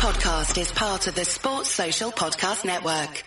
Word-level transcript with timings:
podcast 0.00 0.58
is 0.58 0.72
part 0.72 1.06
of 1.08 1.14
the 1.14 1.26
Sports 1.26 1.68
Social 1.68 2.10
Podcast 2.10 2.64
Network. 2.64 3.22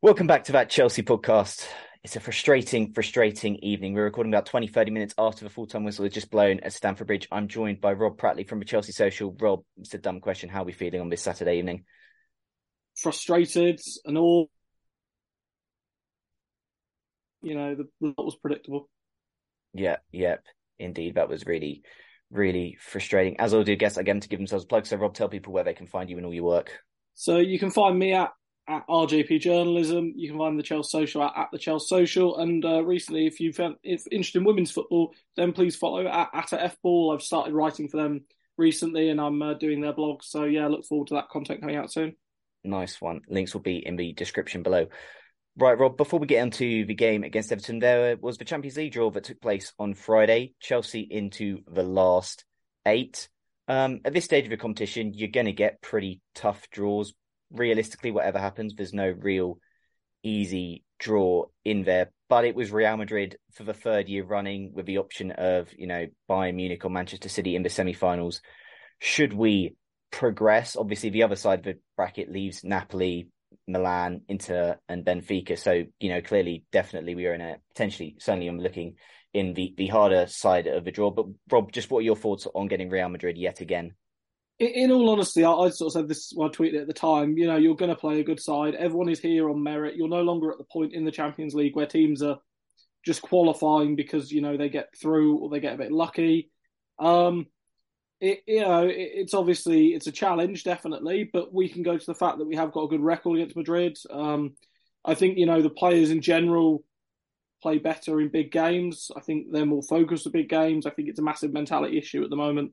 Welcome 0.00 0.28
back 0.28 0.44
to 0.44 0.52
that 0.52 0.70
Chelsea 0.70 1.02
podcast. 1.02 1.66
It's 2.04 2.16
a 2.16 2.20
frustrating, 2.20 2.92
frustrating 2.92 3.56
evening. 3.58 3.94
We're 3.94 4.02
recording 4.02 4.32
about 4.34 4.46
20, 4.46 4.66
30 4.66 4.90
minutes 4.90 5.14
after 5.16 5.44
the 5.44 5.50
full 5.50 5.66
time 5.66 5.84
whistle 5.84 6.04
has 6.04 6.12
just 6.12 6.32
blown 6.32 6.58
at 6.60 6.72
Stamford 6.72 7.06
Bridge. 7.06 7.28
I'm 7.30 7.46
joined 7.46 7.80
by 7.80 7.92
Rob 7.92 8.18
Pratley 8.18 8.48
from 8.48 8.58
the 8.58 8.64
Chelsea 8.64 8.90
Social. 8.90 9.36
Rob, 9.38 9.62
it's 9.76 9.94
a 9.94 9.98
dumb 9.98 10.18
question. 10.18 10.48
How 10.48 10.62
are 10.62 10.64
we 10.64 10.72
feeling 10.72 11.00
on 11.00 11.10
this 11.10 11.22
Saturday 11.22 11.58
evening? 11.58 11.84
Frustrated 12.96 13.80
and 14.04 14.18
all. 14.18 14.50
You 17.40 17.54
know, 17.54 17.76
the 17.76 17.88
result 18.00 18.26
was 18.26 18.36
predictable. 18.36 18.90
Yeah, 19.72 19.98
yep, 20.10 20.44
indeed. 20.80 21.14
That 21.14 21.28
was 21.28 21.46
really, 21.46 21.82
really 22.32 22.78
frustrating. 22.80 23.38
As 23.38 23.54
all 23.54 23.62
do 23.62 23.76
guests, 23.76 23.96
again, 23.96 24.18
to 24.18 24.28
give 24.28 24.40
themselves 24.40 24.64
a 24.64 24.68
plug. 24.68 24.86
So, 24.86 24.96
Rob, 24.96 25.14
tell 25.14 25.28
people 25.28 25.52
where 25.52 25.64
they 25.64 25.74
can 25.74 25.86
find 25.86 26.10
you 26.10 26.16
and 26.16 26.26
all 26.26 26.34
your 26.34 26.44
work. 26.44 26.80
So 27.14 27.38
you 27.38 27.60
can 27.60 27.70
find 27.70 27.96
me 27.96 28.12
at 28.12 28.32
at 28.68 28.86
RJP 28.88 29.40
Journalism. 29.40 30.12
You 30.16 30.30
can 30.30 30.38
find 30.38 30.58
the 30.58 30.62
Chelsea 30.62 30.90
Social 30.90 31.22
at, 31.22 31.32
at 31.36 31.48
the 31.52 31.58
Chelsea 31.58 31.86
Social. 31.86 32.38
And 32.38 32.64
uh, 32.64 32.84
recently, 32.84 33.26
if 33.26 33.40
you've 33.40 33.56
found 33.56 33.76
if 33.82 34.04
interested 34.10 34.38
in 34.38 34.44
women's 34.44 34.70
football, 34.70 35.14
then 35.36 35.52
please 35.52 35.76
follow 35.76 36.06
at, 36.06 36.30
at 36.32 36.52
F 36.52 36.76
Ball. 36.82 37.12
I've 37.12 37.22
started 37.22 37.54
writing 37.54 37.88
for 37.88 37.96
them 37.96 38.24
recently, 38.56 39.08
and 39.08 39.20
I'm 39.20 39.40
uh, 39.42 39.54
doing 39.54 39.80
their 39.80 39.92
blog. 39.92 40.22
So 40.22 40.44
yeah, 40.44 40.66
look 40.68 40.84
forward 40.84 41.08
to 41.08 41.14
that 41.14 41.28
content 41.28 41.60
coming 41.60 41.76
out 41.76 41.92
soon. 41.92 42.16
Nice 42.64 43.00
one. 43.00 43.22
Links 43.28 43.54
will 43.54 43.62
be 43.62 43.84
in 43.84 43.96
the 43.96 44.12
description 44.12 44.62
below. 44.62 44.86
Right, 45.56 45.78
Rob, 45.78 45.98
before 45.98 46.18
we 46.18 46.26
get 46.26 46.42
into 46.42 46.86
the 46.86 46.94
game 46.94 47.24
against 47.24 47.52
Everton, 47.52 47.78
there 47.78 48.16
was 48.16 48.38
the 48.38 48.44
Champions 48.44 48.78
League 48.78 48.92
draw 48.92 49.10
that 49.10 49.24
took 49.24 49.40
place 49.40 49.72
on 49.78 49.92
Friday. 49.92 50.54
Chelsea 50.60 51.00
into 51.00 51.58
the 51.70 51.82
last 51.82 52.44
eight. 52.86 53.28
Um, 53.68 54.00
at 54.04 54.14
this 54.14 54.24
stage 54.24 54.44
of 54.44 54.50
the 54.50 54.56
competition, 54.56 55.12
you're 55.14 55.28
going 55.28 55.46
to 55.46 55.52
get 55.52 55.82
pretty 55.82 56.20
tough 56.34 56.68
draws. 56.70 57.12
Realistically, 57.52 58.10
whatever 58.10 58.38
happens, 58.38 58.74
there's 58.74 58.94
no 58.94 59.10
real 59.10 59.58
easy 60.22 60.84
draw 60.98 61.46
in 61.64 61.82
there. 61.84 62.10
But 62.28 62.44
it 62.44 62.54
was 62.54 62.72
Real 62.72 62.96
Madrid 62.96 63.36
for 63.52 63.64
the 63.64 63.74
third 63.74 64.08
year 64.08 64.24
running 64.24 64.72
with 64.72 64.86
the 64.86 64.98
option 64.98 65.32
of, 65.32 65.68
you 65.76 65.86
know, 65.86 66.06
Bayern 66.30 66.54
Munich 66.54 66.84
or 66.84 66.90
Manchester 66.90 67.28
City 67.28 67.54
in 67.54 67.62
the 67.62 67.68
semi 67.68 67.92
finals. 67.92 68.40
Should 68.98 69.32
we 69.32 69.76
progress, 70.10 70.76
obviously, 70.76 71.10
the 71.10 71.24
other 71.24 71.36
side 71.36 71.60
of 71.60 71.64
the 71.64 71.78
bracket 71.96 72.30
leaves 72.30 72.62
Napoli, 72.62 73.28
Milan, 73.66 74.22
Inter, 74.28 74.78
and 74.88 75.04
Benfica. 75.04 75.58
So, 75.58 75.84
you 75.98 76.08
know, 76.08 76.20
clearly, 76.20 76.64
definitely, 76.72 77.14
we 77.14 77.26
are 77.26 77.34
in 77.34 77.40
a 77.40 77.56
potentially, 77.74 78.16
certainly, 78.18 78.48
I'm 78.48 78.60
looking 78.60 78.94
in 79.34 79.54
the, 79.54 79.74
the 79.76 79.88
harder 79.88 80.26
side 80.28 80.66
of 80.66 80.84
the 80.84 80.92
draw. 80.92 81.10
But, 81.10 81.26
Rob, 81.50 81.72
just 81.72 81.90
what 81.90 81.98
are 82.00 82.02
your 82.02 82.16
thoughts 82.16 82.46
on 82.54 82.68
getting 82.68 82.90
Real 82.90 83.08
Madrid 83.08 83.36
yet 83.36 83.60
again? 83.60 83.94
In, 84.62 84.92
all 84.92 85.10
honesty, 85.10 85.42
I, 85.44 85.50
I, 85.50 85.70
sort 85.70 85.88
of 85.88 85.92
said 85.92 86.08
this 86.08 86.32
when 86.34 86.48
I 86.48 86.52
tweeted 86.52 86.82
at 86.82 86.86
the 86.86 86.92
time. 86.92 87.36
You 87.36 87.48
know, 87.48 87.56
you're 87.56 87.74
going 87.74 87.90
to 87.90 87.96
play 87.96 88.20
a 88.20 88.24
good 88.24 88.38
side. 88.38 88.76
Everyone 88.76 89.08
is 89.08 89.18
here 89.18 89.50
on 89.50 89.60
merit. 89.60 89.96
You're 89.96 90.08
no 90.08 90.22
longer 90.22 90.52
at 90.52 90.58
the 90.58 90.64
point 90.64 90.92
in 90.92 91.04
the 91.04 91.10
Champions 91.10 91.52
League 91.52 91.74
where 91.74 91.86
teams 91.86 92.22
are 92.22 92.38
just 93.04 93.22
qualifying 93.22 93.96
because 93.96 94.30
you 94.30 94.40
know 94.40 94.56
they 94.56 94.68
get 94.68 94.96
through 94.96 95.38
or 95.38 95.50
they 95.50 95.58
get 95.58 95.74
a 95.74 95.78
bit 95.78 95.90
lucky. 95.90 96.52
Um, 97.00 97.46
it, 98.20 98.44
you 98.46 98.60
know, 98.60 98.86
it, 98.86 98.94
it's 98.96 99.34
obviously 99.34 99.88
it's 99.88 100.06
a 100.06 100.12
challenge, 100.12 100.62
definitely, 100.62 101.28
but 101.32 101.52
we 101.52 101.68
can 101.68 101.82
go 101.82 101.98
to 101.98 102.06
the 102.06 102.14
fact 102.14 102.38
that 102.38 102.46
we 102.46 102.54
have 102.54 102.70
got 102.70 102.84
a 102.84 102.88
good 102.88 103.02
record 103.02 103.38
against 103.38 103.56
Madrid. 103.56 103.98
Um, 104.10 104.54
I 105.04 105.14
think 105.14 105.38
you 105.38 105.46
know 105.46 105.60
the 105.60 105.70
players 105.70 106.10
in 106.10 106.20
general 106.20 106.84
play 107.64 107.78
better 107.78 108.20
in 108.20 108.28
big 108.28 108.52
games. 108.52 109.10
I 109.16 109.20
think 109.20 109.46
they're 109.50 109.66
more 109.66 109.82
focused 109.82 110.26
at 110.28 110.32
big 110.32 110.48
games. 110.48 110.86
I 110.86 110.90
think 110.90 111.08
it's 111.08 111.18
a 111.18 111.22
massive 111.22 111.52
mentality 111.52 111.98
issue 111.98 112.22
at 112.22 112.30
the 112.30 112.36
moment 112.36 112.70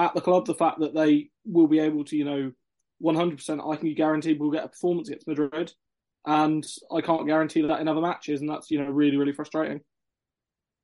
at 0.00 0.14
the 0.14 0.20
club. 0.20 0.46
The 0.46 0.54
fact 0.54 0.80
that 0.80 0.94
they 0.94 1.30
will 1.44 1.66
be 1.66 1.78
able 1.78 2.04
to, 2.06 2.16
you 2.16 2.24
know, 2.24 2.52
100%, 3.02 3.72
I 3.72 3.76
can 3.76 3.94
guarantee 3.94 4.34
we'll 4.34 4.50
get 4.50 4.64
a 4.64 4.68
performance 4.68 5.08
against 5.08 5.28
Madrid, 5.28 5.72
and 6.26 6.66
I 6.92 7.00
can't 7.00 7.26
guarantee 7.26 7.62
that 7.62 7.80
in 7.80 7.88
other 7.88 8.00
matches, 8.00 8.40
and 8.40 8.50
that's 8.50 8.70
you 8.70 8.82
know 8.82 8.90
really 8.90 9.16
really 9.16 9.32
frustrating. 9.32 9.80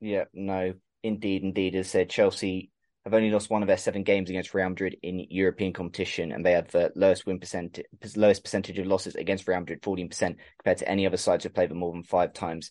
Yeah, 0.00 0.25
no, 0.32 0.75
indeed, 1.03 1.43
indeed. 1.43 1.75
As 1.75 1.91
said, 1.91 2.10
Chelsea 2.10 2.71
have 3.04 3.15
only 3.15 3.31
lost 3.31 3.50
one 3.50 3.62
of 3.62 3.69
their 3.69 3.77
seven 3.77 4.03
games 4.03 4.31
against 4.31 4.54
Real 4.54 4.69
Madrid 4.69 4.97
in 5.03 5.27
European 5.31 5.72
competition, 5.72 6.33
and 6.33 6.44
they 6.44 6.53
have 6.53 6.71
the 6.71 6.91
lowest 6.97 7.27
win 7.27 7.38
percent, 7.38 7.78
lowest 8.16 8.44
percentage 8.44 8.78
of 8.78 8.87
losses 8.87 9.15
against 9.15 9.47
Real 9.47 9.60
Madrid, 9.60 9.81
fourteen 9.83 10.09
percent, 10.09 10.38
compared 10.59 10.78
to 10.78 10.88
any 10.88 11.06
other 11.06 11.19
sides 11.19 11.44
who 11.44 11.48
have 11.48 11.54
played 11.54 11.71
them 11.71 11.78
more 11.78 11.93
than 11.93 12.03
five 12.03 12.33
times 12.33 12.71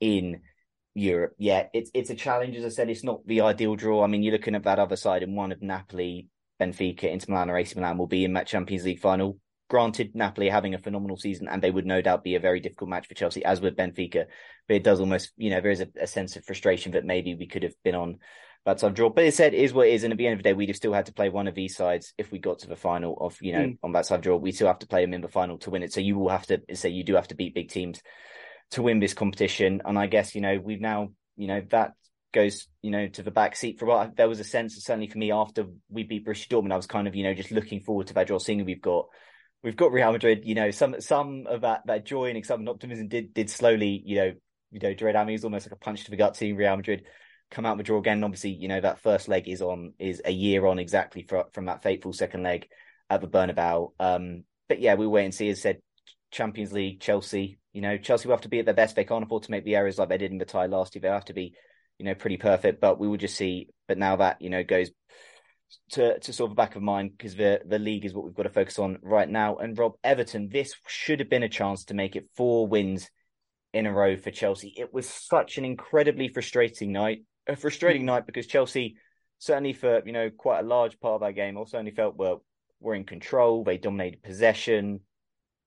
in 0.00 0.40
Europe. 0.94 1.34
Yeah, 1.38 1.66
it's 1.72 1.90
it's 1.94 2.10
a 2.10 2.14
challenge. 2.14 2.56
As 2.56 2.64
I 2.64 2.68
said, 2.68 2.90
it's 2.90 3.04
not 3.04 3.26
the 3.26 3.42
ideal 3.42 3.76
draw. 3.76 4.02
I 4.02 4.06
mean, 4.06 4.22
you're 4.22 4.32
looking 4.32 4.54
at 4.54 4.64
that 4.64 4.78
other 4.78 4.96
side, 4.96 5.22
and 5.22 5.36
one 5.36 5.52
of 5.52 5.62
Napoli, 5.62 6.28
Benfica, 6.60 7.04
Inter 7.04 7.26
Milan, 7.28 7.50
or 7.50 7.56
AC 7.56 7.74
Milan 7.76 7.98
will 7.98 8.06
be 8.06 8.24
in 8.24 8.34
that 8.34 8.46
Champions 8.46 8.84
League 8.84 9.00
final. 9.00 9.38
Granted, 9.68 10.16
Napoli 10.16 10.48
are 10.48 10.52
having 10.52 10.74
a 10.74 10.78
phenomenal 10.78 11.16
season, 11.16 11.46
and 11.48 11.62
they 11.62 11.70
would 11.70 11.86
no 11.86 12.02
doubt 12.02 12.24
be 12.24 12.34
a 12.34 12.40
very 12.40 12.58
difficult 12.58 12.90
match 12.90 13.06
for 13.06 13.14
Chelsea, 13.14 13.44
as 13.44 13.60
with 13.60 13.76
Benfica. 13.76 14.26
But 14.66 14.76
it 14.76 14.82
does 14.84 14.98
almost, 14.98 15.30
you 15.36 15.50
know, 15.50 15.60
there 15.60 15.70
is 15.70 15.80
a, 15.80 15.88
a 16.00 16.06
sense 16.08 16.34
of 16.34 16.44
frustration 16.44 16.92
that 16.92 17.04
maybe 17.04 17.36
we 17.36 17.46
could 17.46 17.62
have 17.62 17.74
been 17.84 17.94
on 17.94 18.18
that 18.66 18.80
side 18.80 18.94
draw. 18.94 19.10
But 19.10 19.24
it 19.24 19.34
said 19.34 19.54
is 19.54 19.72
what 19.72 19.86
it 19.86 19.94
is, 19.94 20.02
and 20.02 20.12
at 20.12 20.18
the 20.18 20.26
end 20.26 20.34
of 20.34 20.38
the 20.40 20.48
day, 20.48 20.54
we'd 20.54 20.70
have 20.70 20.76
still 20.76 20.92
had 20.92 21.06
to 21.06 21.12
play 21.12 21.28
one 21.28 21.46
of 21.46 21.54
these 21.54 21.76
sides 21.76 22.12
if 22.18 22.32
we 22.32 22.40
got 22.40 22.58
to 22.60 22.66
the 22.66 22.74
final 22.74 23.16
of, 23.20 23.38
you 23.40 23.52
know, 23.52 23.60
mm. 23.60 23.78
on 23.84 23.92
that 23.92 24.06
side 24.06 24.22
draw. 24.22 24.36
We 24.36 24.50
still 24.50 24.66
have 24.66 24.80
to 24.80 24.88
play 24.88 25.04
them 25.04 25.14
in 25.14 25.20
the 25.20 25.28
final 25.28 25.56
to 25.58 25.70
win 25.70 25.84
it. 25.84 25.92
So 25.92 26.00
you 26.00 26.18
will 26.18 26.30
have 26.30 26.48
to 26.48 26.60
say 26.74 26.88
you 26.88 27.04
do 27.04 27.14
have 27.14 27.28
to 27.28 27.36
beat 27.36 27.54
big 27.54 27.68
teams 27.68 28.02
to 28.72 28.82
win 28.82 29.00
this 29.00 29.14
competition. 29.14 29.82
And 29.84 29.98
I 29.98 30.06
guess, 30.06 30.34
you 30.34 30.40
know, 30.40 30.60
we've 30.62 30.80
now, 30.80 31.10
you 31.36 31.46
know, 31.46 31.62
that 31.70 31.92
goes, 32.32 32.68
you 32.82 32.90
know, 32.90 33.08
to 33.08 33.22
the 33.22 33.30
back 33.30 33.56
seat 33.56 33.78
for 33.78 33.86
what 33.86 34.16
there 34.16 34.28
was 34.28 34.40
a 34.40 34.44
sense, 34.44 34.76
certainly 34.84 35.08
for 35.08 35.18
me, 35.18 35.32
after 35.32 35.66
we 35.88 36.04
beat 36.04 36.26
Borussia 36.26 36.48
Dortmund, 36.48 36.72
I 36.72 36.76
was 36.76 36.86
kind 36.86 37.08
of, 37.08 37.14
you 37.14 37.24
know, 37.24 37.34
just 37.34 37.50
looking 37.50 37.80
forward 37.80 38.08
to 38.08 38.14
that 38.14 38.26
draw, 38.26 38.38
seeing 38.38 38.64
we've 38.64 38.82
got 38.82 39.06
we've 39.62 39.76
got 39.76 39.92
Real 39.92 40.12
Madrid, 40.12 40.42
you 40.44 40.54
know, 40.54 40.70
some 40.70 41.00
some 41.00 41.46
of 41.48 41.62
that 41.62 41.82
that 41.86 42.06
joy 42.06 42.26
and 42.26 42.38
excitement 42.38 42.68
and 42.68 42.74
optimism 42.74 43.08
did 43.08 43.34
did 43.34 43.50
slowly, 43.50 44.02
you 44.04 44.16
know, 44.16 44.32
you 44.70 44.80
know, 44.80 44.94
Dread 44.94 45.16
Army 45.16 45.34
is 45.34 45.44
almost 45.44 45.66
like 45.66 45.72
a 45.72 45.84
punch 45.84 46.04
to 46.04 46.10
the 46.10 46.16
gut 46.16 46.36
seeing 46.36 46.56
Real 46.56 46.76
Madrid 46.76 47.04
come 47.50 47.66
out 47.66 47.76
with 47.76 47.86
draw 47.86 47.98
again. 47.98 48.22
Obviously, 48.22 48.50
you 48.50 48.68
know, 48.68 48.80
that 48.80 49.00
first 49.00 49.28
leg 49.28 49.48
is 49.48 49.60
on 49.60 49.94
is 49.98 50.22
a 50.24 50.30
year 50.30 50.66
on 50.66 50.78
exactly 50.78 51.26
for, 51.28 51.46
from 51.52 51.66
that 51.66 51.82
fateful 51.82 52.12
second 52.12 52.42
leg 52.42 52.68
at 53.08 53.20
the 53.20 53.26
Bernabeu. 53.26 53.92
Um, 53.98 54.44
but 54.68 54.80
yeah, 54.80 54.94
we 54.94 55.06
wait 55.06 55.24
and 55.24 55.34
see. 55.34 55.48
As 55.48 55.60
said, 55.60 55.80
Champions 56.30 56.72
League, 56.72 57.00
Chelsea, 57.00 57.58
you 57.72 57.80
know, 57.80 57.96
Chelsea 57.96 58.26
will 58.26 58.34
have 58.34 58.42
to 58.42 58.48
be 58.48 58.58
at 58.58 58.64
their 58.64 58.74
best. 58.74 58.96
They 58.96 59.04
can't 59.04 59.24
afford 59.24 59.44
to 59.44 59.50
make 59.50 59.64
the 59.64 59.76
errors 59.76 59.98
like 59.98 60.08
they 60.08 60.18
did 60.18 60.32
in 60.32 60.38
the 60.38 60.44
tie 60.44 60.66
last 60.66 60.94
year. 60.94 61.02
They 61.02 61.08
have 61.08 61.24
to 61.26 61.32
be, 61.32 61.54
you 61.98 62.04
know, 62.04 62.14
pretty 62.14 62.36
perfect. 62.36 62.80
But 62.80 62.98
we 62.98 63.08
will 63.08 63.16
just 63.16 63.36
see. 63.36 63.68
But 63.86 63.98
now 63.98 64.16
that 64.16 64.42
you 64.42 64.50
know 64.50 64.64
goes 64.64 64.90
to 65.92 66.18
to 66.18 66.32
sort 66.32 66.50
of 66.50 66.56
the 66.56 66.60
back 66.60 66.76
of 66.76 66.82
mind 66.82 67.12
because 67.16 67.36
the 67.36 67.60
the 67.64 67.78
league 67.78 68.04
is 68.04 68.12
what 68.12 68.24
we've 68.24 68.34
got 68.34 68.44
to 68.44 68.50
focus 68.50 68.78
on 68.78 68.98
right 69.02 69.28
now. 69.28 69.56
And 69.56 69.78
Rob 69.78 69.94
Everton, 70.02 70.48
this 70.48 70.74
should 70.88 71.20
have 71.20 71.30
been 71.30 71.42
a 71.42 71.48
chance 71.48 71.84
to 71.86 71.94
make 71.94 72.16
it 72.16 72.28
four 72.34 72.66
wins 72.66 73.08
in 73.72 73.86
a 73.86 73.92
row 73.92 74.16
for 74.16 74.30
Chelsea. 74.32 74.74
It 74.76 74.92
was 74.92 75.08
such 75.08 75.58
an 75.58 75.64
incredibly 75.64 76.28
frustrating 76.28 76.92
night. 76.92 77.22
A 77.46 77.56
frustrating 77.56 78.04
night 78.04 78.26
because 78.26 78.46
Chelsea, 78.46 78.96
certainly 79.38 79.72
for 79.72 80.02
you 80.04 80.12
know 80.12 80.30
quite 80.30 80.60
a 80.60 80.66
large 80.66 80.98
part 80.98 81.14
of 81.14 81.20
that 81.20 81.34
game, 81.34 81.56
also 81.56 81.78
only 81.78 81.92
felt 81.92 82.16
well 82.16 82.44
were 82.80 82.94
in 82.94 83.04
control. 83.04 83.62
They 83.62 83.76
dominated 83.76 84.22
possession. 84.22 85.00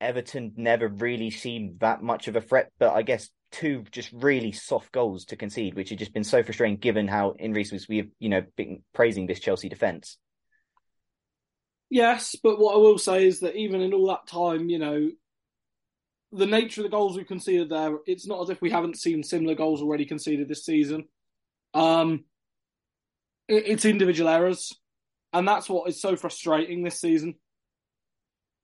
Everton 0.04 0.54
never 0.58 0.88
really 0.88 1.32
seemed 1.32 1.80
that 1.80 2.04
much 2.04 2.28
of 2.28 2.36
a 2.36 2.42
threat, 2.42 2.72
but 2.80 2.94
I 2.94 3.02
guess 3.02 3.30
two 3.52 3.84
just 3.92 4.12
really 4.12 4.52
soft 4.52 4.92
goals 4.92 5.26
to 5.26 5.36
concede, 5.36 5.76
which 5.76 5.90
had 5.90 6.00
just 6.00 6.14
been 6.14 6.24
so 6.24 6.44
frustrating 6.44 6.78
given 6.78 7.08
how 7.08 7.32
in 7.40 7.54
recent 7.54 7.74
weeks 7.74 7.90
we 7.90 7.98
have, 7.98 8.08
you 8.20 8.30
know, 8.30 8.44
been 8.58 8.84
praising 8.94 9.28
this 9.28 9.40
Chelsea 9.40 9.70
defence. 9.70 10.18
Yes, 11.90 12.36
but 12.42 12.60
what 12.60 12.74
I 12.74 12.80
will 12.80 12.98
say 12.98 13.28
is 13.28 13.42
that 13.42 13.56
even 13.56 13.82
in 13.82 13.94
all 13.94 14.08
that 14.08 14.28
time, 14.28 14.70
you 14.70 14.80
know, 14.80 15.10
the 16.32 16.48
nature 16.48 16.82
of 16.82 16.84
the 16.84 16.90
goals 16.90 17.16
we've 17.16 17.28
conceded 17.28 17.70
there, 17.70 17.98
it's 18.08 18.26
not 18.26 18.42
as 18.42 18.50
if 18.50 18.62
we 18.62 18.72
haven't 18.72 18.98
seen 18.98 19.22
similar 19.22 19.54
goals 19.54 19.82
already 19.82 20.06
conceded 20.06 20.50
this 20.50 20.66
season. 20.66 21.06
Um, 21.76 22.26
it, 23.48 23.66
it's 23.68 23.86
individual 23.86 24.30
errors, 24.30 24.74
and 25.32 25.48
that's 25.48 25.70
what 25.70 25.88
is 25.88 26.02
so 26.02 26.16
frustrating 26.16 26.84
this 26.84 27.00
season. 27.00 27.36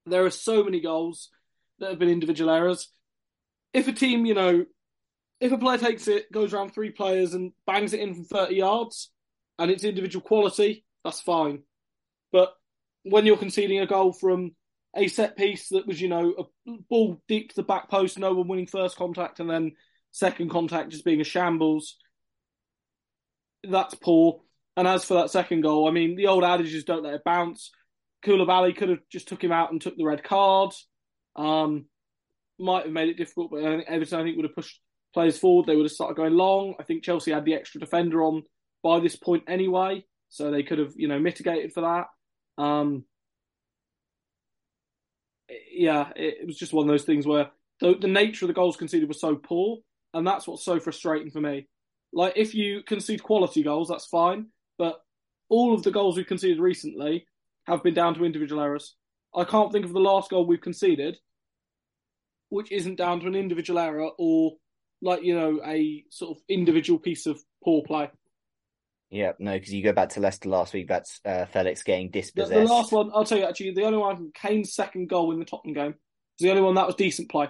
There 0.10 0.26
are 0.26 0.32
so 0.32 0.64
many 0.64 0.82
goals 0.82 1.30
that 1.80 1.90
have 1.90 2.00
been 2.00 2.10
individual 2.10 2.50
errors. 2.50 2.92
If 3.74 3.88
a 3.88 3.94
team, 3.94 4.26
you 4.26 4.34
know, 4.34 4.66
if 5.40 5.52
a 5.52 5.58
player 5.58 5.78
takes 5.78 6.08
it, 6.08 6.32
goes 6.32 6.54
around 6.54 6.74
three 6.74 6.92
players 6.92 7.34
and 7.34 7.54
bangs 7.66 7.94
it 7.94 8.02
in 8.02 8.14
from 8.14 8.26
30 8.26 8.56
yards 8.56 9.12
and 9.58 9.70
it's 9.72 9.84
individual 9.84 10.24
quality, 10.24 10.86
that's 11.04 11.22
fine. 11.22 11.64
But 12.32 12.54
when 13.04 13.26
you're 13.26 13.38
conceding 13.38 13.80
a 13.80 13.88
goal 13.88 14.14
from 14.14 14.52
a 14.96 15.08
set 15.08 15.38
piece 15.38 15.70
that 15.70 15.88
was, 15.88 16.02
you 16.02 16.08
know, 16.08 16.50
a 16.68 16.72
ball 16.90 17.22
deep 17.28 17.50
to 17.50 17.56
the 17.56 17.64
back 17.64 17.90
post, 17.90 18.18
no 18.18 18.34
one 18.34 18.48
winning 18.48 18.68
first 18.68 18.98
contact, 18.98 19.40
and 19.40 19.50
then 19.50 19.74
second 20.12 20.50
contact 20.50 20.90
just 20.90 21.06
being 21.06 21.22
a 21.22 21.26
shambles. 21.26 21.98
That's 23.64 23.96
poor. 23.96 24.42
And 24.76 24.88
as 24.88 25.04
for 25.04 25.16
that 25.16 25.30
second 25.30 25.62
goal, 25.62 25.88
I 25.88 25.92
mean, 25.92 26.16
the 26.16 26.28
old 26.28 26.44
adage 26.44 26.74
is 26.74 26.86
don't 26.86 27.04
let 27.04 27.14
it 27.14 27.24
bounce. 27.24 27.72
Koulibaly 28.26 28.76
could 28.76 28.90
have 28.90 29.00
just 29.12 29.28
took 29.28 29.44
him 29.44 29.52
out 29.52 29.72
and 29.72 29.82
took 29.82 29.96
the 29.96 30.06
red 30.06 30.24
card. 30.24 30.74
Um, 31.36 31.86
might 32.60 32.84
have 32.84 32.94
made 32.94 33.10
it 33.10 33.18
difficult, 33.18 33.52
but 33.52 33.64
I 33.64 33.78
think 33.78 33.86
Everton 33.88 34.20
I 34.20 34.24
think 34.24 34.36
would 34.36 34.46
have 34.46 34.56
pushed 34.56 34.80
players 35.14 35.38
forward. 35.38 35.66
They 35.66 35.76
would 35.76 35.86
have 35.86 35.92
started 35.92 36.18
going 36.18 36.34
long. 36.34 36.76
I 36.80 36.84
think 36.84 37.04
Chelsea 37.04 37.32
had 37.32 37.46
the 37.46 37.54
extra 37.54 37.80
defender 37.80 38.24
on 38.24 38.44
by 38.84 39.00
this 39.00 39.16
point 39.16 39.44
anyway, 39.48 40.04
so 40.30 40.52
they 40.52 40.64
could 40.64 40.80
have 40.80 40.94
you 40.96 41.08
know 41.08 41.20
mitigated 41.20 41.74
for 41.74 41.82
that. 41.82 42.64
Um, 42.64 43.06
yeah, 45.72 46.10
it, 46.16 46.46
was 46.46 46.58
just 46.58 46.74
one 46.74 46.88
of 46.88 46.92
those 46.92 47.06
things 47.06 47.26
where 47.26 47.50
the, 47.80 47.96
the 48.00 48.08
nature 48.08 48.46
of 48.46 48.48
the 48.48 48.54
goals 48.54 48.78
conceded 48.78 49.08
was 49.08 49.22
so 49.22 49.36
poor, 49.36 49.78
and 50.14 50.28
that's 50.28 50.48
what's 50.48 50.66
so 50.66 50.80
frustrating 50.80 51.32
for 51.32 51.42
me. 51.42 51.68
Like 52.12 52.34
if 52.36 52.54
you 52.54 52.84
concede 52.86 53.24
quality 53.24 53.64
goals, 53.64 53.88
that's 53.88 54.08
fine, 54.08 54.48
but 54.78 55.00
all 55.48 55.74
of 55.74 55.84
the 55.84 55.92
goals 55.92 56.18
we've 56.18 56.28
conceded 56.28 56.60
recently 56.60 57.26
have 57.70 57.84
been 57.84 57.94
down 57.94 58.16
to 58.16 58.26
individual 58.26 58.62
errors. 58.62 58.96
I 59.36 59.44
can't 59.44 59.72
think 59.72 59.86
of 59.86 59.94
the 59.94 60.00
last 60.00 60.30
goal 60.30 60.46
we've 60.46 60.62
conceded 60.62 61.18
which 62.50 62.72
isn't 62.72 62.96
down 62.96 63.20
to 63.22 63.28
an 63.28 63.36
individual 63.36 63.80
error 63.80 64.10
or 64.18 64.54
like 65.02 65.24
you 65.24 65.38
know 65.38 65.62
a 65.66 66.04
sort 66.10 66.36
of 66.36 66.44
individual 66.50 67.00
piece 67.00 67.26
of 67.26 67.40
poor 67.64 67.84
play. 67.84 68.10
Yeah, 69.12 69.32
no, 69.40 69.54
because 69.54 69.74
you 69.74 69.84
go 69.84 69.94
back 69.94 70.10
to 70.10 70.20
Leicester 70.20 70.50
last 70.50 70.74
week. 70.74 70.88
That's 70.88 71.20
uh, 71.26 71.46
Felix 71.46 71.82
getting 71.82 72.12
dispossessed. 72.12 72.54
The, 72.54 72.60
the, 72.60 72.66
last 72.66 72.92
one, 72.92 73.10
I'll 73.14 73.24
tell 73.24 73.40
you 73.40 73.46
actually, 73.46 73.72
the 73.72 73.86
only 73.86 73.98
one 73.98 74.32
Kane's 74.36 74.76
second 74.76 75.10
goal 75.10 75.32
in 75.32 75.40
the 75.40 75.46
Tottenham 75.46 75.74
game 75.74 75.94
was 75.94 76.42
the 76.42 76.52
only 76.52 76.62
one 76.62 76.76
that 76.76 76.86
was 76.86 76.96
decent 76.96 77.30
play. 77.30 77.48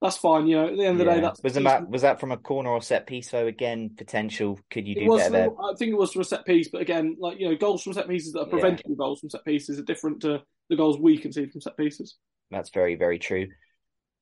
That's 0.00 0.16
fine, 0.16 0.46
you 0.46 0.56
know. 0.56 0.68
At 0.68 0.76
the 0.76 0.84
end 0.84 1.00
of 1.00 1.06
the 1.06 1.12
day, 1.12 1.20
that's 1.20 1.42
was 1.42 1.54
that 1.54 1.88
was 1.88 2.02
that 2.02 2.20
from 2.20 2.32
a 2.32 2.38
corner 2.38 2.70
or 2.70 2.80
set 2.80 3.06
piece? 3.06 3.30
So 3.30 3.46
again, 3.46 3.90
potential. 3.96 4.58
Could 4.70 4.88
you 4.88 4.94
do 4.94 5.06
was, 5.06 5.20
better 5.20 5.32
there? 5.32 5.50
I 5.62 5.74
think 5.78 5.92
it 5.92 5.98
was 5.98 6.12
from 6.12 6.22
a 6.22 6.24
set 6.24 6.46
piece, 6.46 6.68
but 6.68 6.80
again, 6.80 7.16
like 7.20 7.38
you 7.38 7.50
know, 7.50 7.56
goals 7.56 7.82
from 7.82 7.92
set 7.92 8.08
pieces 8.08 8.32
that 8.32 8.40
are 8.40 8.46
preventable 8.46 8.92
yeah. 8.92 8.96
goals 8.96 9.20
from 9.20 9.28
set 9.28 9.44
pieces 9.44 9.78
are 9.78 9.84
different 9.84 10.22
to 10.22 10.40
the 10.70 10.76
goals 10.76 10.98
we 10.98 11.18
concede 11.18 11.52
from 11.52 11.60
set 11.60 11.76
pieces. 11.76 12.16
That's 12.50 12.70
very 12.70 12.94
very 12.94 13.18
true 13.18 13.48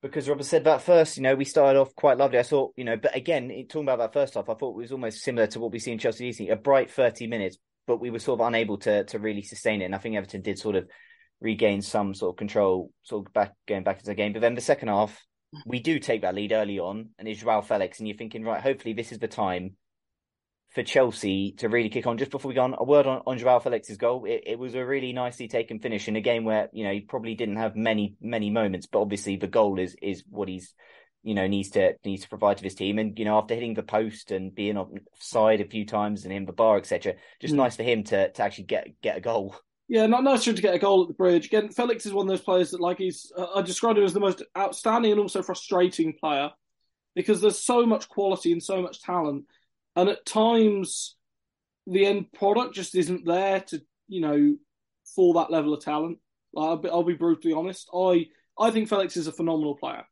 because 0.03 0.29
Robert 0.29 0.45
said 0.45 0.65
that 0.65 0.83
first, 0.83 1.17
you 1.17 1.23
know, 1.23 1.35
we 1.35 1.45
started 1.45 1.79
off 1.79 1.95
quite 1.95 2.19
lovely. 2.19 2.39
I 2.39 2.45
thought, 2.45 2.73
you 2.77 2.85
know, 2.85 2.97
but 2.97 3.17
again, 3.17 3.49
talking 3.69 3.83
about 3.83 3.99
that 3.99 4.13
first 4.13 4.35
half, 4.35 4.49
I 4.49 4.55
thought 4.55 4.77
it 4.77 4.83
was 4.83 4.93
almost 4.93 5.23
similar 5.23 5.47
to 5.49 5.61
what 5.61 5.73
we 5.73 5.81
see 5.81 5.91
in 5.91 5.99
Chelsea 5.99 6.25
recently, 6.25 6.53
a 6.53 6.57
bright 6.57 6.91
30 6.91 7.27
minutes, 7.27 7.59
but 7.87 8.01
we 8.01 8.11
were 8.11 8.21
sort 8.21 8.41
of 8.41 8.47
unable 8.47 8.79
to 8.79 9.05
to 9.05 9.19
really 9.19 9.43
sustain 9.43 9.83
it. 9.83 9.87
And 9.87 9.95
I 9.95 9.99
think 9.99 10.17
Everton 10.17 10.43
did 10.43 10.59
sort 10.59 10.77
of 10.77 10.89
regain 11.41 11.83
some 11.83 12.15
sort 12.15 12.35
of 12.35 12.37
control, 12.37 12.93
sort 13.03 13.27
of 13.27 13.33
back 13.33 13.53
going 13.67 13.83
back 13.83 13.97
into 13.97 14.11
the 14.11 14.15
game. 14.15 14.33
But 14.33 14.41
then 14.41 14.55
the 14.55 14.61
second 14.61 14.89
half, 14.89 15.21
we 15.67 15.81
do 15.81 15.99
take 15.99 16.23
that 16.23 16.35
lead 16.35 16.53
early 16.53 16.79
on, 16.79 17.11
and 17.19 17.27
it's 17.27 17.41
Joao 17.41 17.63
Felix, 17.63 17.99
and 17.99 18.09
you're 18.09 18.17
thinking, 18.17 18.45
right, 18.45 18.61
hopefully 18.61 18.95
this 18.95 19.13
is 19.13 19.19
the 19.19 19.29
time 19.29 19.77
for 20.71 20.83
Chelsea 20.83 21.53
to 21.59 21.69
really 21.69 21.89
kick 21.89 22.07
on. 22.07 22.19
Just 22.19 22.31
before 22.31 22.51
we 22.51 22.55
go 22.55 22.63
on, 22.63 22.75
a 22.77 22.85
word 22.85 23.07
on, 23.07 23.23
on 23.27 23.39
Joao 23.39 23.59
Felix's 23.59 23.97
goal. 23.97 24.25
It, 24.27 24.43
it, 24.47 24.59
was 24.59 24.75
a 24.75 24.85
really 24.85 25.13
nicely 25.13 25.49
taken 25.49 25.79
finish 25.79 26.09
in 26.09 26.17
a 26.17 26.21
game 26.21 26.45
where 26.45 26.69
you 26.73 26.85
know 26.85 26.93
he 26.93 27.01
probably 27.01 27.35
didn't 27.35 27.57
have 27.57 27.77
many 27.77 28.17
many 28.21 28.51
moments, 28.51 28.87
but 28.87 29.01
obviously 29.01 29.37
the 29.37 29.47
goal 29.47 29.79
is 29.79 29.97
is 30.03 30.25
what 30.29 30.49
he's 30.49 30.75
you 31.23 31.35
know 31.35 31.47
needs 31.47 31.71
to 31.71 31.95
needs 32.05 32.23
to 32.23 32.29
provide 32.29 32.59
to 32.59 32.65
his 32.65 32.75
team. 32.75 32.99
And 32.99 33.19
you 33.19 33.25
know 33.25 33.39
after 33.39 33.55
hitting 33.55 33.75
the 33.75 33.83
post 33.83 34.31
and 34.31 34.55
being 34.55 34.77
offside 34.77 35.61
a 35.61 35.69
few 35.69 35.87
times 35.87 36.25
and 36.25 36.33
in 36.33 36.45
the 36.45 36.53
bar 36.53 36.77
etc., 36.77 37.15
just 37.41 37.55
mm. 37.55 37.59
nice 37.59 37.77
for 37.77 37.83
him 37.83 38.05
to 38.05 38.31
to 38.31 38.43
actually 38.43 38.65
get 38.65 39.01
get 39.01 39.17
a 39.17 39.21
goal. 39.21 39.57
Yeah, 39.89 40.07
not 40.07 40.23
nice 40.23 40.45
to 40.45 40.53
get 40.53 40.75
a 40.75 40.79
goal 40.79 41.03
at 41.03 41.09
the 41.09 41.15
bridge. 41.15 41.47
Again, 41.47 41.71
Felix 41.71 42.05
is 42.05 42.13
one 42.13 42.27
of 42.27 42.29
those 42.29 42.45
players 42.45 42.73
that, 42.73 42.81
like, 42.81 42.99
he's 42.99 43.33
uh, 43.37 43.47
I 43.57 43.63
described 43.63 43.99
him 43.99 44.05
as 44.05 44.13
the 44.13 44.21
most 44.21 44.43
outstanding 44.57 45.13
and 45.13 45.21
also 45.21 45.43
frustrating 45.43 46.13
player 46.13 46.51
because 47.15 47.41
there's 47.41 47.59
so 47.59 47.87
much 47.87 48.09
quality 48.09 48.53
and 48.53 48.63
so 48.63 48.83
much 48.83 49.01
talent, 49.01 49.47
and 49.97 50.11
at 50.11 50.27
times 50.27 51.17
the 51.87 52.05
end 52.05 52.31
product 52.33 52.75
just 52.75 52.95
isn't 52.95 53.25
there 53.25 53.61
to 53.61 53.81
you 54.09 54.21
know 54.21 54.57
for 55.17 55.35
that 55.35 55.51
level 55.51 55.73
of 55.73 55.83
talent. 55.83 56.19
Like, 56.53 56.69
I'll, 56.69 56.77
be, 56.77 56.89
I'll 56.91 57.03
be 57.03 57.15
brutally 57.15 57.55
honest. 57.55 57.89
I 57.95 58.29
I 58.59 58.71
think 58.71 58.91
Felix 58.91 59.17
is 59.17 59.27
a 59.27 59.33
phenomenal 59.33 59.75
player, 59.75 60.05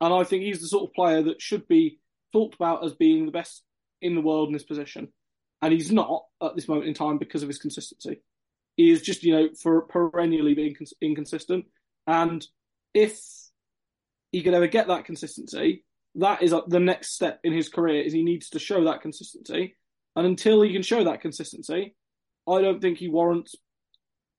and 0.00 0.14
I 0.14 0.22
think 0.22 0.44
he's 0.44 0.60
the 0.60 0.68
sort 0.68 0.88
of 0.88 0.94
player 0.94 1.22
that 1.22 1.42
should 1.42 1.66
be 1.66 1.98
talked 2.32 2.54
about 2.54 2.84
as 2.84 2.94
being 2.94 3.26
the 3.26 3.32
best 3.32 3.64
in 4.00 4.14
the 4.14 4.20
world 4.20 4.48
in 4.48 4.52
this 4.52 4.62
position, 4.62 5.08
and 5.62 5.72
he's 5.72 5.90
not 5.90 6.26
at 6.40 6.54
this 6.54 6.68
moment 6.68 6.86
in 6.86 6.94
time 6.94 7.18
because 7.18 7.42
of 7.42 7.48
his 7.48 7.58
consistency. 7.58 8.20
He 8.76 8.90
is 8.90 9.02
just 9.02 9.22
you 9.22 9.34
know 9.34 9.48
for 9.60 9.82
perennially 9.82 10.54
being 10.54 10.76
inconsistent, 11.00 11.66
and 12.06 12.46
if 12.94 13.18
he 14.32 14.42
could 14.42 14.54
ever 14.54 14.66
get 14.66 14.88
that 14.88 15.04
consistency, 15.04 15.84
that 16.16 16.42
is 16.42 16.54
the 16.68 16.80
next 16.80 17.14
step 17.14 17.40
in 17.44 17.52
his 17.52 17.68
career. 17.68 18.02
Is 18.02 18.12
he 18.12 18.22
needs 18.22 18.50
to 18.50 18.58
show 18.58 18.84
that 18.84 19.00
consistency 19.00 19.76
and 20.16 20.26
until 20.26 20.62
he 20.62 20.72
can 20.72 20.82
show 20.82 21.04
that 21.04 21.20
consistency, 21.20 21.94
I 22.48 22.62
don't 22.62 22.80
think 22.80 22.98
he 22.98 23.08
warrants 23.08 23.54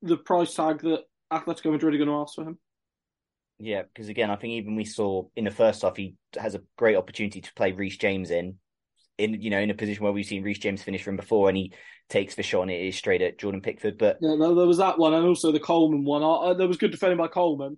the 0.02 0.18
price 0.18 0.56
tag 0.56 0.82
that 0.82 1.04
Atletico 1.32 1.72
Madrid 1.72 1.94
are 1.94 1.98
going 1.98 2.10
to 2.10 2.16
ask 2.16 2.34
for 2.34 2.44
him. 2.44 2.58
Yeah, 3.60 3.84
because 3.84 4.10
again, 4.10 4.32
I 4.32 4.36
think 4.36 4.54
even 4.54 4.76
we 4.76 4.86
saw 4.86 5.26
in 5.36 5.46
the 5.46 5.52
first 5.52 5.84
half 5.84 5.96
he 5.96 6.16
has 6.38 6.56
a 6.56 6.62
great 6.78 6.98
opportunity 6.98 7.42
to 7.42 7.54
play 7.54 7.72
Reece 7.72 7.98
James 7.98 8.32
in, 8.32 8.56
in 9.18 9.42
you 9.42 9.50
know 9.50 9.60
in 9.60 9.70
a 9.70 9.76
position 9.76 10.04
where 10.04 10.14
we've 10.14 10.26
seen 10.26 10.44
Reece 10.44 10.60
James 10.60 10.84
finish 10.84 11.04
from 11.04 11.16
before, 11.16 11.50
and 11.50 11.58
he 11.58 11.74
takes 12.10 12.36
the 12.36 12.44
shot 12.44 12.64
and 12.64 12.72
it 12.72 12.88
is 12.88 12.96
straight 12.96 13.22
at 13.22 13.38
Jordan 13.38 13.62
Pickford. 13.62 13.98
But 13.98 14.18
yeah, 14.22 14.36
no, 14.36 14.56
there 14.56 14.68
was 14.68 14.78
that 14.78 15.00
one, 15.00 15.14
and 15.14 15.26
also 15.26 15.52
the 15.52 15.60
Coleman 15.60 16.04
one. 16.04 16.24
I, 16.24 16.52
I, 16.52 16.54
there 16.54 16.68
was 16.68 16.78
good 16.78 16.92
defending 16.92 17.18
by 17.18 17.28
Coleman, 17.28 17.78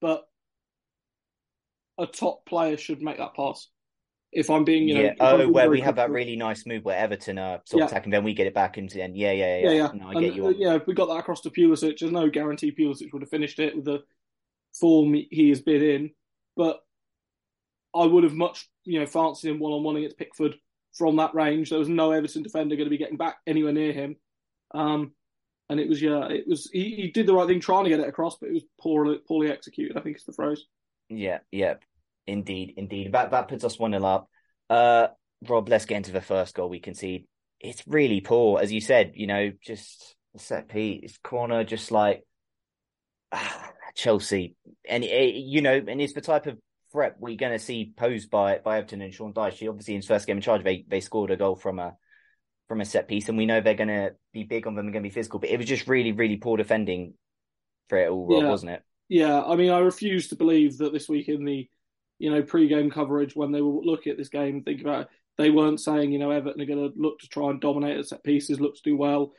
but 0.00 0.24
a 1.98 2.06
top 2.06 2.46
player 2.46 2.76
should 2.76 3.02
make 3.02 3.18
that 3.18 3.34
pass 3.34 3.68
if 4.32 4.48
I'm 4.48 4.64
being, 4.64 4.88
you 4.88 4.94
know, 4.94 5.00
yeah. 5.02 5.14
oh, 5.18 5.48
where 5.48 5.68
we 5.68 5.80
have 5.80 5.96
that 5.96 6.10
really 6.10 6.36
nice 6.36 6.64
move 6.64 6.84
where 6.84 6.96
Everton 6.96 7.38
are 7.38 7.60
sort 7.64 7.80
yeah. 7.80 7.84
of 7.86 7.90
attacking, 7.90 8.12
then 8.12 8.22
we 8.22 8.32
get 8.32 8.46
it 8.46 8.54
back 8.54 8.78
into 8.78 8.96
the 8.96 9.02
end. 9.02 9.16
Yeah, 9.16 9.32
yeah, 9.32 9.58
yeah. 9.58 9.64
Yeah, 9.64 9.72
yeah. 9.72 9.90
No, 9.94 10.08
I 10.08 10.12
and, 10.12 10.20
get 10.20 10.34
you. 10.34 10.46
On. 10.46 10.54
Yeah, 10.56 10.74
if 10.74 10.86
we 10.86 10.94
got 10.94 11.06
that 11.06 11.16
across 11.16 11.40
to 11.42 11.50
Pulisic, 11.50 11.98
there's 11.98 12.12
no 12.12 12.28
guarantee 12.28 12.72
Pulisic 12.72 13.12
would 13.12 13.22
have 13.22 13.30
finished 13.30 13.58
it 13.58 13.74
with 13.74 13.84
the 13.84 14.04
form 14.78 15.14
he 15.14 15.48
has 15.48 15.60
been 15.60 15.82
in. 15.82 16.10
But 16.56 16.80
I 17.94 18.04
would 18.04 18.22
have 18.22 18.34
much, 18.34 18.68
you 18.84 19.00
know, 19.00 19.06
fancied 19.06 19.50
him 19.50 19.58
one 19.58 19.72
on 19.72 19.82
one 19.82 19.96
against 19.96 20.18
Pickford 20.18 20.56
from 20.94 21.16
that 21.16 21.34
range. 21.34 21.70
There 21.70 21.78
was 21.78 21.88
no 21.88 22.12
Everton 22.12 22.42
defender 22.42 22.76
going 22.76 22.86
to 22.86 22.90
be 22.90 22.98
getting 22.98 23.16
back 23.16 23.38
anywhere 23.46 23.72
near 23.72 23.92
him. 23.92 24.16
Um, 24.72 25.12
and 25.68 25.78
it 25.78 25.88
was, 25.88 26.02
yeah, 26.02 26.28
it 26.28 26.46
was. 26.48 26.68
He, 26.72 26.96
he 26.96 27.10
did 27.10 27.26
the 27.26 27.34
right 27.34 27.46
thing 27.46 27.60
trying 27.60 27.84
to 27.84 27.90
get 27.90 28.00
it 28.00 28.08
across, 28.08 28.36
but 28.38 28.48
it 28.48 28.54
was 28.54 28.64
poorly 28.80 29.18
poorly 29.26 29.50
executed. 29.50 29.96
I 29.96 30.00
think 30.00 30.16
it's 30.16 30.24
the 30.24 30.32
phrase. 30.32 30.64
Yeah, 31.08 31.38
yeah. 31.52 31.74
Indeed, 32.26 32.74
indeed. 32.76 33.12
That 33.12 33.30
that 33.30 33.48
puts 33.48 33.64
us 33.64 33.78
one 33.78 33.92
0 33.92 34.04
up. 34.04 34.28
Uh, 34.68 35.08
Rob, 35.48 35.68
let's 35.68 35.86
get 35.86 35.98
into 35.98 36.12
the 36.12 36.20
first 36.20 36.54
goal 36.54 36.68
we 36.68 36.80
concede. 36.80 37.26
It's 37.60 37.82
really 37.86 38.20
poor, 38.20 38.60
as 38.60 38.72
you 38.72 38.80
said. 38.80 39.12
You 39.14 39.26
know, 39.26 39.52
just 39.64 40.16
set 40.36 40.68
piece 40.68 41.18
corner, 41.22 41.64
just 41.64 41.90
like 41.92 42.24
ah, 43.32 43.70
Chelsea, 43.94 44.56
and 44.88 45.04
it, 45.04 45.34
you 45.34 45.62
know, 45.62 45.80
and 45.86 46.00
it's 46.00 46.14
the 46.14 46.20
type 46.20 46.46
of 46.46 46.58
threat 46.92 47.16
we're 47.18 47.36
going 47.36 47.52
to 47.52 47.58
see 47.58 47.92
posed 47.96 48.30
by 48.30 48.58
by 48.58 48.78
Everton 48.78 49.02
and 49.02 49.14
Sean 49.14 49.32
Dyche. 49.32 49.68
Obviously, 49.68 49.94
in 49.94 50.00
his 50.00 50.06
first 50.06 50.26
game 50.26 50.36
in 50.36 50.42
charge, 50.42 50.64
they 50.64 50.84
they 50.88 51.00
scored 51.00 51.30
a 51.30 51.36
goal 51.36 51.56
from 51.56 51.78
a 51.78 51.96
from 52.68 52.80
a 52.80 52.84
set 52.84 53.08
piece, 53.08 53.28
and 53.28 53.38
we 53.38 53.46
know 53.46 53.60
they're 53.60 53.74
going 53.74 53.88
to 53.88 54.14
be 54.32 54.44
big 54.44 54.66
on 54.66 54.74
them 54.74 54.86
and 54.86 54.92
going 54.92 55.02
to 55.02 55.08
be 55.08 55.14
physical. 55.14 55.40
But 55.40 55.50
it 55.50 55.58
was 55.58 55.66
just 55.66 55.88
really, 55.88 56.12
really 56.12 56.36
poor 56.36 56.56
defending 56.56 57.14
for 57.88 57.98
it 57.98 58.10
all, 58.10 58.28
yeah. 58.30 58.48
wasn't 58.48 58.72
it? 58.72 58.82
Yeah, 59.08 59.42
I 59.42 59.56
mean, 59.56 59.70
I 59.70 59.78
refuse 59.78 60.28
to 60.28 60.36
believe 60.36 60.78
that 60.78 60.92
this 60.92 61.08
week 61.08 61.28
in 61.28 61.44
the 61.44 61.68
you 62.20 62.30
know, 62.30 62.42
pre-game 62.42 62.90
coverage 62.90 63.34
when 63.34 63.50
they 63.50 63.62
were 63.62 63.80
looking 63.82 64.12
at 64.12 64.18
this 64.18 64.28
game 64.28 64.56
and 64.56 64.64
think 64.64 64.82
about 64.82 65.02
it, 65.02 65.08
they 65.38 65.50
weren't 65.50 65.80
saying, 65.80 66.12
you 66.12 66.18
know, 66.18 66.30
Everton 66.30 66.60
are 66.60 66.66
going 66.66 66.92
to 66.92 66.94
look 66.96 67.18
to 67.20 67.28
try 67.28 67.48
and 67.50 67.60
dominate 67.60 67.98
at 67.98 68.06
set 68.06 68.22
pieces, 68.22 68.60
look 68.60 68.76
to 68.76 68.82
do 68.84 68.96
well. 68.96 69.32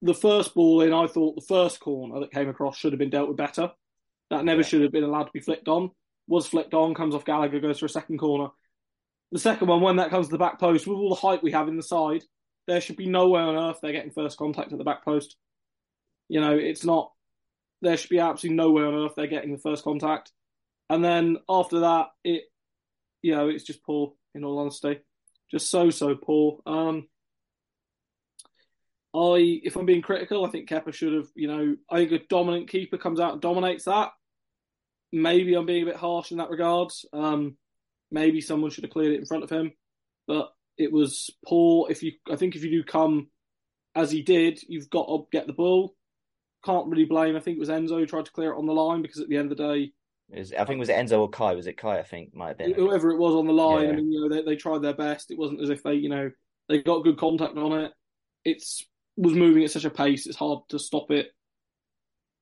The 0.00 0.14
first 0.14 0.54
ball 0.54 0.80
in, 0.80 0.94
I 0.94 1.06
thought 1.06 1.36
the 1.36 1.46
first 1.46 1.80
corner 1.80 2.20
that 2.20 2.32
came 2.32 2.48
across 2.48 2.78
should 2.78 2.92
have 2.92 2.98
been 2.98 3.10
dealt 3.10 3.28
with 3.28 3.36
better. 3.36 3.70
That 4.30 4.46
never 4.46 4.62
yeah. 4.62 4.66
should 4.66 4.82
have 4.82 4.92
been 4.92 5.04
allowed 5.04 5.24
to 5.24 5.32
be 5.32 5.40
flicked 5.40 5.68
on. 5.68 5.90
Was 6.26 6.46
flicked 6.46 6.74
on, 6.74 6.94
comes 6.94 7.14
off 7.14 7.24
Gallagher, 7.24 7.60
goes 7.60 7.78
for 7.78 7.86
a 7.86 7.90
second 7.90 8.18
corner. 8.18 8.48
The 9.32 9.38
second 9.38 9.68
one, 9.68 9.80
when 9.80 9.96
that 9.96 10.10
comes 10.10 10.28
to 10.28 10.32
the 10.32 10.38
back 10.38 10.58
post, 10.58 10.86
with 10.86 10.96
all 10.96 11.10
the 11.10 11.14
height 11.16 11.42
we 11.42 11.52
have 11.52 11.68
in 11.68 11.76
the 11.76 11.82
side, 11.82 12.24
there 12.66 12.80
should 12.80 12.96
be 12.96 13.06
no 13.06 13.28
way 13.28 13.40
on 13.40 13.56
earth 13.56 13.78
they're 13.82 13.92
getting 13.92 14.10
first 14.10 14.38
contact 14.38 14.72
at 14.72 14.78
the 14.78 14.84
back 14.84 15.04
post. 15.04 15.36
You 16.28 16.40
know, 16.40 16.56
it's 16.56 16.84
not. 16.84 17.12
There 17.82 17.96
should 17.96 18.10
be 18.10 18.20
absolutely 18.20 18.56
no 18.56 18.70
way 18.70 18.82
on 18.82 18.94
earth 18.94 19.12
they're 19.16 19.26
getting 19.26 19.52
the 19.52 19.58
first 19.58 19.84
contact. 19.84 20.32
And 20.88 21.04
then 21.04 21.38
after 21.48 21.80
that, 21.80 22.08
it, 22.22 22.44
you 23.22 23.34
know, 23.34 23.48
it's 23.48 23.64
just 23.64 23.82
poor. 23.82 24.14
In 24.34 24.44
all 24.44 24.58
honesty, 24.58 24.98
just 25.50 25.70
so 25.70 25.90
so 25.90 26.16
poor. 26.16 26.58
Um, 26.66 27.06
I, 29.14 29.60
if 29.62 29.76
I'm 29.76 29.86
being 29.86 30.02
critical, 30.02 30.44
I 30.44 30.50
think 30.50 30.68
Kepa 30.68 30.92
should 30.92 31.12
have, 31.12 31.28
you 31.36 31.46
know, 31.46 31.76
I 31.88 31.98
think 31.98 32.12
a 32.12 32.26
dominant 32.26 32.68
keeper 32.68 32.98
comes 32.98 33.20
out 33.20 33.32
and 33.32 33.40
dominates 33.40 33.84
that. 33.84 34.10
Maybe 35.12 35.54
I'm 35.54 35.66
being 35.66 35.84
a 35.84 35.86
bit 35.86 35.96
harsh 35.96 36.30
in 36.30 36.38
that 36.38 36.50
regard. 36.50 36.90
Um, 37.12 37.56
maybe 38.10 38.40
someone 38.40 38.70
should 38.70 38.84
have 38.84 38.92
cleared 38.92 39.12
it 39.12 39.20
in 39.20 39.26
front 39.26 39.44
of 39.44 39.50
him, 39.50 39.72
but 40.26 40.52
it 40.76 40.92
was 40.92 41.30
poor. 41.46 41.90
If 41.90 42.02
you, 42.02 42.12
I 42.30 42.36
think, 42.36 42.56
if 42.56 42.64
you 42.64 42.70
do 42.70 42.82
come 42.82 43.28
as 43.94 44.10
he 44.10 44.22
did, 44.22 44.60
you've 44.68 44.90
got 44.90 45.06
to 45.06 45.26
get 45.30 45.46
the 45.46 45.52
ball. 45.52 45.94
Can't 46.64 46.88
really 46.88 47.04
blame. 47.04 47.36
I 47.36 47.40
think 47.40 47.56
it 47.56 47.60
was 47.60 47.68
Enzo 47.68 47.98
who 47.98 48.06
tried 48.06 48.24
to 48.24 48.32
clear 48.32 48.52
it 48.52 48.58
on 48.58 48.66
the 48.66 48.72
line 48.72 49.02
because 49.02 49.20
at 49.20 49.28
the 49.28 49.36
end 49.36 49.52
of 49.52 49.58
the 49.58 49.74
day, 49.74 49.92
was, 50.28 50.52
I 50.52 50.64
think 50.64 50.76
it 50.76 50.80
was 50.80 50.88
Enzo 50.88 51.20
or 51.20 51.28
Kai? 51.28 51.54
Was 51.54 51.66
it 51.66 51.76
Kai? 51.76 51.98
I 51.98 52.02
think 52.02 52.34
might 52.34 52.48
have 52.48 52.58
been 52.58 52.74
whoever 52.74 53.10
it 53.10 53.18
was 53.18 53.34
on 53.34 53.46
the 53.46 53.52
line. 53.52 53.84
Yeah. 53.84 53.90
I 53.90 53.96
mean, 53.96 54.10
you 54.10 54.20
know, 54.20 54.34
they, 54.34 54.42
they 54.42 54.56
tried 54.56 54.82
their 54.82 54.94
best. 54.94 55.30
It 55.30 55.38
wasn't 55.38 55.60
as 55.60 55.70
if 55.70 55.82
they, 55.82 55.94
you 55.94 56.08
know, 56.08 56.30
they 56.68 56.82
got 56.82 57.04
good 57.04 57.18
contact 57.18 57.56
on 57.56 57.80
it. 57.80 57.92
It's 58.44 58.84
was 59.16 59.34
moving 59.34 59.64
at 59.64 59.70
such 59.70 59.84
a 59.84 59.90
pace. 59.90 60.26
It's 60.26 60.36
hard 60.36 60.60
to 60.70 60.78
stop 60.78 61.10
it. 61.10 61.28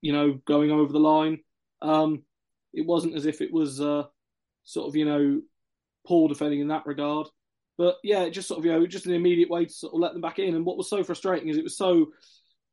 You 0.00 0.12
know, 0.12 0.40
going 0.46 0.70
over 0.70 0.92
the 0.92 1.00
line. 1.00 1.40
Um, 1.80 2.22
it 2.72 2.86
wasn't 2.86 3.14
as 3.16 3.26
if 3.26 3.40
it 3.40 3.52
was 3.52 3.80
uh, 3.80 4.04
sort 4.64 4.88
of 4.88 4.96
you 4.96 5.04
know 5.04 5.40
poor 6.06 6.28
defending 6.28 6.60
in 6.60 6.68
that 6.68 6.86
regard. 6.86 7.28
But 7.78 7.96
yeah, 8.02 8.28
just 8.28 8.48
sort 8.48 8.58
of 8.58 8.64
you 8.64 8.72
know 8.72 8.86
just 8.86 9.06
an 9.06 9.14
immediate 9.14 9.50
way 9.50 9.64
to 9.64 9.72
sort 9.72 9.94
of 9.94 10.00
let 10.00 10.12
them 10.12 10.22
back 10.22 10.38
in. 10.38 10.54
And 10.54 10.64
what 10.64 10.76
was 10.76 10.88
so 10.90 11.02
frustrating 11.04 11.48
is 11.48 11.56
it 11.56 11.64
was 11.64 11.76
so. 11.76 12.12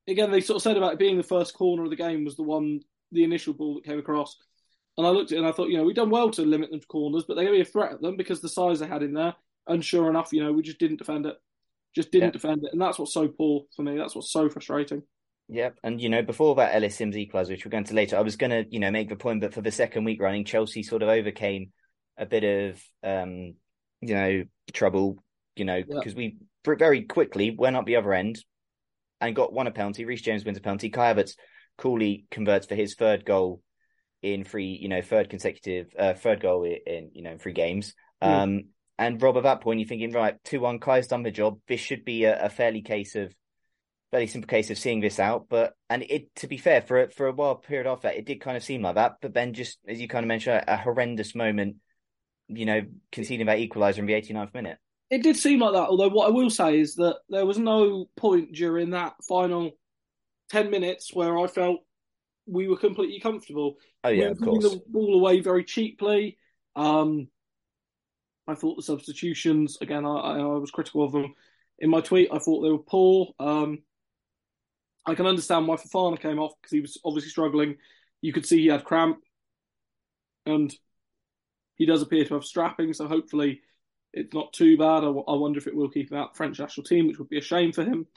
Again, 0.08 0.32
they 0.32 0.42
sort 0.42 0.56
of 0.56 0.64
said 0.64 0.76
about 0.78 0.94
it 0.94 1.00
being 1.00 1.18
the 1.18 1.24
first 1.24 1.54
corner 1.54 1.84
of 1.84 1.92
the 1.92 1.96
game 1.96 2.26
was 2.26 2.36
the 2.36 2.42
one, 2.42 2.80
the 3.12 3.24
initial 3.24 3.54
ball 3.54 3.76
that 3.76 3.84
came 3.84 4.00
across. 4.00 4.38
And 4.98 5.06
I 5.06 5.12
looked 5.12 5.32
at 5.32 5.36
it 5.36 5.40
and 5.40 5.48
I 5.48 5.52
thought, 5.52 5.70
you 5.70 5.78
know, 5.78 5.84
we've 5.84 5.96
done 5.96 6.10
well 6.10 6.32
to 6.32 6.42
limit 6.42 6.72
them 6.72 6.80
to 6.80 6.88
corners, 6.88 7.26
but 7.28 7.36
they're 7.36 7.46
going 7.46 7.60
to 7.60 7.64
be 7.64 7.70
a 7.70 7.72
threat 7.72 7.92
at 7.94 8.02
them 8.02 8.18
because 8.18 8.42
the 8.42 8.50
size 8.50 8.80
they 8.80 8.88
had 8.88 9.04
in 9.04 9.14
there. 9.14 9.36
And 9.68 9.86
sure 9.86 10.10
enough, 10.10 10.34
you 10.34 10.44
know, 10.44 10.52
we 10.52 10.64
just 10.64 10.80
didn't 10.80 10.98
defend 10.98 11.28
it. 11.28 11.36
Just 11.96 12.12
didn't 12.12 12.30
Yeah. 12.30 12.32
defend 12.32 12.64
it. 12.64 12.72
And 12.74 12.82
that's 12.82 12.98
what's 12.98 13.14
so 13.14 13.28
poor 13.28 13.66
for 13.76 13.84
me. 13.84 13.98
That's 13.98 14.16
what's 14.16 14.32
so 14.32 14.50
frustrating. 14.50 15.04
Yep, 15.52 15.80
and 15.84 16.00
you 16.00 16.10
know 16.10 16.22
before 16.22 16.56
that 16.56 16.76
Ellis 16.76 16.96
Simms 16.96 17.16
equaliser, 17.16 17.50
which 17.50 17.66
we're 17.66 17.72
going 17.72 17.86
to 17.86 17.96
later, 17.96 18.18
I 18.18 18.22
was 18.22 18.36
going 18.36 18.52
to 18.52 18.66
you 18.70 18.80
know 18.80 18.92
make 18.92 19.10
the 19.10 19.16
point, 19.16 19.42
but 19.42 19.54
for 19.54 19.62
the 19.62 19.72
second 19.72 20.04
week 20.04 20.22
running, 20.22 20.46
Chelsea 20.46 20.84
sort 20.84 21.02
of 21.02 21.10
overcame 21.10 21.72
a 22.18 22.26
bit 22.26 22.44
of 22.44 22.82
um 23.04 23.56
you 24.02 24.14
know 24.14 24.44
trouble, 24.74 25.18
you 25.56 25.66
know 25.66 25.78
Yeah. 25.78 25.84
because 25.90 26.14
we 26.16 26.38
very 26.66 27.04
quickly 27.04 27.56
went 27.58 27.76
up 27.76 27.86
the 27.86 27.96
other 27.96 28.14
end 28.14 28.44
and 29.20 29.36
got 29.36 29.52
one 29.52 29.66
a 29.68 29.72
penalty. 29.72 30.06
Reece 30.06 30.22
James 30.22 30.46
wins 30.46 30.58
a 30.58 30.62
penalty. 30.62 30.90
Kai 30.90 31.14
Havertz 31.14 31.36
coolly 31.78 32.26
converts 32.30 32.68
for 32.68 32.76
his 32.76 32.96
third 32.96 33.26
goal 33.26 33.62
in 34.22 34.44
three, 34.44 34.78
you 34.80 34.90
know, 34.90 35.02
third 35.02 35.30
consecutive 35.30 35.88
uh, 35.98 36.14
third 36.14 36.42
goal 36.42 36.64
in 36.64 37.10
you 37.14 37.24
know 37.24 37.38
three 37.38 37.54
games. 37.54 37.96
Yeah. 38.22 38.44
Um, 38.44 38.66
and 39.00 39.22
Rob, 39.22 39.38
at 39.38 39.44
that 39.44 39.62
point, 39.62 39.80
you're 39.80 39.88
thinking, 39.88 40.12
right, 40.12 40.36
two 40.44 40.60
one, 40.60 40.80
Kai's 40.80 41.08
done 41.08 41.24
the 41.24 41.32
job. 41.32 41.60
This 41.68 41.80
should 41.80 42.04
be 42.04 42.26
a, 42.26 42.46
a 42.46 42.50
fairly 42.50 42.82
case 42.82 43.16
of 43.16 43.34
fairly 44.12 44.28
simple 44.28 44.48
case 44.48 44.70
of 44.70 44.78
seeing 44.78 45.00
this 45.00 45.20
out. 45.20 45.48
But 45.50 45.74
and 45.90 46.04
it 46.04 46.34
to 46.38 46.48
be 46.48 46.58
fair, 46.58 46.82
for 46.82 47.04
a, 47.04 47.10
for 47.10 47.28
a 47.28 47.32
while 47.32 47.56
period 47.56 47.88
after 47.88 48.08
that, 48.08 48.18
it 48.18 48.26
did 48.26 48.42
kind 48.42 48.58
of 48.58 48.64
seem 48.64 48.82
like 48.82 48.96
that. 48.96 49.18
But 49.22 49.34
then 49.34 49.54
just 49.54 49.80
as 49.88 50.00
you 50.00 50.08
kind 50.08 50.24
of 50.24 50.28
mentioned, 50.28 50.64
a, 50.68 50.74
a 50.74 50.78
horrendous 50.78 51.36
moment, 51.36 51.78
you 52.48 52.66
know, 52.66 52.82
conceding 53.12 53.48
that 53.48 53.60
equaliser 53.60 54.00
in 54.00 54.06
the 54.06 54.14
89th 54.14 54.54
minute. 54.54 54.78
It 55.10 55.24
did 55.24 55.38
seem 55.38 55.60
like 55.60 55.74
that, 55.74 55.88
although 55.90 56.10
what 56.10 56.28
I 56.28 56.32
will 56.32 56.52
say 56.52 56.80
is 56.80 56.96
that 56.96 57.18
there 57.30 57.46
was 57.46 57.58
no 57.58 58.06
point 58.16 58.54
during 58.54 58.92
that 58.92 59.16
final 59.28 59.72
10 60.52 60.70
minutes 60.70 61.14
where 61.14 61.38
I 61.38 61.48
felt 61.48 61.80
we 62.46 62.68
were 62.68 62.78
completely 62.78 63.20
comfortable. 63.20 63.78
Oh 64.04 64.12
we 64.12 64.20
yeah, 64.20 64.26
were 64.26 64.32
of 64.32 64.42
course. 64.42 64.64
the 64.64 64.82
ball 64.88 65.16
away 65.16 65.40
very 65.40 65.64
cheaply. 65.64 66.38
Um, 66.76 67.28
I 68.48 68.56
thought 68.56 68.76
the 68.76 68.84
substitutions, 68.84 69.78
again, 69.82 70.06
I, 70.06 70.10
I, 70.10 70.38
I 70.40 70.58
was 70.58 70.72
critical 70.72 71.04
of 71.04 71.12
them. 71.12 71.34
In 71.80 71.90
my 71.90 72.02
tweet, 72.02 72.30
I 72.32 72.40
thought 72.40 72.62
they 72.62 72.72
were 72.72 72.80
poor. 72.80 73.34
Um, 73.40 73.80
I 75.10 75.16
can 75.16 75.26
understand 75.26 75.68
why 75.68 75.76
Fofana 75.76 76.20
came 76.20 76.40
off 76.40 76.54
because 76.62 76.72
he 76.72 76.82
was 76.82 77.00
obviously 77.04 77.30
struggling. 77.30 77.78
You 78.22 78.34
could 78.34 78.46
see 78.46 78.60
he 78.62 78.68
had 78.68 78.84
cramp, 78.84 79.20
and 80.46 80.74
he 81.76 81.86
does 81.86 82.02
appear 82.02 82.26
to 82.26 82.34
have 82.36 82.44
strapping, 82.44 82.94
so 82.94 83.08
hopefully 83.08 83.62
it's 84.14 84.34
not 84.34 84.54
too 84.54 84.78
bad. 84.78 85.04
I, 85.04 85.08
I 85.08 85.36
wonder 85.36 85.60
if 85.60 85.68
it 85.68 85.76
will 85.76 85.90
keep 85.90 86.12
him 86.12 86.18
out 86.18 86.36
French 86.36 86.60
national 86.60 86.86
team, 86.86 87.08
which 87.08 87.20
would 87.20 87.30
be 87.30 87.38
a 87.38 87.42
shame 87.42 87.72
for 87.72 87.84
him. 87.84 88.08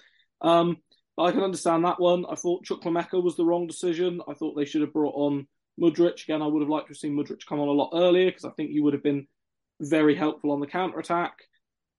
Um, 0.41 0.79
but 1.17 1.25
I 1.25 1.33
can 1.33 1.43
understand 1.43 1.85
that 1.85 2.01
one. 2.01 2.25
I 2.29 2.35
thought 2.35 2.65
Chukwuemeka 2.65 3.23
was 3.23 3.37
the 3.37 3.45
wrong 3.45 3.67
decision. 3.67 4.21
I 4.29 4.35
thought 4.35 4.57
they 4.57 4.65
should 4.65 4.81
have 4.81 4.93
brought 4.93 5.15
on 5.15 5.47
Mudryk. 5.81 6.25
Again, 6.25 6.43
I 6.43 6.47
would 6.47 6.63
have 6.63 6.71
liked 6.71 6.87
to 6.87 6.93
have 6.93 6.99
seen 6.99 7.17
Mudryk 7.17 7.47
come 7.47 7.61
on 7.61 7.69
a 7.69 7.73
lot 7.73 7.91
earlier 7.95 8.27
because 8.27 8.45
I 8.45 8.51
think 8.51 8.71
he 8.71 8.81
would 8.81 8.95
have 8.95 9.03
been 9.03 9.27
very 9.81 10.15
helpful 10.15 10.53
on 10.53 10.61
the 10.61 10.67
counter 10.67 10.99
attack. 10.99 11.35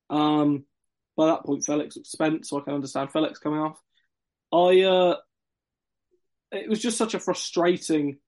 Um, 0.10 0.66
by 1.16 1.28
that 1.28 1.44
point, 1.44 1.64
Felix 1.64 1.96
was 1.96 2.10
spent, 2.10 2.48
so 2.48 2.60
I 2.60 2.64
can 2.64 2.74
understand 2.74 3.12
Felix 3.12 3.40
coming 3.40 3.60
off. 3.60 3.80
I, 4.54 4.82
uh, 4.82 5.16
it 6.52 6.70
was 6.70 6.80
just 6.80 6.98
such 6.98 7.16
a 7.16 7.20
frustrating, 7.20 8.20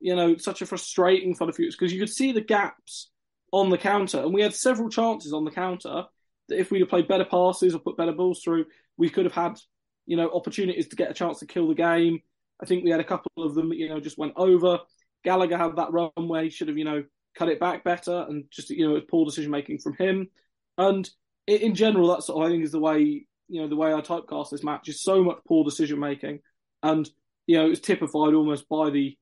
you 0.00 0.16
know, 0.16 0.36
such 0.36 0.62
a 0.62 0.66
frustrating 0.66 1.34
for 1.34 1.46
the 1.46 1.52
future 1.52 1.76
because 1.78 1.92
you 1.92 2.00
could 2.00 2.12
see 2.12 2.32
the 2.32 2.40
gaps 2.40 3.10
on 3.52 3.68
the 3.68 3.78
counter, 3.78 4.20
and 4.20 4.32
we 4.32 4.42
had 4.42 4.54
several 4.54 4.88
chances 4.88 5.32
on 5.32 5.44
the 5.44 5.50
counter 5.50 6.04
that 6.48 6.58
if 6.58 6.70
we'd 6.70 6.80
have 6.80 6.88
played 6.88 7.08
better 7.08 7.24
passes 7.24 7.74
or 7.74 7.78
put 7.78 7.96
better 7.96 8.12
balls 8.12 8.40
through, 8.42 8.64
we 8.96 9.10
could 9.10 9.24
have 9.24 9.34
had, 9.34 9.58
you 10.06 10.16
know, 10.16 10.30
opportunities 10.30 10.88
to 10.88 10.96
get 10.96 11.10
a 11.10 11.14
chance 11.14 11.38
to 11.38 11.46
kill 11.46 11.68
the 11.68 11.74
game. 11.74 12.20
I 12.62 12.66
think 12.66 12.84
we 12.84 12.90
had 12.90 13.00
a 13.00 13.04
couple 13.04 13.30
of 13.38 13.54
them 13.54 13.72
you 13.72 13.88
know 13.88 14.00
just 14.00 14.18
went 14.18 14.34
over. 14.36 14.78
Gallagher 15.22 15.58
had 15.58 15.76
that 15.76 15.92
run 15.92 16.10
where 16.16 16.44
he 16.44 16.50
should 16.50 16.68
have 16.68 16.78
you 16.78 16.84
know 16.84 17.04
cut 17.36 17.48
it 17.48 17.60
back 17.60 17.84
better, 17.84 18.24
and 18.28 18.44
just 18.50 18.70
you 18.70 18.86
know 18.86 18.92
it 18.92 19.00
was 19.00 19.04
poor 19.10 19.26
decision 19.26 19.50
making 19.50 19.78
from 19.78 19.94
him. 19.94 20.30
And 20.78 21.08
in 21.46 21.74
general, 21.74 22.08
that's 22.08 22.26
sort 22.26 22.42
of, 22.42 22.48
I 22.48 22.52
think 22.52 22.64
is 22.64 22.72
the 22.72 22.80
way 22.80 23.26
you 23.48 23.60
know 23.60 23.68
the 23.68 23.76
way 23.76 23.92
I 23.92 24.00
typecast 24.00 24.50
this 24.50 24.64
match 24.64 24.88
is 24.88 25.02
so 25.02 25.22
much 25.22 25.38
poor 25.46 25.64
decision 25.64 25.98
making, 25.98 26.40
and 26.82 27.08
you 27.46 27.56
know 27.56 27.66
it 27.66 27.70
was 27.70 27.80
typified 27.80 28.34
almost 28.34 28.68
by 28.68 28.90
the 28.90 29.16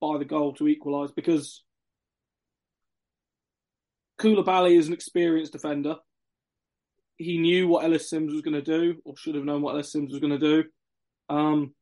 by 0.00 0.18
the 0.18 0.24
goal 0.24 0.54
to 0.54 0.68
equalise 0.68 1.12
because 1.12 1.62
Koulibaly 4.20 4.76
is 4.76 4.88
an 4.88 4.92
experienced 4.92 5.52
defender. 5.52 5.96
He 7.16 7.38
knew 7.38 7.68
what 7.68 7.84
Ellis 7.84 8.10
Simms 8.10 8.32
was 8.32 8.42
going 8.42 8.54
to 8.54 8.62
do, 8.62 8.96
or 9.04 9.16
should 9.16 9.34
have 9.34 9.44
known 9.44 9.62
what 9.62 9.74
Ellis 9.74 9.92
Simms 9.92 10.10
was 10.10 10.20
going 10.20 10.38
to 10.38 10.62
do. 10.62 10.64
Um, 11.28 11.74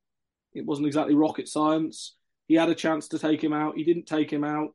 it 0.54 0.66
wasn't 0.66 0.86
exactly 0.86 1.14
rocket 1.14 1.48
science. 1.48 2.16
He 2.48 2.54
had 2.54 2.68
a 2.68 2.74
chance 2.74 3.08
to 3.08 3.18
take 3.18 3.42
him 3.42 3.52
out. 3.52 3.76
He 3.76 3.84
didn't 3.84 4.06
take 4.06 4.30
him 4.30 4.44
out. 4.44 4.74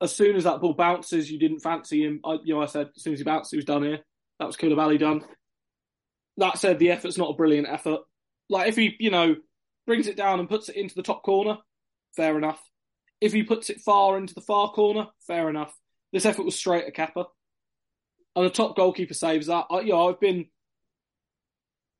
As 0.00 0.14
soon 0.14 0.36
as 0.36 0.44
that 0.44 0.60
ball 0.60 0.74
bounces, 0.74 1.30
you 1.30 1.38
didn't 1.38 1.60
fancy 1.60 2.04
him. 2.04 2.20
I, 2.24 2.38
you 2.44 2.54
know, 2.54 2.62
I 2.62 2.66
said 2.66 2.88
as 2.96 3.02
soon 3.02 3.14
as 3.14 3.18
he 3.18 3.24
bounced, 3.24 3.50
he 3.50 3.56
was 3.56 3.64
done 3.64 3.82
here. 3.82 4.00
That 4.38 4.46
was 4.46 4.56
Koulibaly 4.56 4.98
done. 4.98 5.24
That 6.36 6.58
said, 6.58 6.78
the 6.78 6.90
effort's 6.90 7.18
not 7.18 7.30
a 7.30 7.36
brilliant 7.36 7.68
effort. 7.68 8.00
Like 8.48 8.68
if 8.68 8.76
he, 8.76 8.96
you 8.98 9.10
know, 9.10 9.36
brings 9.86 10.06
it 10.06 10.16
down 10.16 10.38
and 10.38 10.48
puts 10.48 10.68
it 10.68 10.76
into 10.76 10.94
the 10.94 11.02
top 11.02 11.22
corner, 11.22 11.58
fair 12.14 12.38
enough. 12.38 12.62
If 13.20 13.32
he 13.32 13.42
puts 13.42 13.70
it 13.70 13.80
far 13.80 14.16
into 14.16 14.34
the 14.34 14.40
far 14.40 14.70
corner, 14.70 15.08
fair 15.26 15.48
enough. 15.48 15.74
This 16.12 16.24
effort 16.24 16.44
was 16.44 16.54
straight 16.54 16.84
at 16.86 16.94
Kepa, 16.94 17.26
and 18.36 18.46
the 18.46 18.50
top 18.50 18.76
goalkeeper 18.76 19.14
saves 19.14 19.48
that. 19.48 19.66
I, 19.70 19.80
you 19.80 19.92
know, 19.92 20.08
I've 20.08 20.20
been, 20.20 20.46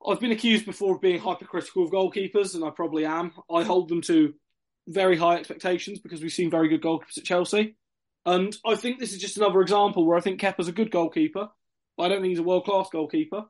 I've 0.06 0.20
been 0.20 0.32
accused 0.32 0.64
before 0.64 0.94
of 0.94 1.02
being 1.02 1.18
hypercritical 1.18 1.84
of 1.84 1.90
goalkeepers, 1.90 2.54
and 2.54 2.64
I 2.64 2.70
probably 2.70 3.04
am. 3.04 3.32
I 3.52 3.64
hold 3.64 3.88
them 3.88 4.00
to 4.02 4.34
very 4.86 5.16
high 5.16 5.36
expectations 5.36 5.98
because 5.98 6.22
we've 6.22 6.32
seen 6.32 6.50
very 6.50 6.68
good 6.68 6.80
goalkeepers 6.80 7.18
at 7.18 7.24
Chelsea, 7.24 7.76
and 8.24 8.56
I 8.64 8.76
think 8.76 8.98
this 8.98 9.12
is 9.12 9.20
just 9.20 9.36
another 9.36 9.60
example 9.60 10.06
where 10.06 10.16
I 10.16 10.22
think 10.22 10.40
Kepa's 10.40 10.68
a 10.68 10.72
good 10.72 10.90
goalkeeper, 10.90 11.48
but 11.98 12.04
I 12.04 12.08
don't 12.08 12.22
think 12.22 12.30
he's 12.30 12.38
a 12.38 12.44
world 12.44 12.64
class 12.64 12.88
goalkeeper. 12.90 13.44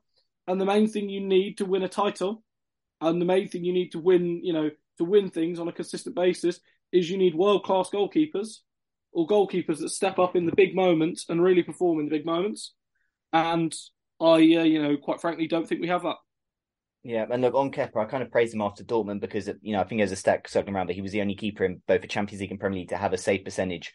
And 0.48 0.58
the 0.58 0.64
main 0.64 0.88
thing 0.88 1.10
you 1.10 1.20
need 1.20 1.58
to 1.58 1.66
win 1.66 1.82
a 1.82 1.88
title, 1.88 2.42
and 3.02 3.20
the 3.20 3.26
main 3.26 3.46
thing 3.46 3.62
you 3.62 3.74
need 3.74 3.92
to 3.92 3.98
win, 3.98 4.42
you 4.42 4.54
know, 4.54 4.70
to 4.96 5.04
win 5.04 5.28
things 5.28 5.60
on 5.60 5.68
a 5.68 5.72
consistent 5.72 6.16
basis 6.16 6.58
is 6.90 7.10
you 7.10 7.18
need 7.18 7.34
world 7.34 7.62
class 7.64 7.90
goalkeepers 7.90 8.60
or 9.12 9.26
goalkeepers 9.26 9.78
that 9.78 9.90
step 9.90 10.18
up 10.18 10.34
in 10.34 10.46
the 10.46 10.56
big 10.56 10.74
moments 10.74 11.26
and 11.28 11.42
really 11.42 11.62
perform 11.62 12.00
in 12.00 12.06
the 12.06 12.10
big 12.10 12.24
moments. 12.24 12.72
And 13.32 13.74
I, 14.18 14.34
uh, 14.34 14.38
you 14.38 14.82
know, 14.82 14.96
quite 14.96 15.20
frankly, 15.20 15.46
don't 15.46 15.68
think 15.68 15.82
we 15.82 15.88
have 15.88 16.02
that. 16.02 16.16
Yeah, 17.04 17.26
and 17.30 17.42
look 17.42 17.54
on 17.54 17.70
Kepa, 17.70 17.96
I 17.96 18.06
kind 18.06 18.22
of 18.22 18.32
praised 18.32 18.54
him 18.54 18.62
after 18.62 18.82
Dortmund 18.82 19.20
because 19.20 19.48
you 19.62 19.72
know 19.72 19.80
I 19.80 19.84
think 19.84 20.00
there's 20.00 20.12
a 20.12 20.16
stat 20.16 20.48
circling 20.48 20.74
around 20.74 20.88
that 20.88 20.94
he 20.94 21.02
was 21.02 21.12
the 21.12 21.20
only 21.20 21.36
keeper 21.36 21.64
in 21.64 21.80
both 21.86 22.00
the 22.00 22.08
Champions 22.08 22.40
League 22.40 22.50
and 22.50 22.58
Premier 22.58 22.80
League 22.80 22.88
to 22.88 22.96
have 22.96 23.12
a 23.12 23.18
save 23.18 23.44
percentage 23.44 23.92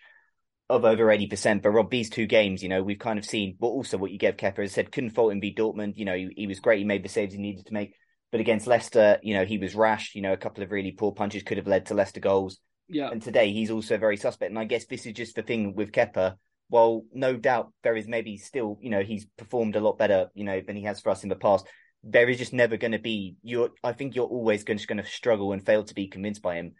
of 0.75 0.86
over 0.86 1.12
eighty 1.12 1.27
percent. 1.27 1.62
But 1.63 1.72
Rob, 1.72 1.89
these 1.89 2.10
two 2.10 2.25
games, 2.25 2.62
you 2.63 2.70
know, 2.70 2.84
we've 2.84 3.00
kind 3.00 3.20
of 3.20 3.25
seen, 3.25 3.56
but 3.60 3.68
also 3.68 3.98
what 3.98 4.12
you 4.12 4.18
gave 4.18 4.38
Kepa, 4.38 4.60
as 4.60 4.72
I 4.72 4.74
said, 4.74 4.92
couldn't 4.92 5.12
fault 5.12 5.32
him 5.32 5.39
beat 5.39 5.58
Dortmund. 5.58 5.94
You 5.96 6.06
know, 6.06 6.15
he, 6.15 6.30
he 6.36 6.48
was 6.48 6.60
great. 6.60 6.80
He 6.80 6.86
made 6.86 7.03
the 7.03 7.10
saves 7.10 7.34
he 7.34 7.39
needed 7.39 7.65
to 7.68 7.74
make. 7.74 7.94
But 8.32 8.42
against 8.42 8.68
Leicester, 8.68 9.20
you 9.22 9.36
know, 9.36 9.46
he 9.46 9.58
was 9.60 9.75
rash. 9.75 10.15
You 10.15 10.22
know, 10.22 10.34
a 10.34 10.38
couple 10.38 10.63
of 10.63 10.72
really 10.72 10.92
poor 10.92 11.12
punches 11.12 11.44
could 11.44 11.58
have 11.58 11.68
led 11.68 11.86
to 11.88 11.94
Leicester 11.94 12.20
goals. 12.20 12.60
Yeah, 12.89 13.10
And 13.10 13.22
today 13.22 13.53
he's 13.53 13.72
also 13.72 13.98
very 13.98 14.18
suspect. 14.18 14.50
And 14.50 14.60
I 14.60 14.65
guess 14.65 14.86
this 14.86 15.06
is 15.06 15.13
just 15.13 15.36
the 15.36 15.44
thing 15.44 15.74
with 15.75 15.92
Kepa. 15.92 16.36
While 16.70 17.03
no 17.13 17.36
doubt 17.38 17.72
there 17.84 17.96
is 17.96 18.08
maybe 18.08 18.38
still, 18.38 18.80
you 18.82 18.89
know, 18.89 19.03
he's 19.03 19.25
performed 19.38 19.75
a 19.75 19.80
lot 19.80 19.98
better, 20.00 20.30
you 20.34 20.44
know, 20.44 20.60
than 20.65 20.75
he 20.75 20.84
has 20.84 21.00
for 21.00 21.12
us 21.12 21.24
in 21.24 21.30
the 21.30 21.36
past. 21.36 21.68
There 22.03 22.27
is 22.27 22.38
just 22.39 22.51
never 22.53 22.77
going 22.77 22.94
to 22.94 23.00
be. 23.00 23.36
You're. 23.44 23.70
I 23.84 23.94
think 23.94 24.15
you're 24.15 24.25
always 24.25 24.63
going 24.63 24.80
to, 24.80 24.88
going 24.88 25.01
to 25.01 25.06
struggle 25.06 25.53
and 25.53 25.63
fail 25.65 25.84
to 25.84 25.94
be 25.94 26.08
convinced 26.08 26.42
by 26.42 26.56
him 26.56 26.74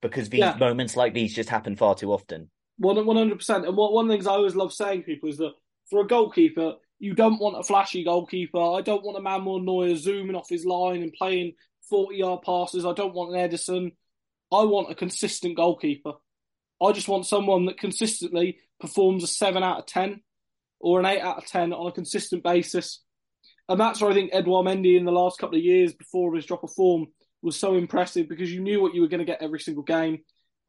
because 0.00 0.28
these 0.28 0.40
Yeah. 0.40 0.56
moments 0.58 0.96
like 0.96 1.12
these 1.12 1.34
just 1.34 1.48
happen 1.50 1.76
far 1.76 1.94
too 1.94 2.12
often. 2.12 2.50
One 2.80 3.16
hundred 3.16 3.38
percent. 3.38 3.66
And 3.66 3.76
what 3.76 3.92
one 3.92 4.06
of 4.06 4.08
the 4.08 4.14
things 4.14 4.26
I 4.26 4.32
always 4.32 4.56
love 4.56 4.72
saying 4.72 5.00
to 5.00 5.06
people 5.06 5.28
is 5.28 5.36
that 5.36 5.52
for 5.90 6.00
a 6.00 6.06
goalkeeper, 6.06 6.74
you 6.98 7.14
don't 7.14 7.38
want 7.38 7.58
a 7.58 7.62
flashy 7.62 8.04
goalkeeper. 8.04 8.58
I 8.58 8.80
don't 8.80 9.04
want 9.04 9.18
a 9.18 9.20
Manuel 9.20 9.60
Neuer 9.60 9.94
zooming 9.96 10.34
off 10.34 10.48
his 10.48 10.64
line 10.64 11.02
and 11.02 11.12
playing 11.12 11.52
forty 11.88 12.16
yard 12.16 12.40
passes. 12.42 12.86
I 12.86 12.94
don't 12.94 13.14
want 13.14 13.34
an 13.34 13.50
Ederson. 13.50 13.92
I 14.50 14.64
want 14.64 14.90
a 14.90 14.94
consistent 14.94 15.56
goalkeeper. 15.56 16.14
I 16.82 16.92
just 16.92 17.08
want 17.08 17.26
someone 17.26 17.66
that 17.66 17.78
consistently 17.78 18.58
performs 18.80 19.22
a 19.22 19.26
seven 19.26 19.62
out 19.62 19.78
of 19.80 19.86
ten 19.86 20.22
or 20.80 20.98
an 20.98 21.06
eight 21.06 21.20
out 21.20 21.36
of 21.36 21.46
ten 21.46 21.74
on 21.74 21.86
a 21.86 21.92
consistent 21.92 22.42
basis. 22.42 23.02
And 23.68 23.78
that's 23.78 24.00
where 24.00 24.10
I 24.10 24.14
think 24.14 24.30
Edouard 24.32 24.66
Mendy 24.66 24.96
in 24.96 25.04
the 25.04 25.12
last 25.12 25.38
couple 25.38 25.58
of 25.58 25.64
years 25.64 25.92
before 25.92 26.34
his 26.34 26.46
drop 26.46 26.64
of 26.64 26.72
form 26.72 27.08
was 27.42 27.56
so 27.56 27.74
impressive 27.74 28.28
because 28.28 28.50
you 28.52 28.60
knew 28.60 28.80
what 28.80 28.94
you 28.94 29.02
were 29.02 29.08
going 29.08 29.20
to 29.20 29.24
get 29.24 29.42
every 29.42 29.60
single 29.60 29.84
game. 29.84 30.20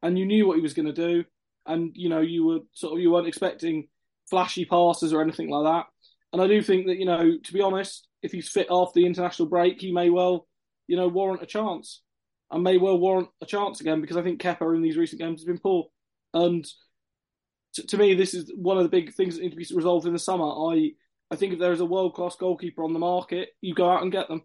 and 0.02 0.18
you 0.18 0.26
knew 0.26 0.46
what 0.46 0.56
he 0.56 0.62
was 0.62 0.74
going 0.74 0.86
to 0.86 0.92
do, 0.92 1.24
and 1.66 1.92
you 1.94 2.08
know 2.08 2.20
you 2.20 2.44
were 2.44 2.58
sort 2.72 2.94
of 2.94 3.00
you 3.00 3.10
weren't 3.10 3.28
expecting 3.28 3.88
flashy 4.28 4.64
passes 4.64 5.12
or 5.12 5.22
anything 5.22 5.50
like 5.50 5.64
that. 5.64 5.86
And 6.32 6.40
I 6.40 6.46
do 6.46 6.62
think 6.62 6.86
that 6.86 6.98
you 6.98 7.04
know, 7.04 7.38
to 7.42 7.52
be 7.52 7.60
honest, 7.60 8.08
if 8.22 8.32
he's 8.32 8.48
fit 8.48 8.68
after 8.70 9.00
the 9.00 9.06
international 9.06 9.48
break, 9.48 9.80
he 9.80 9.92
may 9.92 10.10
well, 10.10 10.46
you 10.86 10.96
know, 10.96 11.08
warrant 11.08 11.42
a 11.42 11.46
chance, 11.46 12.02
and 12.50 12.62
may 12.62 12.78
well 12.78 12.98
warrant 12.98 13.28
a 13.40 13.46
chance 13.46 13.80
again 13.80 14.00
because 14.00 14.16
I 14.16 14.22
think 14.22 14.40
Kepa 14.40 14.74
in 14.74 14.82
these 14.82 14.96
recent 14.96 15.20
games 15.20 15.40
has 15.40 15.46
been 15.46 15.58
poor, 15.58 15.88
and 16.32 16.66
to, 17.74 17.86
to 17.86 17.96
me, 17.96 18.14
this 18.14 18.34
is 18.34 18.52
one 18.54 18.76
of 18.76 18.82
the 18.82 18.88
big 18.88 19.12
things 19.14 19.34
that 19.34 19.42
need 19.42 19.50
to 19.50 19.56
be 19.56 19.66
resolved 19.74 20.06
in 20.06 20.12
the 20.12 20.18
summer. 20.18 20.44
I 20.72 20.92
I 21.30 21.36
think 21.36 21.54
if 21.54 21.58
there 21.58 21.72
is 21.72 21.80
a 21.80 21.86
world 21.86 22.14
class 22.14 22.36
goalkeeper 22.36 22.84
on 22.84 22.92
the 22.92 22.98
market, 22.98 23.50
you 23.60 23.74
go 23.74 23.90
out 23.90 24.02
and 24.02 24.12
get 24.12 24.28
them. 24.28 24.42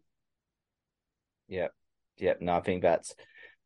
Yeah, 1.48 1.68
yeah. 2.18 2.34
No, 2.40 2.56
I 2.56 2.62
think 2.62 2.82
that's 2.82 3.14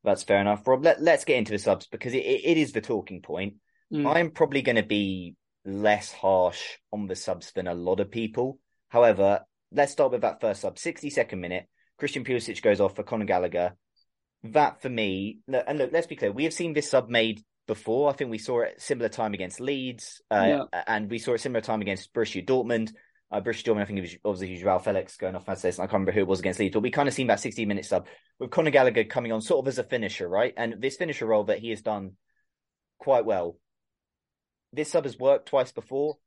that's 0.03 0.24
fair 0.24 0.39
enough, 0.39 0.67
Rob. 0.67 0.84
Let, 0.84 1.01
let's 1.01 1.25
get 1.25 1.38
into 1.38 1.51
the 1.51 1.60
subs 1.60 1.88
because 1.88 2.13
it, 2.13 2.25
it 2.25 2.58
is 2.58 2.72
the 2.72 2.81
talking 2.81 3.22
point. 3.22 3.55
Mm. 3.93 4.08
I'm 4.08 4.31
probably 4.31 4.62
going 4.62 4.77
to 4.77 4.84
be 4.84 5.36
less 5.65 6.12
harsh 6.12 6.62
on 6.91 7.08
the 7.08 7.15
subs 7.15 7.51
than 7.51 7.67
a 7.67 7.75
lot 7.75 8.00
of 8.00 8.12
people. 8.12 8.60
However, 8.89 9.41
let's 9.72 9.91
start 9.91 10.12
with 10.12 10.22
that 10.22 10.41
first 10.41 10.62
sub. 10.62 10.75
62nd 10.75 11.39
minute, 11.39 11.67
Christian 11.98 12.24
Pulisic 12.24 12.62
goes 12.62 12.81
off 12.81 12.96
for 12.96 13.03
Conor 13.03 13.25
Gallagher. 13.25 13.75
That 14.43 14.81
for 14.81 14.89
me, 14.89 15.39
and 15.48 15.77
look, 15.77 15.91
let's 15.93 16.08
be 16.08 16.15
clear, 16.15 16.31
we 16.31 16.46
have 16.46 16.53
seen 16.53 16.74
this 16.74 16.89
sub 16.89 17.10
made 17.10 17.43
before. 17.67 18.10
I 18.10 18.13
think 18.13 18.31
we 18.31 18.39
saw 18.39 18.62
it 18.62 18.81
similar 18.81 19.08
time 19.08 19.36
against 19.36 19.60
Leeds, 19.60 20.22
uh, 20.31 20.65
yeah. 20.74 20.84
and 20.88 21.12
we 21.12 21.20
saw 21.20 21.34
it 21.34 21.41
similar 21.41 21.62
time 21.62 21.81
against 21.81 22.12
Borussia 22.13 22.46
Dortmund. 22.46 22.91
Uh, 23.31 23.39
Borussia 23.39 23.63
Dortmund, 23.63 23.81
I 23.81 23.85
think 23.85 24.00
it 24.00 24.01
was 24.01 24.15
obviously 24.25 24.57
Joao 24.57 24.79
Felix 24.79 25.15
going 25.15 25.35
off 25.35 25.47
as 25.47 25.61
this. 25.61 25.79
I 25.79 25.83
can't 25.83 25.93
remember 25.93 26.11
who 26.11 26.19
it 26.21 26.27
was 26.27 26.39
against 26.39 26.59
Leeds, 26.59 26.73
but 26.73 26.81
we 26.81 26.91
kind 26.91 27.07
of 27.07 27.13
seen 27.13 27.27
that 27.27 27.39
16 27.39 27.67
minute 27.67 27.85
sub 27.85 28.07
with 28.39 28.51
Conor 28.51 28.71
Gallagher 28.71 29.05
coming 29.05 29.31
on 29.31 29.41
sort 29.41 29.63
of 29.63 29.69
as 29.69 29.79
a 29.79 29.83
finisher, 29.83 30.27
right? 30.27 30.53
And 30.57 30.81
this 30.81 30.97
finisher 30.97 31.25
role 31.25 31.45
that 31.45 31.59
he 31.59 31.69
has 31.69 31.81
done 31.81 32.13
quite 33.00 33.25
well 33.25 33.55
this 34.73 34.91
sub 34.91 35.05
has 35.05 35.19
worked 35.19 35.47
twice 35.47 35.71
before. 35.71 36.17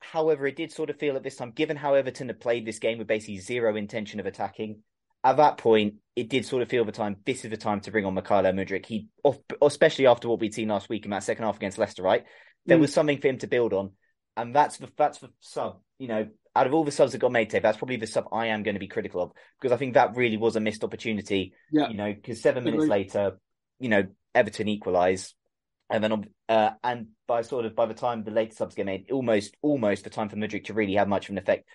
However, 0.00 0.46
it 0.46 0.56
did 0.56 0.72
sort 0.72 0.90
of 0.90 0.98
feel 0.98 1.16
at 1.16 1.22
this 1.22 1.36
time, 1.36 1.52
given 1.52 1.76
how 1.76 1.94
Everton 1.94 2.28
had 2.28 2.40
played 2.40 2.66
this 2.66 2.78
game 2.78 2.98
with 2.98 3.06
basically 3.06 3.38
zero 3.38 3.76
intention 3.76 4.20
of 4.20 4.26
attacking, 4.26 4.82
at 5.22 5.38
that 5.38 5.56
point, 5.56 5.94
it 6.14 6.28
did 6.28 6.44
sort 6.44 6.62
of 6.62 6.68
feel 6.68 6.84
the 6.84 6.92
time. 6.92 7.16
This 7.24 7.44
is 7.44 7.50
the 7.50 7.56
time 7.56 7.80
to 7.80 7.90
bring 7.90 8.04
on 8.04 8.14
Mykhailo 8.14 8.52
Mudryk. 8.52 8.84
He, 8.84 9.08
especially 9.62 10.06
after 10.06 10.28
what 10.28 10.40
we'd 10.40 10.52
seen 10.52 10.68
last 10.68 10.90
week 10.90 11.06
in 11.06 11.10
that 11.12 11.22
second 11.22 11.44
half 11.44 11.56
against 11.56 11.78
Leicester, 11.78 12.02
right? 12.02 12.24
There 12.66 12.76
mm. 12.76 12.82
was 12.82 12.92
something 12.92 13.18
for 13.18 13.28
him 13.28 13.38
to 13.38 13.46
build 13.46 13.72
on, 13.72 13.92
and 14.36 14.54
that's 14.54 14.76
the 14.76 14.90
that's 14.98 15.20
the 15.20 15.30
sub. 15.40 15.80
You 15.98 16.08
know, 16.08 16.28
out 16.56 16.66
of 16.66 16.74
all 16.74 16.84
the 16.84 16.92
subs 16.92 17.12
that 17.12 17.18
got 17.18 17.32
made 17.32 17.50
today, 17.50 17.60
that's 17.60 17.78
probably 17.78 17.96
the 17.96 18.06
sub 18.06 18.28
I 18.32 18.46
am 18.46 18.62
going 18.62 18.74
to 18.74 18.80
be 18.80 18.88
critical 18.88 19.22
of 19.22 19.32
because 19.60 19.72
I 19.72 19.76
think 19.76 19.94
that 19.94 20.16
really 20.16 20.36
was 20.36 20.56
a 20.56 20.60
missed 20.60 20.84
opportunity. 20.84 21.52
Yeah. 21.72 21.88
You 21.88 21.96
know, 21.96 22.12
because 22.12 22.40
seven 22.40 22.64
minutes 22.64 22.86
later, 22.86 23.38
you 23.80 23.88
know, 23.88 24.04
Everton 24.34 24.68
equalise 24.68 25.34
and 25.90 26.02
then 26.02 26.26
uh, 26.48 26.70
and 26.82 27.08
by 27.26 27.42
sort 27.42 27.66
of 27.66 27.74
by 27.74 27.86
the 27.86 27.94
time 27.94 28.24
the 28.24 28.30
later 28.30 28.54
subs 28.54 28.74
get 28.74 28.86
made, 28.86 29.10
almost 29.10 29.56
almost 29.62 30.04
the 30.04 30.10
time 30.10 30.28
for 30.28 30.36
Mudryk 30.36 30.66
to 30.66 30.74
really 30.74 30.94
have 30.94 31.08
much 31.08 31.26
of 31.26 31.30
an 31.32 31.38
effect 31.38 31.68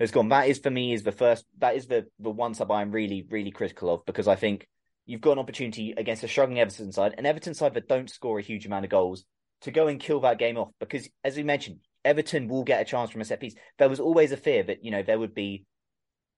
has 0.00 0.10
gone. 0.10 0.30
That 0.30 0.48
is 0.48 0.58
for 0.58 0.70
me 0.70 0.92
is 0.92 1.02
the 1.02 1.12
first 1.12 1.44
that 1.58 1.76
is 1.76 1.86
the 1.86 2.06
the 2.18 2.30
one 2.30 2.54
sub 2.54 2.70
I'm 2.70 2.90
really 2.90 3.26
really 3.30 3.50
critical 3.50 3.92
of 3.92 4.04
because 4.04 4.28
I 4.28 4.36
think 4.36 4.66
you've 5.06 5.20
got 5.20 5.32
an 5.32 5.38
opportunity 5.38 5.94
against 5.96 6.24
a 6.24 6.28
struggling 6.28 6.58
Everton 6.58 6.92
side, 6.92 7.14
an 7.18 7.26
Everton 7.26 7.54
side 7.54 7.74
that 7.74 7.88
don't 7.88 8.10
score 8.10 8.38
a 8.38 8.42
huge 8.42 8.66
amount 8.66 8.84
of 8.84 8.90
goals, 8.90 9.24
to 9.62 9.70
go 9.70 9.88
and 9.88 10.00
kill 10.00 10.20
that 10.20 10.38
game 10.38 10.56
off 10.56 10.70
because 10.80 11.08
as 11.22 11.36
we 11.36 11.42
mentioned, 11.42 11.78
Everton 12.04 12.48
will 12.48 12.64
get 12.64 12.80
a 12.80 12.84
chance 12.84 13.10
from 13.10 13.20
a 13.20 13.24
set 13.24 13.40
piece. 13.40 13.54
There 13.78 13.88
was 13.88 14.00
always 14.00 14.32
a 14.32 14.36
fear 14.36 14.62
that 14.64 14.84
you 14.84 14.90
know 14.90 15.02
there 15.02 15.18
would 15.18 15.34
be 15.34 15.64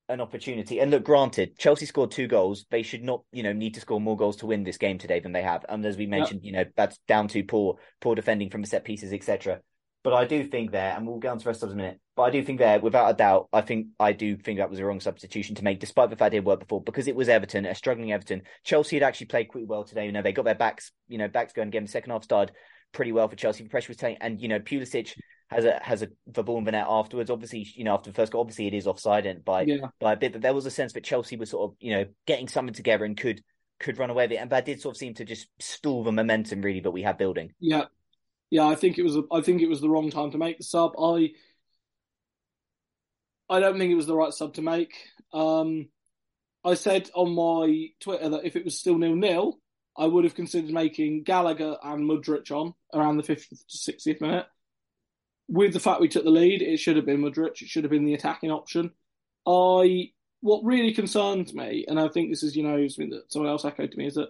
an 0.07 0.21
opportunity. 0.21 0.79
And 0.79 0.91
look, 0.91 1.03
granted, 1.03 1.57
Chelsea 1.57 1.85
scored 1.85 2.11
two 2.11 2.27
goals. 2.27 2.65
They 2.69 2.83
should 2.83 3.03
not, 3.03 3.23
you 3.31 3.43
know, 3.43 3.53
need 3.53 3.73
to 3.73 3.81
score 3.81 3.99
more 3.99 4.17
goals 4.17 4.37
to 4.37 4.45
win 4.45 4.63
this 4.63 4.77
game 4.77 4.97
today 4.97 5.19
than 5.19 5.31
they 5.31 5.41
have. 5.41 5.65
And 5.67 5.85
as 5.85 5.97
we 5.97 6.05
mentioned, 6.05 6.41
you 6.43 6.51
know, 6.51 6.65
that's 6.75 6.99
down 7.07 7.27
to 7.29 7.43
poor, 7.43 7.77
poor 8.01 8.15
defending 8.15 8.49
from 8.49 8.61
the 8.61 8.67
set 8.67 8.83
pieces, 8.83 9.13
etc. 9.13 9.61
But 10.03 10.13
I 10.13 10.25
do 10.25 10.43
think 10.43 10.71
there, 10.71 10.95
and 10.95 11.07
we'll 11.07 11.17
get 11.17 11.31
on 11.31 11.39
to 11.39 11.43
the 11.43 11.49
rest 11.49 11.63
of 11.63 11.69
the 11.69 11.75
minute. 11.75 11.99
But 12.15 12.23
I 12.23 12.29
do 12.29 12.43
think 12.43 12.59
there, 12.59 12.79
without 12.79 13.09
a 13.09 13.15
doubt, 13.15 13.49
I 13.51 13.61
think 13.61 13.87
I 13.99 14.11
do 14.11 14.37
think 14.37 14.59
that 14.59 14.69
was 14.69 14.77
a 14.77 14.85
wrong 14.85 14.99
substitution 14.99 15.55
to 15.55 15.63
make, 15.63 15.79
despite 15.79 16.11
the 16.11 16.15
fact 16.15 16.35
it 16.35 16.45
worked 16.45 16.61
before, 16.61 16.83
because 16.83 17.07
it 17.07 17.15
was 17.15 17.27
Everton, 17.27 17.65
a 17.65 17.73
struggling 17.73 18.11
Everton. 18.11 18.43
Chelsea 18.63 18.97
had 18.97 19.03
actually 19.03 19.27
played 19.27 19.49
pretty 19.49 19.65
well 19.65 19.83
today. 19.83 20.05
You 20.05 20.11
know, 20.11 20.21
they 20.21 20.31
got 20.31 20.45
their 20.45 20.53
backs, 20.53 20.91
you 21.07 21.17
know, 21.17 21.27
backs 21.27 21.53
going 21.53 21.69
again. 21.69 21.85
The 21.85 21.89
second 21.89 22.11
half 22.11 22.23
started 22.23 22.53
pretty 22.91 23.11
well 23.13 23.27
for 23.27 23.35
Chelsea. 23.35 23.63
The 23.63 23.69
pressure 23.69 23.89
was 23.89 23.97
taking, 23.97 24.21
and 24.21 24.39
you 24.39 24.47
know, 24.47 24.59
Pulisic 24.59 25.15
has 25.47 25.65
a 25.65 25.79
has 25.81 26.01
a 26.01 26.09
the 26.27 26.43
ball 26.43 26.57
in 26.57 26.63
the 26.63 26.71
net 26.71 26.87
afterwards. 26.89 27.29
Obviously, 27.29 27.67
you 27.75 27.83
know, 27.83 27.93
after 27.93 28.09
the 28.09 28.15
first 28.15 28.31
goal, 28.31 28.41
obviously 28.41 28.67
it 28.67 28.73
is 28.73 28.87
offside 28.87 29.25
and 29.25 29.45
by 29.45 29.61
yeah. 29.61 29.87
by 29.99 30.13
a 30.13 30.17
bit, 30.17 30.31
but 30.31 30.41
there 30.41 30.53
was 30.53 30.65
a 30.65 30.71
sense 30.71 30.93
that 30.93 31.03
Chelsea 31.03 31.37
was 31.37 31.51
sort 31.51 31.71
of 31.71 31.77
you 31.79 31.91
know 31.91 32.05
getting 32.25 32.47
something 32.47 32.73
together 32.73 33.05
and 33.05 33.17
could 33.17 33.43
could 33.79 33.97
run 33.99 34.09
away 34.09 34.25
with 34.25 34.33
it, 34.33 34.37
and 34.37 34.49
that 34.49 34.65
did 34.65 34.81
sort 34.81 34.95
of 34.95 34.97
seem 34.97 35.13
to 35.15 35.25
just 35.25 35.47
stall 35.59 36.03
the 36.03 36.11
momentum 36.11 36.61
really 36.61 36.79
that 36.79 36.91
we 36.91 37.03
had 37.03 37.17
building. 37.17 37.53
Yeah, 37.59 37.85
yeah, 38.49 38.65
I 38.65 38.75
think 38.75 38.97
it 38.97 39.03
was 39.03 39.17
I 39.31 39.41
think 39.41 39.61
it 39.61 39.69
was 39.69 39.81
the 39.81 39.89
wrong 39.89 40.09
time 40.09 40.31
to 40.31 40.37
make 40.37 40.57
the 40.57 40.63
sub. 40.63 40.93
I 40.99 41.31
I 43.47 43.59
don't 43.59 43.77
think 43.77 43.91
it 43.91 43.95
was 43.95 44.07
the 44.07 44.15
right 44.15 44.33
sub 44.33 44.55
to 44.55 44.63
make. 44.63 44.95
Um, 45.31 45.89
I 46.63 46.73
said 46.73 47.11
on 47.13 47.35
my 47.35 47.89
Twitter 47.99 48.29
that 48.29 48.45
if 48.45 48.55
it 48.55 48.65
was 48.65 48.79
still 48.79 48.97
nil 48.97 49.15
nil, 49.15 49.59
I 49.95 50.07
would 50.07 50.23
have 50.23 50.33
considered 50.33 50.71
making 50.71 51.21
Gallagher 51.21 51.77
and 51.83 52.09
Mudryk 52.09 52.49
on 52.49 52.73
around 52.91 53.17
the 53.17 53.23
50th 53.23 53.49
to 53.49 53.91
60th 53.91 54.21
minute 54.21 54.47
with 55.47 55.73
the 55.73 55.79
fact 55.79 56.01
we 56.01 56.07
took 56.07 56.23
the 56.23 56.29
lead, 56.29 56.61
it 56.61 56.77
should 56.77 56.95
have 56.95 57.05
been 57.05 57.21
Mudryk. 57.21 57.61
It 57.61 57.67
should 57.67 57.83
have 57.83 57.91
been 57.91 58.05
the 58.05 58.13
attacking 58.13 58.51
option. 58.51 58.91
I 59.47 60.11
what 60.41 60.63
really 60.63 60.93
concerns 60.93 61.53
me, 61.53 61.85
and 61.87 61.99
I 61.99 62.07
think 62.07 62.29
this 62.29 62.43
is 62.43 62.55
you 62.55 62.63
know 62.63 62.87
something 62.87 63.11
that 63.11 63.31
someone 63.31 63.51
else 63.51 63.65
echoed 63.65 63.91
to 63.91 63.97
me, 63.97 64.07
is 64.07 64.15
that 64.15 64.29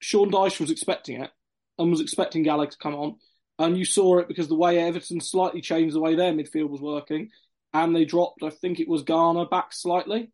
Sean 0.00 0.30
Dyche 0.30 0.60
was 0.60 0.70
expecting 0.70 1.22
it 1.22 1.30
and 1.78 1.90
was 1.90 2.00
expecting 2.00 2.42
Gallagher 2.42 2.72
to 2.72 2.78
come 2.78 2.94
on, 2.94 3.16
and 3.58 3.76
you 3.76 3.84
saw 3.84 4.18
it 4.18 4.28
because 4.28 4.48
the 4.48 4.54
way 4.54 4.78
Everton 4.78 5.20
slightly 5.20 5.60
changed 5.60 5.94
the 5.94 6.00
way 6.00 6.14
their 6.14 6.32
midfield 6.32 6.70
was 6.70 6.80
working, 6.80 7.30
and 7.72 7.94
they 7.94 8.04
dropped, 8.04 8.42
I 8.42 8.50
think 8.50 8.80
it 8.80 8.88
was 8.88 9.02
Garner 9.02 9.44
back 9.46 9.72
slightly, 9.72 10.30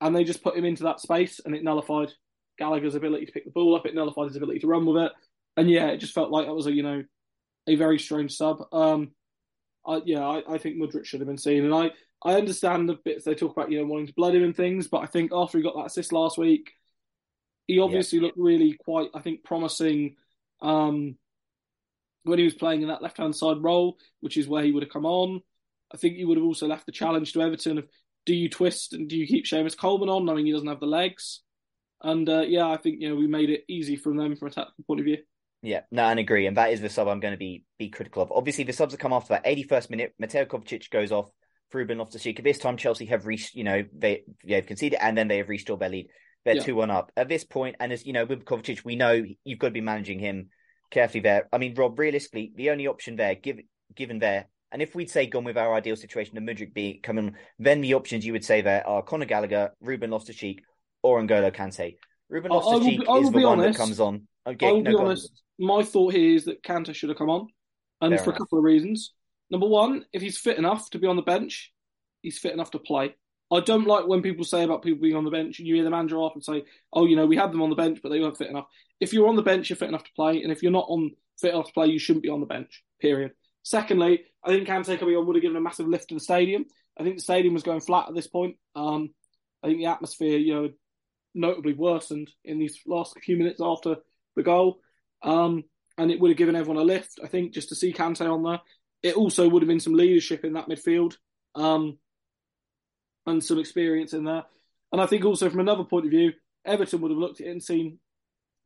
and 0.00 0.14
they 0.14 0.24
just 0.24 0.42
put 0.42 0.56
him 0.56 0.64
into 0.64 0.84
that 0.84 1.00
space, 1.00 1.40
and 1.44 1.54
it 1.54 1.64
nullified 1.64 2.12
Gallagher's 2.58 2.94
ability 2.94 3.26
to 3.26 3.32
pick 3.32 3.44
the 3.44 3.50
ball 3.50 3.74
up. 3.74 3.86
It 3.86 3.94
nullified 3.94 4.28
his 4.28 4.36
ability 4.36 4.60
to 4.60 4.66
run 4.66 4.86
with 4.86 5.02
it, 5.02 5.12
and 5.56 5.70
yeah, 5.70 5.88
it 5.88 5.98
just 5.98 6.14
felt 6.14 6.30
like 6.30 6.46
that 6.46 6.54
was 6.54 6.66
a 6.66 6.72
you 6.72 6.82
know 6.82 7.04
a 7.66 7.76
very 7.76 7.98
strange 7.98 8.32
sub. 8.36 8.66
Um, 8.72 9.12
I, 9.86 10.00
yeah, 10.04 10.26
I, 10.26 10.54
I 10.54 10.58
think 10.58 10.76
Mudryk 10.76 11.04
should 11.04 11.20
have 11.20 11.28
been 11.28 11.38
seen, 11.38 11.64
and 11.64 11.74
I, 11.74 11.90
I 12.22 12.34
understand 12.34 12.88
the 12.88 12.98
bits 13.04 13.24
they 13.24 13.34
talk 13.34 13.52
about, 13.52 13.70
you 13.70 13.78
know, 13.78 13.86
wanting 13.86 14.06
to 14.06 14.14
blood 14.14 14.34
him 14.34 14.44
and 14.44 14.56
things, 14.56 14.88
but 14.88 14.98
I 14.98 15.06
think 15.06 15.30
after 15.32 15.58
he 15.58 15.64
got 15.64 15.74
that 15.76 15.86
assist 15.86 16.12
last 16.12 16.38
week, 16.38 16.72
he 17.66 17.78
obviously 17.78 18.18
yeah. 18.18 18.26
looked 18.26 18.38
really 18.38 18.76
quite, 18.84 19.10
I 19.14 19.20
think, 19.20 19.44
promising 19.44 20.16
um, 20.62 21.16
when 22.24 22.38
he 22.38 22.44
was 22.44 22.54
playing 22.54 22.82
in 22.82 22.88
that 22.88 23.02
left 23.02 23.18
hand 23.18 23.36
side 23.36 23.62
role, 23.62 23.98
which 24.20 24.36
is 24.36 24.48
where 24.48 24.62
he 24.62 24.72
would 24.72 24.82
have 24.82 24.92
come 24.92 25.06
on. 25.06 25.40
I 25.92 25.96
think 25.96 26.16
he 26.16 26.24
would 26.24 26.38
have 26.38 26.46
also 26.46 26.66
left 26.66 26.86
the 26.86 26.92
challenge 26.92 27.32
to 27.32 27.42
Everton 27.42 27.78
of 27.78 27.88
do 28.26 28.34
you 28.34 28.48
twist 28.48 28.94
and 28.94 29.08
do 29.08 29.16
you 29.16 29.26
keep 29.26 29.44
Seamus 29.44 29.76
Coleman 29.76 30.08
on, 30.08 30.24
knowing 30.24 30.46
he 30.46 30.52
doesn't 30.52 30.68
have 30.68 30.80
the 30.80 30.86
legs? 30.86 31.42
And 32.02 32.28
uh, 32.28 32.40
yeah, 32.40 32.68
I 32.68 32.76
think 32.76 33.00
you 33.00 33.08
know 33.08 33.16
we 33.16 33.26
made 33.26 33.50
it 33.50 33.64
easy 33.68 33.96
from 33.96 34.16
them 34.16 34.36
from 34.36 34.48
a 34.48 34.50
tactical 34.50 34.84
point 34.86 35.00
of 35.00 35.04
view. 35.04 35.18
Yeah, 35.64 35.80
no, 35.90 36.04
and 36.04 36.20
agree. 36.20 36.46
And 36.46 36.58
that 36.58 36.72
is 36.72 36.82
the 36.82 36.90
sub 36.90 37.08
I'm 37.08 37.20
going 37.20 37.32
to 37.32 37.38
be 37.38 37.64
be 37.78 37.88
critical 37.88 38.22
of. 38.22 38.30
Obviously, 38.30 38.64
the 38.64 38.74
subs 38.74 38.92
that 38.92 39.00
come 39.00 39.14
after 39.14 39.32
that 39.32 39.46
81st 39.46 39.88
minute, 39.88 40.14
Mateo 40.18 40.44
Kovacic 40.44 40.90
goes 40.90 41.10
off 41.10 41.30
for 41.70 41.78
Ruben 41.78 41.96
Loftus-Cheek. 41.96 42.44
This 42.44 42.58
time, 42.58 42.76
Chelsea 42.76 43.06
have 43.06 43.24
reached, 43.24 43.54
you 43.54 43.64
know, 43.64 43.82
they 43.96 44.24
they've 44.46 44.66
conceded 44.66 44.98
and 45.00 45.16
then 45.16 45.26
they 45.26 45.38
have 45.38 45.48
restored 45.48 45.80
their 45.80 45.88
lead. 45.88 46.08
They're 46.44 46.60
two 46.60 46.74
one 46.74 46.90
up 46.90 47.10
at 47.16 47.30
this 47.30 47.44
point, 47.44 47.76
and 47.80 47.94
as 47.94 48.04
you 48.04 48.12
know, 48.12 48.26
with 48.26 48.44
Kovacic, 48.44 48.84
we 48.84 48.94
know 48.94 49.24
you've 49.44 49.58
got 49.58 49.68
to 49.68 49.72
be 49.72 49.80
managing 49.80 50.18
him 50.18 50.50
carefully 50.90 51.20
there. 51.20 51.48
I 51.50 51.56
mean, 51.56 51.72
Rob, 51.74 51.98
realistically, 51.98 52.52
the 52.54 52.68
only 52.68 52.86
option 52.86 53.16
there, 53.16 53.34
give, 53.34 53.60
given 53.94 54.18
there, 54.18 54.48
and 54.70 54.82
if 54.82 54.94
we'd 54.94 55.08
say 55.08 55.26
gone 55.26 55.44
with 55.44 55.56
our 55.56 55.72
ideal 55.72 55.96
situation, 55.96 56.34
the 56.34 56.42
Mudryk 56.42 56.74
be 56.74 57.00
coming, 57.02 57.36
then 57.58 57.80
the 57.80 57.94
options 57.94 58.26
you 58.26 58.32
would 58.32 58.44
say 58.44 58.60
there 58.60 58.86
are 58.86 59.00
Conor 59.00 59.24
Gallagher, 59.24 59.72
Ruben 59.80 60.10
Loftus-Cheek, 60.10 60.60
or 61.02 61.22
N'Golo 61.22 61.50
Kante. 61.50 61.96
Ruben 62.28 62.50
Loftus-Cheek 62.50 63.00
is 63.00 63.30
the 63.30 63.38
one 63.38 63.60
honest. 63.60 63.78
that 63.78 63.82
comes 63.82 63.98
on. 63.98 64.28
Okay, 64.46 64.66
I'll 64.66 64.82
no, 64.82 64.90
be 64.90 64.96
honest 64.96 65.43
my 65.58 65.82
thought 65.82 66.14
here 66.14 66.34
is 66.34 66.44
that 66.46 66.62
Kante 66.62 66.94
should 66.94 67.08
have 67.08 67.18
come 67.18 67.30
on, 67.30 67.48
and 68.00 68.12
Fair 68.12 68.18
for 68.18 68.30
enough. 68.30 68.36
a 68.36 68.38
couple 68.38 68.58
of 68.58 68.64
reasons. 68.64 69.12
Number 69.50 69.66
one, 69.68 70.04
if 70.12 70.22
he's 70.22 70.38
fit 70.38 70.58
enough 70.58 70.90
to 70.90 70.98
be 70.98 71.06
on 71.06 71.16
the 71.16 71.22
bench, 71.22 71.72
he's 72.22 72.38
fit 72.38 72.52
enough 72.54 72.70
to 72.72 72.78
play. 72.78 73.14
I 73.52 73.60
don't 73.60 73.86
like 73.86 74.06
when 74.06 74.22
people 74.22 74.44
say 74.44 74.64
about 74.64 74.82
people 74.82 75.02
being 75.02 75.16
on 75.16 75.24
the 75.24 75.30
bench 75.30 75.58
and 75.58 75.68
you 75.68 75.74
hear 75.74 75.84
the 75.84 75.90
manager 75.90 76.16
off 76.16 76.34
and 76.34 76.42
say, 76.42 76.64
"Oh, 76.92 77.06
you 77.06 77.14
know, 77.14 77.26
we 77.26 77.36
had 77.36 77.52
them 77.52 77.62
on 77.62 77.70
the 77.70 77.76
bench, 77.76 78.00
but 78.02 78.08
they 78.08 78.20
weren't 78.20 78.38
fit 78.38 78.50
enough." 78.50 78.66
If 79.00 79.12
you're 79.12 79.28
on 79.28 79.36
the 79.36 79.42
bench, 79.42 79.68
you're 79.68 79.76
fit 79.76 79.88
enough 79.90 80.04
to 80.04 80.12
play, 80.16 80.42
and 80.42 80.50
if 80.50 80.62
you're 80.62 80.72
not 80.72 80.86
on 80.88 81.10
fit 81.40 81.52
enough 81.54 81.66
to 81.66 81.72
play, 81.72 81.86
you 81.86 81.98
shouldn't 81.98 82.22
be 82.22 82.30
on 82.30 82.40
the 82.40 82.46
bench. 82.46 82.82
Period. 83.00 83.32
Secondly, 83.62 84.24
I 84.42 84.48
think 84.48 84.66
Kante 84.68 84.98
coming 84.98 85.16
on 85.16 85.26
would 85.26 85.36
have 85.36 85.42
given 85.42 85.56
a 85.56 85.60
massive 85.60 85.86
lift 85.88 86.08
to 86.08 86.14
the 86.14 86.20
stadium. 86.20 86.64
I 86.98 87.02
think 87.02 87.16
the 87.16 87.22
stadium 87.22 87.54
was 87.54 87.62
going 87.62 87.80
flat 87.80 88.08
at 88.08 88.14
this 88.14 88.26
point. 88.26 88.56
Um, 88.74 89.10
I 89.62 89.68
think 89.68 89.78
the 89.78 89.86
atmosphere, 89.86 90.38
you 90.38 90.54
know, 90.54 90.70
notably 91.34 91.72
worsened 91.74 92.30
in 92.44 92.58
these 92.58 92.78
last 92.86 93.18
few 93.20 93.36
minutes 93.36 93.60
after 93.62 93.96
the 94.36 94.42
goal. 94.42 94.78
Um, 95.24 95.64
and 95.98 96.10
it 96.10 96.20
would 96.20 96.30
have 96.30 96.38
given 96.38 96.56
everyone 96.56 96.82
a 96.82 96.86
lift, 96.86 97.18
I 97.22 97.28
think, 97.28 97.52
just 97.52 97.70
to 97.70 97.74
see 97.74 97.92
Kante 97.92 98.30
on 98.30 98.42
there. 98.42 98.60
It 99.02 99.16
also 99.16 99.48
would 99.48 99.62
have 99.62 99.68
been 99.68 99.80
some 99.80 99.94
leadership 99.94 100.44
in 100.44 100.52
that 100.52 100.68
midfield 100.68 101.16
um, 101.54 101.98
and 103.26 103.42
some 103.42 103.58
experience 103.58 104.12
in 104.12 104.24
there. 104.24 104.44
And 104.92 105.00
I 105.00 105.06
think 105.06 105.24
also 105.24 105.50
from 105.50 105.60
another 105.60 105.84
point 105.84 106.04
of 106.04 106.10
view, 106.10 106.32
Everton 106.64 107.00
would 107.00 107.10
have 107.10 107.18
looked 107.18 107.40
at 107.40 107.46
it 107.46 107.50
and 107.50 107.62
seen 107.62 107.98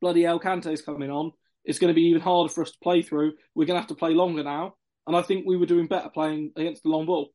bloody 0.00 0.24
El 0.24 0.40
Kante's 0.40 0.82
coming 0.82 1.10
on. 1.10 1.32
it's 1.64 1.78
going 1.78 1.92
to 1.92 1.94
be 1.94 2.08
even 2.08 2.20
harder 2.20 2.52
for 2.52 2.62
us 2.62 2.70
to 2.70 2.78
play 2.82 3.02
through. 3.02 3.32
We're 3.54 3.66
going 3.66 3.76
to 3.76 3.80
have 3.80 3.88
to 3.88 3.94
play 3.94 4.14
longer 4.14 4.42
now, 4.42 4.74
and 5.06 5.16
I 5.16 5.22
think 5.22 5.46
we 5.46 5.56
were 5.56 5.66
doing 5.66 5.86
better 5.86 6.08
playing 6.08 6.52
against 6.56 6.82
the 6.82 6.88
long 6.88 7.06
ball. 7.06 7.30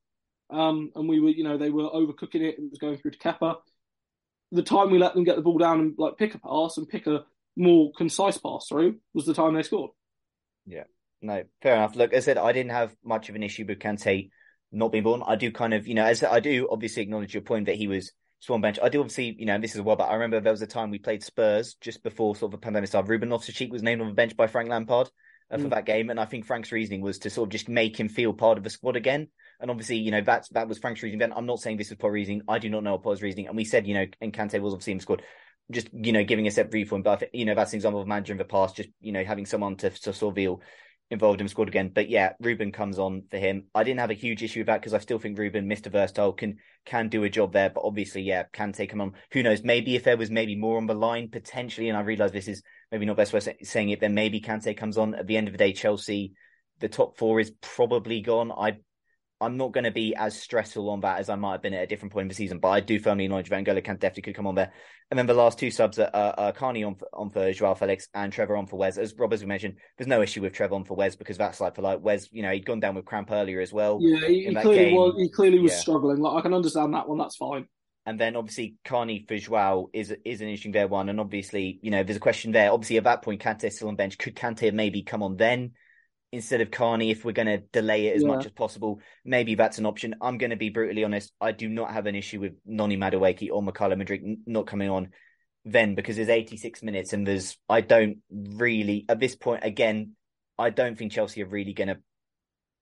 Um, 0.50 0.92
and 0.96 1.10
we 1.10 1.20
were, 1.20 1.30
you 1.30 1.44
know, 1.44 1.58
they 1.58 1.70
were 1.70 1.90
overcooking 1.90 2.42
it. 2.42 2.56
It 2.58 2.70
was 2.70 2.80
going 2.80 2.98
through 2.98 3.12
to 3.12 3.18
Kepa. 3.18 3.56
The 4.52 4.64
time 4.64 4.92
we 4.92 5.00
let 5.00 5.14
them 5.16 5.24
get 5.24 5.36
the 5.36 5.42
ball 5.42 5.58
down 5.58 5.80
and 5.80 5.94
like 5.98 6.18
pick 6.18 6.36
a 6.36 6.40
pass 6.40 6.78
and 6.78 6.88
pick 6.88 7.08
a 7.08 7.26
more 7.56 7.92
concise 7.96 8.38
pass 8.38 8.68
through 8.68 8.98
was 9.14 9.26
the 9.26 9.34
time 9.34 9.54
they 9.54 9.64
scored. 9.64 9.92
Yeah, 10.66 10.84
no, 11.22 11.44
fair 11.62 11.76
enough. 11.76 11.96
Look, 11.96 12.14
as 12.14 12.24
I 12.24 12.26
said, 12.26 12.38
I 12.38 12.52
didn't 12.52 12.72
have 12.72 12.96
much 13.04 13.30
of 13.30 13.36
an 13.36 13.44
issue 13.44 13.66
with 13.68 13.80
Kante 13.80 14.30
not 14.72 14.92
being 14.92 15.04
born. 15.04 15.24
I 15.26 15.36
do 15.36 15.52
kind 15.52 15.74
of, 15.74 15.88
you 15.88 15.94
know, 15.94 16.06
as 16.06 16.24
I 16.24 16.40
do 16.40 16.68
obviously 16.72 17.04
acknowledge 17.04 17.34
your 17.34 17.44
point 17.44 17.68
that 17.68 17.76
he 17.76 17.88
was 17.88 18.12
Swan 18.40 18.60
bench. 18.60 18.80
I 18.82 18.90
do 18.90 19.00
obviously, 19.00 19.36
you 19.38 19.46
know, 19.46 19.60
this 19.60 19.74
is 19.74 19.78
a 19.78 19.84
while, 19.84 19.96
but 19.96 20.10
I 20.10 20.16
remember 20.16 20.42
there 20.42 20.52
was 20.52 20.62
a 20.62 20.68
time 20.68 20.90
we 20.90 21.00
played 21.00 21.24
Spurs 21.24 21.76
just 21.80 22.04
before 22.04 22.36
sort 22.36 22.54
of 22.54 22.58
a 22.58 22.62
pandemic 22.62 22.90
started. 22.90 23.10
Ruben 23.10 23.30
Loftus-Cheek 23.30 23.72
was 23.72 23.84
named 23.84 24.02
on 24.02 24.08
the 24.08 24.14
bench 24.14 24.36
by 24.36 24.48
Frank 24.48 24.70
Lampard 24.70 25.10
uh, 25.50 25.58
for 25.58 25.66
mm. 25.66 25.70
that 25.70 25.86
game, 25.86 26.10
and 26.10 26.20
I 26.20 26.26
think 26.26 26.46
Frank's 26.46 26.72
reasoning 26.72 27.02
was 27.02 27.20
to 27.20 27.30
sort 27.30 27.48
of 27.48 27.52
just 27.52 27.70
make 27.70 27.98
him 27.98 28.10
feel 28.10 28.34
part 28.34 28.58
of 28.58 28.64
the 28.64 28.70
squad 28.70 28.96
again. 28.96 29.28
And 29.62 29.72
obviously, 29.72 29.98
you 29.98 30.12
know, 30.12 30.22
that's 30.22 30.50
that 30.50 30.68
was 30.68 30.80
Frank's 30.80 31.02
reasoning. 31.02 31.20
Then 31.20 31.34
I'm 31.34 31.46
not 31.46 31.62
saying 31.62 31.78
this 31.78 31.90
was 31.90 31.98
Paul 31.98 32.12
reasoning. 32.12 32.42
I 32.50 32.60
do 32.60 32.70
not 32.70 32.84
know 32.84 32.94
what 32.94 33.04
Paul's 33.04 33.22
reasoning. 33.22 33.48
And 33.48 33.56
we 33.56 33.64
said, 33.64 33.88
you 33.88 33.94
know, 33.94 34.06
and 34.20 34.34
Kante 34.34 34.60
was 34.60 34.74
obviously 34.74 34.92
in 34.92 34.98
the 34.98 35.04
squad 35.04 35.22
just 35.72 35.90
you 35.94 36.12
know 36.12 36.24
giving 36.24 36.48
a 36.48 36.52
set 36.52 36.72
brief 36.72 36.92
one, 36.92 37.02
but 37.02 37.34
you 37.34 37.46
know 37.46 37.56
that's 37.56 37.74
an 37.74 37.78
example 37.78 38.02
of 38.02 38.08
manager 38.08 38.34
in 38.34 38.38
the 38.38 38.46
past, 38.46 38.76
just 38.76 38.90
you 39.02 39.12
know 39.12 39.24
having 39.24 39.46
someone 39.46 39.76
to 39.78 39.90
to 39.90 40.14
sort 40.14 40.32
of 40.32 40.36
feel 40.36 40.62
involved 41.10 41.40
him 41.40 41.48
scored 41.48 41.70
again. 41.70 41.92
But 41.94 42.10
yeah, 42.10 42.34
Ruben 42.40 42.72
comes 42.72 43.00
on 43.00 43.24
for 43.30 43.38
him. 43.38 43.68
I 43.74 43.84
didn't 43.84 44.00
have 44.00 44.10
a 44.10 44.16
huge 44.16 44.44
issue 44.44 44.62
with 44.62 44.68
that 44.68 44.82
because 44.82 44.94
I 44.94 45.00
still 45.00 45.20
think 45.20 45.38
Ruben, 45.38 45.70
Mr. 45.70 45.92
Versatile, 45.92 46.34
can 46.34 46.58
can 46.86 47.08
do 47.08 47.24
a 47.24 47.30
job 47.30 47.54
there. 47.54 47.70
But 47.70 47.84
obviously, 47.86 48.24
yeah, 48.24 48.44
can 48.52 48.74
take 48.74 48.92
him 48.92 49.02
on. 49.02 49.14
Who 49.32 49.44
knows? 49.44 49.64
Maybe 49.64 49.96
if 49.96 50.04
there 50.04 50.18
was 50.18 50.30
maybe 50.30 50.56
more 50.56 50.78
on 50.78 50.88
the 50.88 50.94
line 50.94 51.30
potentially, 51.30 51.90
and 51.90 51.98
I 51.98 52.02
realise 52.02 52.32
this 52.32 52.48
is 52.48 52.64
maybe 52.92 53.06
not 53.06 53.18
best 53.18 53.34
way 53.34 53.38
of 53.38 53.50
saying 53.64 53.90
it, 53.90 54.00
then 54.00 54.14
maybe 54.14 54.42
Kante 54.42 54.76
comes 54.76 54.98
on. 54.98 55.16
At 55.16 55.28
the 55.28 55.38
end 55.38 55.48
of 55.48 55.54
the 55.54 55.58
day, 55.58 55.74
Chelsea, 55.74 56.34
the 56.80 56.90
top 56.90 57.18
four 57.18 57.40
is 57.40 57.52
probably 57.62 58.22
gone. 58.22 58.52
I 58.52 58.78
I'm 59.44 59.58
not 59.58 59.74
going 59.74 59.84
to 59.84 59.92
be 59.92 60.16
as 60.16 60.40
stressful 60.40 60.90
on 60.90 61.02
that 61.02 61.20
as 61.20 61.30
I 61.30 61.36
might 61.36 61.54
have 61.54 61.62
been 61.62 61.74
at 61.74 61.84
a 61.84 61.88
different 61.88 62.14
point 62.14 62.24
in 62.24 62.28
the 62.30 62.36
season, 62.36 62.60
but 62.60 62.70
I 62.70 62.80
do 62.80 63.00
firmly 63.00 63.26
acknowledge 63.26 63.50
Van 63.50 63.64
Gogh 63.64 63.80
can 63.82 63.98
definitely 63.98 64.24
could 64.24 64.36
come 64.36 64.48
on 64.48 64.56
there. 64.56 64.72
And 65.12 65.18
then 65.18 65.28
the 65.28 65.34
last 65.34 65.60
two 65.60 65.70
subs 65.70 66.00
are, 66.00 66.10
are, 66.14 66.34
are 66.38 66.52
Carney 66.54 66.84
on 66.84 66.96
for, 66.96 67.08
on 67.14 67.30
for 67.30 67.52
Joao 67.52 67.76
Felix 67.76 68.08
and 68.14 68.34
Trevoh 68.34 68.58
on 68.58 68.68
for 68.68 68.78
Wes. 68.78 68.98
As 68.98 69.14
Rob 69.18 69.34
as 69.34 69.42
we 69.42 69.48
mentioned, 69.48 69.76
there's 69.98 70.08
no 70.08 70.22
issue 70.22 70.42
with 70.42 70.54
Trevoh 70.54 70.74
on 70.74 70.86
for 70.86 70.96
Wes 70.96 71.16
because 71.16 71.38
that's 71.38 71.60
like 71.60 71.76
for 71.76 71.82
like 71.82 72.02
Wes. 72.02 72.30
You 72.32 72.42
know, 72.42 72.52
he'd 72.52 72.66
gone 72.66 72.80
down 72.80 72.96
with 72.96 73.06
cramp 73.06 73.30
earlier 73.32 73.60
as 73.60 73.74
well. 73.74 74.00
Yeah, 74.02 74.28
he, 74.28 74.46
he 74.46 74.56
clearly 74.56 74.86
game. 74.86 74.96
was. 74.96 75.16
He 75.18 75.30
clearly 75.30 75.60
was 75.60 75.74
yeah. 75.74 75.80
struggling. 75.80 76.20
Like 76.20 76.40
I 76.40 76.42
can 76.42 76.54
understand 76.54 76.94
that 76.94 77.08
one. 77.08 77.18
That's 77.18 77.36
fine. 77.36 77.68
And 78.06 78.20
then 78.20 78.36
obviously 78.36 78.76
Carney 78.84 79.26
for 79.28 79.38
Joao 79.38 79.90
is 79.94 80.14
is 80.26 80.42
an 80.42 80.48
interesting 80.48 80.72
there 80.72 80.88
one. 80.88 81.10
And 81.10 81.20
obviously, 81.20 81.80
you 81.82 81.92
know, 81.92 82.04
there's 82.04 82.18
a 82.18 82.22
question 82.22 82.52
there. 82.52 82.72
Obviously, 82.72 82.98
at 82.98 83.04
that 83.04 83.22
point, 83.22 83.42
Kante 83.42 83.72
still 83.72 83.90
on 83.90 83.96
bench. 83.96 84.18
Could 84.18 84.36
Kante 84.36 84.74
maybe 84.74 85.04
come 85.04 85.22
on 85.22 85.38
then? 85.38 85.74
Instead 86.34 86.62
of 86.62 86.72
Carney 86.72 87.12
if 87.12 87.24
we're 87.24 87.32
going 87.32 87.48
to 87.48 87.60
delay 87.60 88.08
it 88.08 88.16
as 88.16 88.24
yeah. 88.24 88.28
much 88.28 88.46
as 88.46 88.52
possible. 88.52 89.00
Maybe 89.24 89.54
that's 89.54 89.78
an 89.78 89.86
option. 89.86 90.16
I'm 90.20 90.40
going 90.40 90.50
to 90.50 90.56
be 90.56 90.70
brutally 90.70 91.04
honest. 91.04 91.32
I 91.40 91.52
do 91.52 91.70
not 91.70 91.92
have 91.92 92.08
an 92.08 92.16
issue 92.16 92.40
with 92.40 92.54
Noni 92.66 92.98
Madueke 92.98 93.50
or 93.52 93.62
Mykhailo 93.62 94.02
Mudryk 94.02 94.40
not 94.48 94.66
coming 94.66 94.90
on 94.90 95.10
then 95.64 95.96
because 95.96 96.16
there's 96.16 96.30
86 96.30 96.84
minutes 96.84 97.14
and 97.14 97.26
there's 97.26 97.56
I 97.70 97.80
don't 97.80 98.18
really 98.30 99.06
at 99.08 99.20
this 99.20 99.34
point 99.34 99.64
again 99.64 100.16
I 100.58 100.72
don't 100.72 100.98
think 100.98 101.12
Chelsea 101.12 101.44
are 101.44 101.48
really 101.48 101.74
going 101.74 101.88
to. 101.88 101.98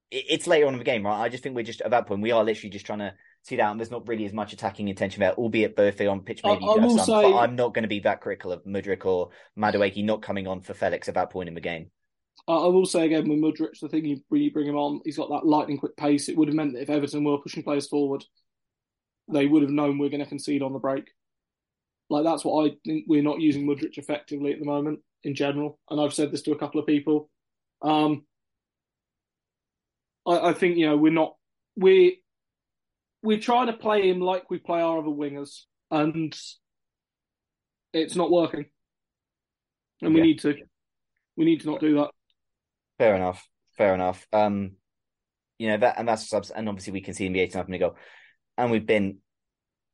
It's 0.10 0.48
later 0.48 0.68
on 0.68 0.74
in 0.74 0.80
the 0.80 0.86
game, 0.86 1.06
right? 1.06 1.22
I 1.22 1.30
just 1.30 1.44
think 1.44 1.56
we're 1.56 1.64
just 1.64 1.82
at 1.82 1.92
that 1.92 2.08
point 2.08 2.22
we 2.22 2.32
are 2.32 2.44
literally 2.44 2.70
just 2.70 2.86
trying 2.86 3.00
to 3.00 3.14
see 3.44 3.58
that, 3.58 3.72
and 3.72 3.80
there's 3.80 3.92
not 3.92 4.08
really 4.08 4.26
as 4.26 4.34
much 4.34 4.52
attacking 4.52 4.88
intention 4.88 5.22
there, 5.22 5.34
albeit 5.34 5.76
both 5.76 5.98
they 5.98 6.08
on 6.08 6.22
pitch 6.22 6.42
maybe. 6.44 6.66
I, 6.68 6.76
some, 6.76 7.00
say, 7.00 7.34
I'm 7.34 7.56
not 7.56 7.74
going 7.74 7.84
to 7.84 7.90
be 7.90 8.02
that 8.02 8.20
critical 8.20 8.52
of 8.52 8.64
Mudryk 8.66 9.06
or 9.06 9.30
Madueke 9.58 10.04
not 10.04 10.22
coming 10.22 10.48
on 10.48 10.62
for 10.62 10.74
Felix 10.74 11.08
at 11.08 11.16
that 11.16 11.30
point 11.30 11.48
in 11.48 11.56
the 11.56 11.62
game. 11.62 11.92
I 12.48 12.68
will 12.68 12.86
say 12.86 13.06
again 13.06 13.30
with 13.30 13.40
Mudryk, 13.40 13.80
the 13.80 13.88
thing 13.88 14.06
you 14.06 14.22
really 14.30 14.50
bring 14.50 14.68
him 14.68 14.76
on, 14.76 15.02
he's 15.06 15.18
got 15.18 15.30
that 15.30 15.46
lightning 15.46 15.78
quick 15.78 15.96
pace. 15.96 16.28
It 16.28 16.38
would 16.38 16.48
have 16.48 16.56
meant 16.56 16.74
that 16.74 16.82
if 16.82 16.90
Everton 16.90 17.24
were 17.24 17.38
pushing 17.38 17.64
players 17.64 17.88
forward, 17.88 18.24
they 19.32 19.46
would 19.46 19.62
have 19.62 19.72
known 19.72 19.98
we're 19.98 20.10
going 20.10 20.24
to 20.24 20.30
concede 20.30 20.64
on 20.64 20.74
the 20.74 20.80
break. 20.80 21.06
Like 22.10 22.24
that's 22.24 22.44
what 22.44 22.66
I 22.66 22.76
think 22.86 23.06
we're 23.08 23.24
not 23.24 23.40
using 23.40 23.66
Mudryk 23.66 23.98
effectively 23.98 24.52
at 24.52 24.60
the 24.60 24.66
moment 24.66 25.00
in 25.24 25.36
general, 25.36 25.80
and 25.90 26.02
I've 26.02 26.14
said 26.14 26.32
this 26.32 26.42
to 26.44 26.52
a 26.52 26.58
couple 26.58 26.82
of 26.82 26.88
people. 26.88 27.30
Um, 27.82 28.26
I, 30.28 30.50
I 30.50 30.54
think 30.54 30.78
you 30.78 30.88
know 30.88 30.98
we're 30.98 31.12
not 31.12 31.36
we 31.78 32.22
we're 33.24 33.40
trying 33.40 33.68
to 33.68 33.74
play 33.74 34.10
him 34.10 34.20
like 34.20 34.50
we 34.50 34.58
play 34.58 34.82
our 34.82 35.00
other 35.00 35.08
wingers, 35.08 35.62
and 35.90 36.38
it's 37.94 38.16
not 38.16 38.32
working, 38.32 38.66
and 40.02 40.14
we 40.14 40.22
need 40.22 40.40
to 40.40 40.56
we 41.38 41.46
need 41.46 41.62
to 41.62 41.68
not 41.72 41.80
do 41.80 41.96
that. 41.96 42.10
Fair 43.02 43.16
enough. 43.16 43.50
Fair 43.80 43.96
enough. 43.96 44.28
Um, 44.32 44.74
you 45.58 45.70
know 45.70 45.78
that, 45.78 45.98
and 45.98 46.08
that's 46.08 46.30
subs, 46.30 46.52
and 46.52 46.70
obviously 46.70 46.94
we 46.94 47.02
can 47.02 47.16
see 47.16 47.26
in 47.26 47.34
the 47.34 47.40
89th 47.40 47.68
minute 47.68 47.80
goal, 47.80 47.96
and 48.60 48.70
we've 48.70 48.86
been 48.86 49.18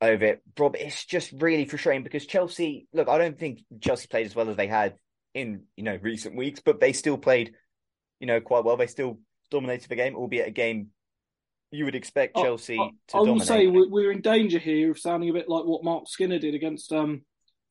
over 0.02 0.26
it. 0.26 0.42
Rob, 0.60 0.76
it's 0.76 1.06
just 1.06 1.32
really 1.32 1.64
frustrating 1.64 2.04
because 2.04 2.26
Chelsea. 2.26 2.86
Look, 2.92 3.08
I 3.08 3.18
don't 3.18 3.40
think 3.40 3.62
Chelsea 3.80 4.10
played 4.10 4.26
as 4.26 4.36
well 4.36 4.50
as 4.50 4.58
they 4.58 4.68
had 4.68 4.96
in 5.34 5.62
you 5.78 5.86
know 5.86 5.98
recent 6.02 6.36
weeks, 6.36 6.60
but 6.60 6.82
they 6.82 6.92
still 6.92 7.18
played, 7.18 7.54
you 8.20 8.28
know, 8.28 8.42
quite 8.42 8.66
well. 8.66 8.76
They 8.76 8.88
still 8.88 9.20
dominated 9.52 9.88
the 9.88 9.96
game, 9.96 10.18
albeit 10.18 10.50
a 10.50 10.52
game 10.52 10.90
you 11.72 11.86
would 11.86 11.96
expect 11.96 12.36
Chelsea 12.36 12.78
I, 12.78 12.90
to 13.08 13.18
I, 13.18 13.20
I 13.20 13.22
will 13.22 13.40
say 13.40 13.68
we're 13.68 14.12
in 14.12 14.20
danger 14.20 14.60
here 14.60 14.92
of 14.92 15.00
sounding 15.00 15.30
a 15.30 15.34
bit 15.34 15.48
like 15.48 15.64
what 15.64 15.82
Mark 15.82 16.10
Skinner 16.10 16.40
did 16.40 16.56
against 16.56 16.92
um 16.92 17.22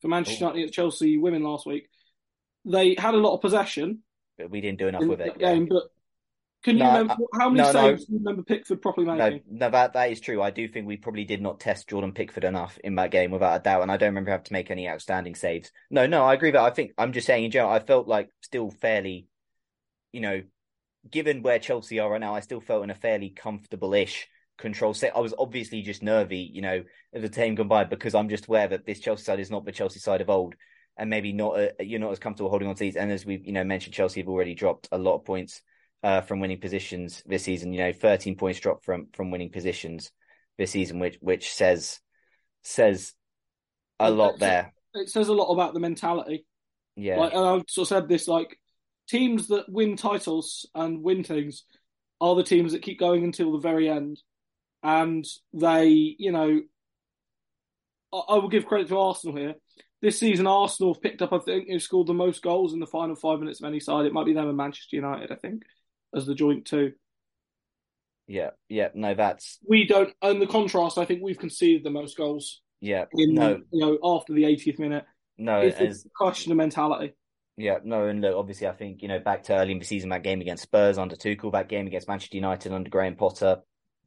for 0.01 0.07
Manchester 0.07 0.45
United 0.45 0.57
against 0.57 0.73
Chelsea 0.73 1.19
women 1.19 1.43
last 1.43 1.67
week. 1.67 1.89
They 2.65 2.95
had 2.97 3.13
a 3.13 3.17
lot 3.17 3.35
of 3.35 3.41
possession, 3.41 4.01
but 4.37 4.49
we 4.49 4.61
didn't 4.61 4.79
do 4.79 4.87
enough 4.87 5.05
with 5.05 5.21
it. 5.21 5.37
Game, 5.37 5.63
yeah. 5.63 5.67
but 5.69 5.83
can 6.63 6.77
you 6.77 6.83
no, 6.83 6.91
remember 6.91 7.13
uh, 7.13 7.39
how 7.39 7.49
many 7.49 7.63
no, 7.63 7.71
saves 7.71 8.01
no. 8.01 8.05
do 8.05 8.13
you 8.13 8.19
remember 8.19 8.43
Pickford 8.43 8.81
properly 8.81 9.07
making? 9.07 9.41
No, 9.49 9.67
no, 9.67 9.71
that 9.71 9.93
that 9.93 10.11
is 10.11 10.19
true. 10.19 10.41
I 10.41 10.49
do 10.49 10.67
think 10.67 10.87
we 10.87 10.97
probably 10.97 11.23
did 11.23 11.41
not 11.41 11.59
test 11.59 11.87
Jordan 11.87 12.13
Pickford 12.13 12.43
enough 12.43 12.77
in 12.83 12.95
that 12.95 13.11
game, 13.11 13.31
without 13.31 13.59
a 13.59 13.63
doubt. 13.63 13.83
And 13.83 13.91
I 13.91 13.97
don't 13.97 14.09
remember 14.09 14.31
having 14.31 14.45
to 14.45 14.53
make 14.53 14.71
any 14.71 14.89
outstanding 14.89 15.35
saves. 15.35 15.71
No, 15.89 16.07
no, 16.07 16.23
I 16.23 16.33
agree. 16.33 16.51
But 16.51 16.63
I 16.63 16.71
think 16.71 16.93
I'm 16.97 17.13
just 17.13 17.27
saying 17.27 17.45
in 17.45 17.51
general, 17.51 17.71
I 17.71 17.79
felt 17.79 18.07
like 18.07 18.29
still 18.41 18.71
fairly, 18.71 19.27
you 20.11 20.21
know, 20.21 20.41
given 21.09 21.43
where 21.43 21.59
Chelsea 21.59 21.99
are 21.99 22.09
right 22.09 22.19
now, 22.19 22.35
I 22.35 22.39
still 22.39 22.61
felt 22.61 22.83
in 22.83 22.89
a 22.89 22.95
fairly 22.95 23.29
comfortable-ish 23.29 24.27
control 24.57 24.93
set. 24.93 25.15
I 25.15 25.19
was 25.19 25.35
obviously 25.37 25.83
just 25.83 26.01
nervy, 26.01 26.49
you 26.51 26.61
know, 26.61 26.83
as 27.13 27.21
the 27.21 27.29
team 27.29 27.55
gone 27.55 27.67
by 27.67 27.83
because 27.83 28.15
I'm 28.15 28.29
just 28.29 28.47
aware 28.47 28.67
that 28.67 28.85
this 28.85 28.99
Chelsea 28.99 29.23
side 29.23 29.39
is 29.39 29.51
not 29.51 29.63
the 29.63 29.71
Chelsea 29.71 29.99
side 29.99 30.21
of 30.21 30.29
old 30.29 30.55
and 30.97 31.09
maybe 31.09 31.31
not 31.31 31.59
uh, 31.59 31.69
you're 31.79 31.99
not 31.99 32.11
as 32.11 32.19
comfortable 32.19 32.49
holding 32.49 32.67
on 32.67 32.75
to 32.75 32.79
these. 32.79 32.95
And 32.95 33.11
as 33.11 33.25
we've 33.25 33.45
you 33.45 33.53
know 33.53 33.63
mentioned, 33.63 33.93
Chelsea 33.93 34.21
have 34.21 34.29
already 34.29 34.55
dropped 34.55 34.89
a 34.91 34.97
lot 34.97 35.15
of 35.15 35.25
points 35.25 35.61
uh, 36.03 36.21
from 36.21 36.39
winning 36.39 36.59
positions 36.59 37.23
this 37.25 37.43
season. 37.43 37.73
You 37.73 37.79
know, 37.79 37.93
13 37.93 38.35
points 38.35 38.59
dropped 38.59 38.85
from 38.85 39.07
from 39.13 39.31
winning 39.31 39.51
positions 39.51 40.11
this 40.57 40.71
season, 40.71 40.99
which 40.99 41.17
which 41.21 41.51
says 41.51 41.99
says 42.63 43.13
a 43.99 44.09
lot 44.09 44.39
there. 44.39 44.73
It 44.93 45.09
says 45.09 45.27
a 45.27 45.33
lot 45.33 45.53
about 45.53 45.73
the 45.73 45.79
mentality. 45.79 46.45
Yeah, 46.95 47.17
like, 47.17 47.33
and 47.33 47.45
I've 47.45 47.63
sort 47.67 47.85
of 47.85 47.89
said 47.89 48.09
this 48.09 48.27
like 48.27 48.59
teams 49.07 49.47
that 49.47 49.69
win 49.69 49.95
titles 49.95 50.67
and 50.73 51.03
win 51.03 51.23
things 51.23 51.63
are 52.19 52.35
the 52.35 52.43
teams 52.43 52.71
that 52.71 52.81
keep 52.81 52.99
going 52.99 53.23
until 53.23 53.51
the 53.51 53.59
very 53.59 53.87
end, 53.87 54.19
and 54.81 55.25
they 55.53 56.15
you 56.17 56.31
know. 56.31 56.61
I, 58.11 58.17
I 58.17 58.35
will 58.35 58.49
give 58.49 58.65
credit 58.65 58.87
to 58.87 58.97
Arsenal 58.97 59.35
here 59.35 59.55
this 60.01 60.19
season, 60.19 60.47
Arsenal 60.47 60.93
have 60.93 61.01
picked 61.01 61.21
up, 61.21 61.33
I 61.33 61.39
think, 61.39 61.69
who 61.69 61.79
scored 61.79 62.07
the 62.07 62.13
most 62.13 62.41
goals 62.41 62.73
in 62.73 62.79
the 62.79 62.85
final 62.85 63.15
five 63.15 63.39
minutes 63.39 63.61
of 63.61 63.67
any 63.67 63.79
side. 63.79 64.05
It 64.05 64.13
might 64.13 64.25
be 64.25 64.33
them 64.33 64.47
and 64.47 64.57
Manchester 64.57 64.95
United, 64.95 65.31
I 65.31 65.35
think, 65.35 65.63
as 66.15 66.25
the 66.25 66.35
joint 66.35 66.65
two. 66.65 66.93
Yeah, 68.27 68.51
yeah, 68.67 68.89
no, 68.93 69.15
that's 69.15 69.57
we 69.67 69.85
don't. 69.85 70.13
And 70.21 70.41
the 70.41 70.47
contrast, 70.47 70.97
I 70.97 71.05
think 71.05 71.21
we've 71.23 71.39
conceded 71.39 71.83
the 71.83 71.89
most 71.89 72.17
goals. 72.17 72.61
Yeah, 72.81 73.05
in 73.13 73.33
no, 73.33 73.61
you 73.71 73.79
know, 73.79 73.97
after 74.03 74.33
the 74.33 74.43
80th 74.43 74.79
minute. 74.79 75.05
No, 75.37 75.61
it's 75.61 76.05
a 76.05 76.09
question 76.15 76.51
of 76.51 76.57
mentality. 76.57 77.13
Yeah, 77.55 77.77
no, 77.83 78.05
and 78.05 78.21
look, 78.21 78.35
obviously, 78.35 78.67
I 78.67 78.73
think 78.73 79.01
you 79.01 79.07
know 79.07 79.19
back 79.19 79.43
to 79.43 79.57
early 79.57 79.71
in 79.71 79.79
the 79.79 79.85
season, 79.85 80.09
that 80.09 80.23
game 80.23 80.41
against 80.41 80.63
Spurs 80.63 80.97
under 80.97 81.15
Tuchel, 81.15 81.53
that 81.53 81.69
game 81.69 81.87
against 81.87 82.07
Manchester 82.07 82.37
United 82.37 82.71
under 82.71 82.89
Graham 82.89 83.15
Potter, 83.15 83.61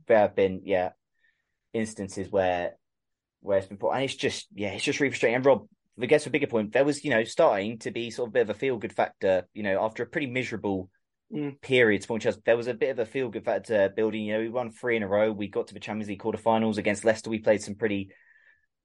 there 0.07 0.19
have 0.19 0.37
been 0.37 0.63
yeah 0.65 0.91
instances 1.73 2.31
where 2.31 2.73
where 3.41 3.59
it's 3.59 3.67
been 3.67 3.79
put, 3.79 3.93
and 3.93 4.05
it's 4.05 4.15
just 4.15 4.47
yeah, 4.55 4.69
it's 4.69 4.85
just 4.85 5.01
really 5.01 5.11
frustrating. 5.11 5.37
And 5.37 5.47
Rob, 5.47 5.67
I 6.01 6.07
guess 6.07 6.27
a 6.27 6.31
bigger 6.31 6.47
point, 6.47 6.73
there 6.73 6.85
was, 6.85 7.05
you 7.05 7.11
know, 7.11 7.25
starting 7.25 7.79
to 7.81 7.91
be 7.91 8.11
sort 8.11 8.29
of 8.29 8.33
a 8.33 8.35
bit 8.35 8.43
of 8.43 8.51
a 8.51 8.59
feel 8.59 8.79
good 8.79 8.93
factor, 8.93 9.47
you 9.53 9.63
know, 9.63 9.83
after 9.83 10.03
a 10.03 10.07
pretty 10.07 10.27
miserable 10.27 10.91
mm. 11.35 11.61
period 11.61 12.05
for 12.05 12.19
Chelsea. 12.19 12.41
There 12.45 12.57
was 12.57 12.69
a 12.69 12.75
bit 12.75 12.91
of 12.91 12.99
a 12.99 13.07
feel 13.07 13.29
good 13.29 13.45
factor 13.45 13.89
building. 13.89 14.23
You 14.23 14.35
know, 14.35 14.41
we 14.41 14.49
won 14.49 14.71
three 14.71 14.97
in 14.97 15.03
a 15.03 15.09
row. 15.09 15.33
We 15.33 15.49
got 15.49 15.69
to 15.69 15.75
the 15.75 15.81
Champions 15.81 16.09
League 16.09 16.23
quarterfinals 16.23 16.79
against 16.79 17.05
Leicester. 17.05 17.31
We 17.31 17.39
played 17.39 17.63
some 17.63 17.75
pretty 17.75 18.11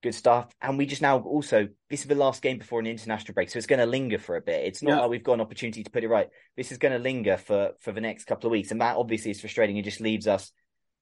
good 0.04 0.14
stuff. 0.14 0.54
And 0.62 0.78
we 0.78 0.86
just 0.86 1.02
now 1.02 1.20
also, 1.20 1.68
this 1.90 2.02
is 2.02 2.08
the 2.08 2.16
last 2.16 2.42
game 2.42 2.58
before 2.58 2.80
an 2.80 2.88
international 2.88 3.34
break. 3.34 3.50
So 3.50 3.58
it's 3.58 3.68
going 3.68 3.80
to 3.80 3.86
linger 3.86 4.20
for 4.20 4.36
a 4.36 4.42
bit. 4.42 4.66
It's 4.66 4.84
not 4.84 4.92
yeah. 4.92 5.02
like 5.02 5.10
we've 5.10 5.24
got 5.24 5.34
an 5.34 5.42
opportunity 5.42 5.84
to 5.84 5.90
put 5.90 6.04
it 6.04 6.10
right. 6.10 6.30
This 6.58 6.72
is 6.72 6.78
going 6.78 6.94
to 6.94 7.00
linger 7.00 7.38
for, 7.38 7.72
for 7.80 7.92
the 7.92 8.02
next 8.02 8.26
couple 8.26 8.48
of 8.48 8.52
weeks. 8.52 8.72
And 8.72 8.82
that 8.82 8.98
obviously 8.98 9.32
is 9.32 9.40
frustrating. 9.40 9.78
It 9.78 9.86
just 9.86 10.02
leaves 10.02 10.28
us 10.28 10.52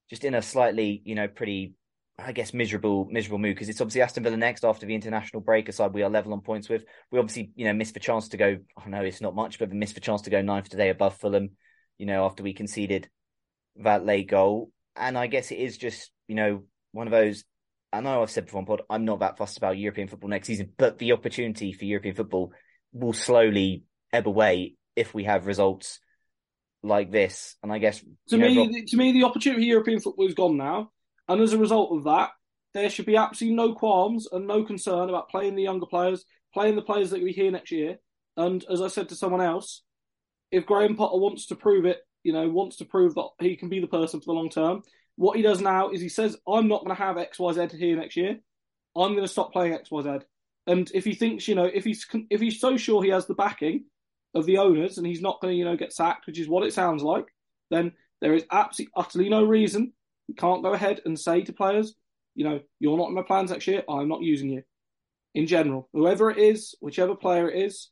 just 0.09 0.23
in 0.23 0.35
a 0.35 0.41
slightly, 0.41 1.01
you 1.05 1.15
know, 1.15 1.27
pretty 1.27 1.73
I 2.19 2.31
guess 2.31 2.53
miserable, 2.53 3.07
miserable 3.09 3.39
mood 3.39 3.55
because 3.55 3.69
it's 3.69 3.81
obviously 3.81 4.01
Aston 4.01 4.23
Villa 4.23 4.37
next 4.37 4.63
after 4.63 4.85
the 4.85 4.93
international 4.93 5.41
break. 5.41 5.67
Aside, 5.67 5.93
we 5.93 6.03
are 6.03 6.09
level 6.09 6.33
on 6.33 6.41
points 6.41 6.69
with. 6.69 6.83
We 7.11 7.19
obviously, 7.19 7.51
you 7.55 7.65
know, 7.65 7.73
missed 7.73 7.95
the 7.95 7.99
chance 7.99 8.29
to 8.29 8.37
go. 8.37 8.57
I 8.77 8.89
know 8.89 9.01
it's 9.01 9.21
not 9.21 9.35
much, 9.35 9.57
but 9.57 9.69
we 9.69 9.77
missed 9.77 9.95
the 9.95 10.01
chance 10.01 10.21
to 10.23 10.29
go 10.29 10.41
ninth 10.41 10.69
today 10.69 10.89
above 10.89 11.17
Fulham. 11.17 11.51
You 11.97 12.05
know, 12.05 12.25
after 12.25 12.43
we 12.43 12.53
conceded 12.53 13.09
that 13.77 14.05
late 14.05 14.29
goal, 14.29 14.71
and 14.95 15.17
I 15.17 15.27
guess 15.27 15.51
it 15.51 15.57
is 15.57 15.77
just, 15.77 16.11
you 16.27 16.35
know, 16.35 16.63
one 16.91 17.07
of 17.07 17.11
those. 17.11 17.43
I 17.91 18.01
know 18.01 18.21
I've 18.21 18.31
said 18.31 18.45
before 18.45 18.59
on 18.59 18.65
pod, 18.65 18.81
I'm 18.89 19.05
not 19.05 19.19
that 19.19 19.37
fussed 19.37 19.57
about 19.57 19.77
European 19.77 20.07
football 20.07 20.29
next 20.29 20.47
season, 20.47 20.71
but 20.77 20.97
the 20.97 21.11
opportunity 21.13 21.73
for 21.73 21.85
European 21.85 22.15
football 22.15 22.51
will 22.91 23.13
slowly 23.13 23.83
ebb 24.11 24.27
away 24.27 24.75
if 24.95 25.13
we 25.13 25.23
have 25.25 25.47
results 25.47 25.99
like 26.83 27.11
this. 27.11 27.55
And 27.61 27.71
I 27.71 27.79
guess 27.79 28.03
to 28.29 28.37
me, 28.37 28.55
know, 28.55 28.65
Rob... 28.65 28.87
to 28.87 28.97
me, 28.97 29.11
the 29.11 29.23
opportunity 29.23 29.61
for 29.61 29.65
European 29.65 29.99
football 29.99 30.27
is 30.27 30.33
gone 30.33 30.57
now. 30.57 30.91
And 31.27 31.41
as 31.41 31.53
a 31.53 31.57
result 31.57 31.95
of 31.95 32.03
that, 32.05 32.31
there 32.73 32.89
should 32.89 33.05
be 33.05 33.17
absolutely 33.17 33.55
no 33.55 33.73
qualms 33.73 34.27
and 34.31 34.47
no 34.47 34.63
concern 34.63 35.09
about 35.09 35.29
playing 35.29 35.55
the 35.55 35.63
younger 35.63 35.85
players, 35.85 36.25
playing 36.53 36.75
the 36.75 36.81
players 36.81 37.11
that 37.11 37.19
will 37.19 37.27
be 37.27 37.33
here 37.33 37.51
next 37.51 37.71
year. 37.71 37.97
And 38.35 38.63
as 38.69 38.81
I 38.81 38.87
said 38.87 39.09
to 39.09 39.15
someone 39.15 39.41
else, 39.41 39.83
if 40.51 40.65
Graham 40.65 40.95
Potter 40.95 41.17
wants 41.17 41.47
to 41.47 41.55
prove 41.55 41.85
it, 41.85 41.99
you 42.23 42.33
know, 42.33 42.49
wants 42.49 42.77
to 42.77 42.85
prove 42.85 43.15
that 43.15 43.29
he 43.39 43.55
can 43.55 43.69
be 43.69 43.79
the 43.79 43.87
person 43.87 44.19
for 44.19 44.25
the 44.25 44.33
long 44.33 44.49
term, 44.49 44.81
what 45.15 45.37
he 45.37 45.43
does 45.43 45.61
now 45.61 45.89
is 45.89 46.01
he 46.01 46.09
says, 46.09 46.37
I'm 46.47 46.67
not 46.67 46.83
going 46.83 46.95
to 46.95 47.01
have 47.01 47.17
XYZ 47.17 47.77
here 47.77 47.95
next 47.95 48.15
year. 48.15 48.37
I'm 48.95 49.11
going 49.11 49.23
to 49.23 49.27
stop 49.27 49.51
playing 49.51 49.77
XYZ. 49.77 50.23
And 50.65 50.89
if 50.93 51.03
he 51.03 51.13
thinks, 51.13 51.47
you 51.47 51.55
know, 51.55 51.65
if 51.65 51.83
he's 51.83 52.07
if 52.29 52.39
he's 52.39 52.59
so 52.59 52.77
sure 52.77 53.03
he 53.03 53.09
has 53.09 53.25
the 53.25 53.33
backing 53.33 53.85
of 54.33 54.45
the 54.45 54.57
owners 54.59 54.97
and 54.97 55.05
he's 55.05 55.21
not 55.21 55.41
going 55.41 55.53
to, 55.53 55.57
you 55.57 55.65
know, 55.65 55.75
get 55.75 55.93
sacked, 55.93 56.25
which 56.25 56.39
is 56.39 56.47
what 56.47 56.65
it 56.65 56.73
sounds 56.73 57.03
like, 57.03 57.25
then 57.69 57.91
there 58.21 58.33
is 58.33 58.45
absolutely 58.51 58.93
utterly 58.95 59.29
no 59.29 59.43
reason 59.43 59.93
you 60.27 60.35
can't 60.35 60.63
go 60.63 60.73
ahead 60.73 61.01
and 61.05 61.19
say 61.19 61.41
to 61.41 61.53
players, 61.53 61.95
you 62.35 62.43
know, 62.43 62.59
you're 62.79 62.97
not 62.97 63.09
in 63.09 63.15
my 63.15 63.21
plans 63.21 63.51
next 63.51 63.67
year. 63.67 63.83
I'm 63.87 64.09
not 64.09 64.21
using 64.21 64.49
you. 64.49 64.63
In 65.35 65.47
general, 65.47 65.89
whoever 65.93 66.29
it 66.29 66.37
is, 66.37 66.75
whichever 66.79 67.15
player 67.15 67.49
it 67.49 67.63
is, 67.63 67.89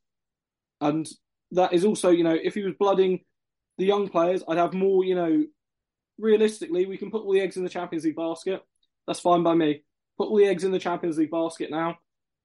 and 0.79 1.07
that 1.51 1.73
is 1.73 1.85
also, 1.85 2.09
you 2.09 2.23
know, 2.23 2.37
if 2.41 2.53
he 2.53 2.63
was 2.63 2.75
blooding 2.79 3.21
the 3.77 3.85
young 3.85 4.07
players, 4.09 4.43
I'd 4.47 4.57
have 4.57 4.73
more, 4.73 5.03
you 5.03 5.15
know, 5.15 5.45
realistically, 6.19 6.85
we 6.85 6.97
can 6.97 7.11
put 7.11 7.23
all 7.23 7.33
the 7.33 7.41
eggs 7.41 7.57
in 7.57 7.63
the 7.63 7.69
Champions 7.69 8.05
League 8.05 8.15
basket. 8.15 8.61
That's 9.07 9.19
fine 9.19 9.43
by 9.43 9.55
me. 9.55 9.83
Put 10.17 10.29
all 10.29 10.37
the 10.37 10.45
eggs 10.45 10.63
in 10.63 10.71
the 10.71 10.79
Champions 10.79 11.17
League 11.17 11.31
basket 11.31 11.71
now. 11.71 11.97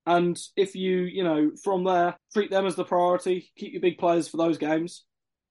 And 0.06 0.38
if 0.56 0.74
you, 0.74 1.00
you 1.00 1.24
know, 1.24 1.50
from 1.62 1.84
there, 1.84 2.16
treat 2.32 2.50
them 2.50 2.64
as 2.64 2.76
the 2.76 2.84
priority, 2.84 3.50
keep 3.56 3.72
your 3.72 3.82
big 3.82 3.98
players 3.98 4.28
for 4.28 4.36
those 4.36 4.56
games. 4.56 5.04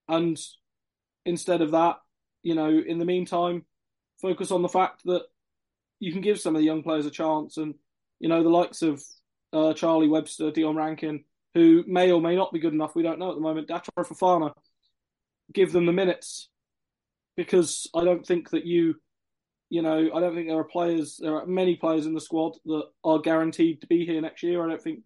And 0.08 0.40
instead 1.26 1.62
of 1.62 1.72
that, 1.72 1.98
you 2.42 2.56
know, 2.56 2.70
in 2.70 2.98
the 2.98 3.06
meantime, 3.06 3.66
focus 4.26 4.50
on 4.50 4.64
the 4.64 4.70
fact 4.70 5.04
that 5.06 5.24
you 6.00 6.12
can 6.12 6.22
give 6.22 6.40
some 6.40 6.56
of 6.56 6.60
the 6.60 6.66
young 6.66 6.82
players 6.82 7.06
a 7.06 7.12
chance, 7.12 7.58
and 7.58 7.76
you 8.20 8.28
know 8.28 8.42
the 8.42 8.50
likes 8.50 8.82
of 8.82 9.04
uh, 9.54 9.74
Charlie 9.74 10.08
Webster, 10.08 10.52
Dion 10.52 10.76
Rankine, 10.76 11.24
who 11.54 11.84
may 11.88 12.12
or 12.12 12.20
may 12.20 12.36
not 12.36 12.52
be 12.52 12.60
good 12.60 12.74
enough. 12.74 12.96
We 12.96 13.04
don't 13.04 13.20
know 13.20 13.30
at 13.30 13.36
the 13.36 13.42
moment. 13.42 13.68
Datro 13.68 13.92
Fofana, 14.00 14.52
give 15.54 15.72
them 15.72 15.86
the 15.86 15.94
minutes 15.94 16.50
because 17.38 17.88
I 17.94 18.04
don't 18.04 18.26
think 18.26 18.50
that 18.50 18.66
you, 18.66 18.96
you 19.70 19.84
know, 19.84 20.10
I 20.14 20.20
don't 20.20 20.34
think 20.34 20.48
there 20.48 20.58
are 20.58 20.64
players. 20.64 21.20
There 21.22 21.36
are 21.36 21.46
many 21.46 21.76
players 21.76 22.08
in 22.08 22.14
the 22.14 22.22
squad 22.22 22.54
that 22.66 22.86
are 23.04 23.20
guaranteed 23.20 23.82
to 23.82 23.88
be 23.88 24.06
here 24.06 24.22
next 24.22 24.42
year. 24.42 24.66
I 24.66 24.70
don't 24.70 24.82
think 24.82 25.02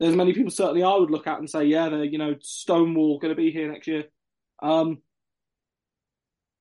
there's 0.00 0.16
many 0.16 0.32
people 0.32 0.50
certainly 0.50 0.82
I 0.82 0.96
would 0.96 1.10
look 1.10 1.26
at 1.26 1.38
and 1.38 1.50
say, 1.50 1.64
yeah, 1.64 1.90
they're 1.90 2.04
you 2.04 2.18
know 2.18 2.36
Stonewall 2.40 3.18
going 3.18 3.34
to 3.34 3.40
be 3.40 3.50
here 3.50 3.70
next 3.70 3.88
year. 3.88 4.04
Um, 4.62 5.02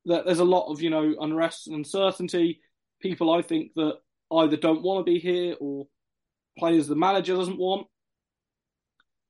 that 0.05 0.25
there's 0.25 0.39
a 0.39 0.45
lot 0.45 0.71
of 0.71 0.81
you 0.81 0.89
know 0.89 1.15
unrest 1.19 1.67
and 1.67 1.75
uncertainty. 1.75 2.59
People 3.01 3.31
I 3.31 3.41
think 3.41 3.71
that 3.75 3.95
either 4.31 4.57
don't 4.57 4.83
want 4.83 5.05
to 5.05 5.11
be 5.11 5.19
here 5.19 5.55
or 5.59 5.87
players 6.57 6.87
the 6.87 6.95
manager 6.95 7.35
doesn't 7.35 7.57
want. 7.57 7.87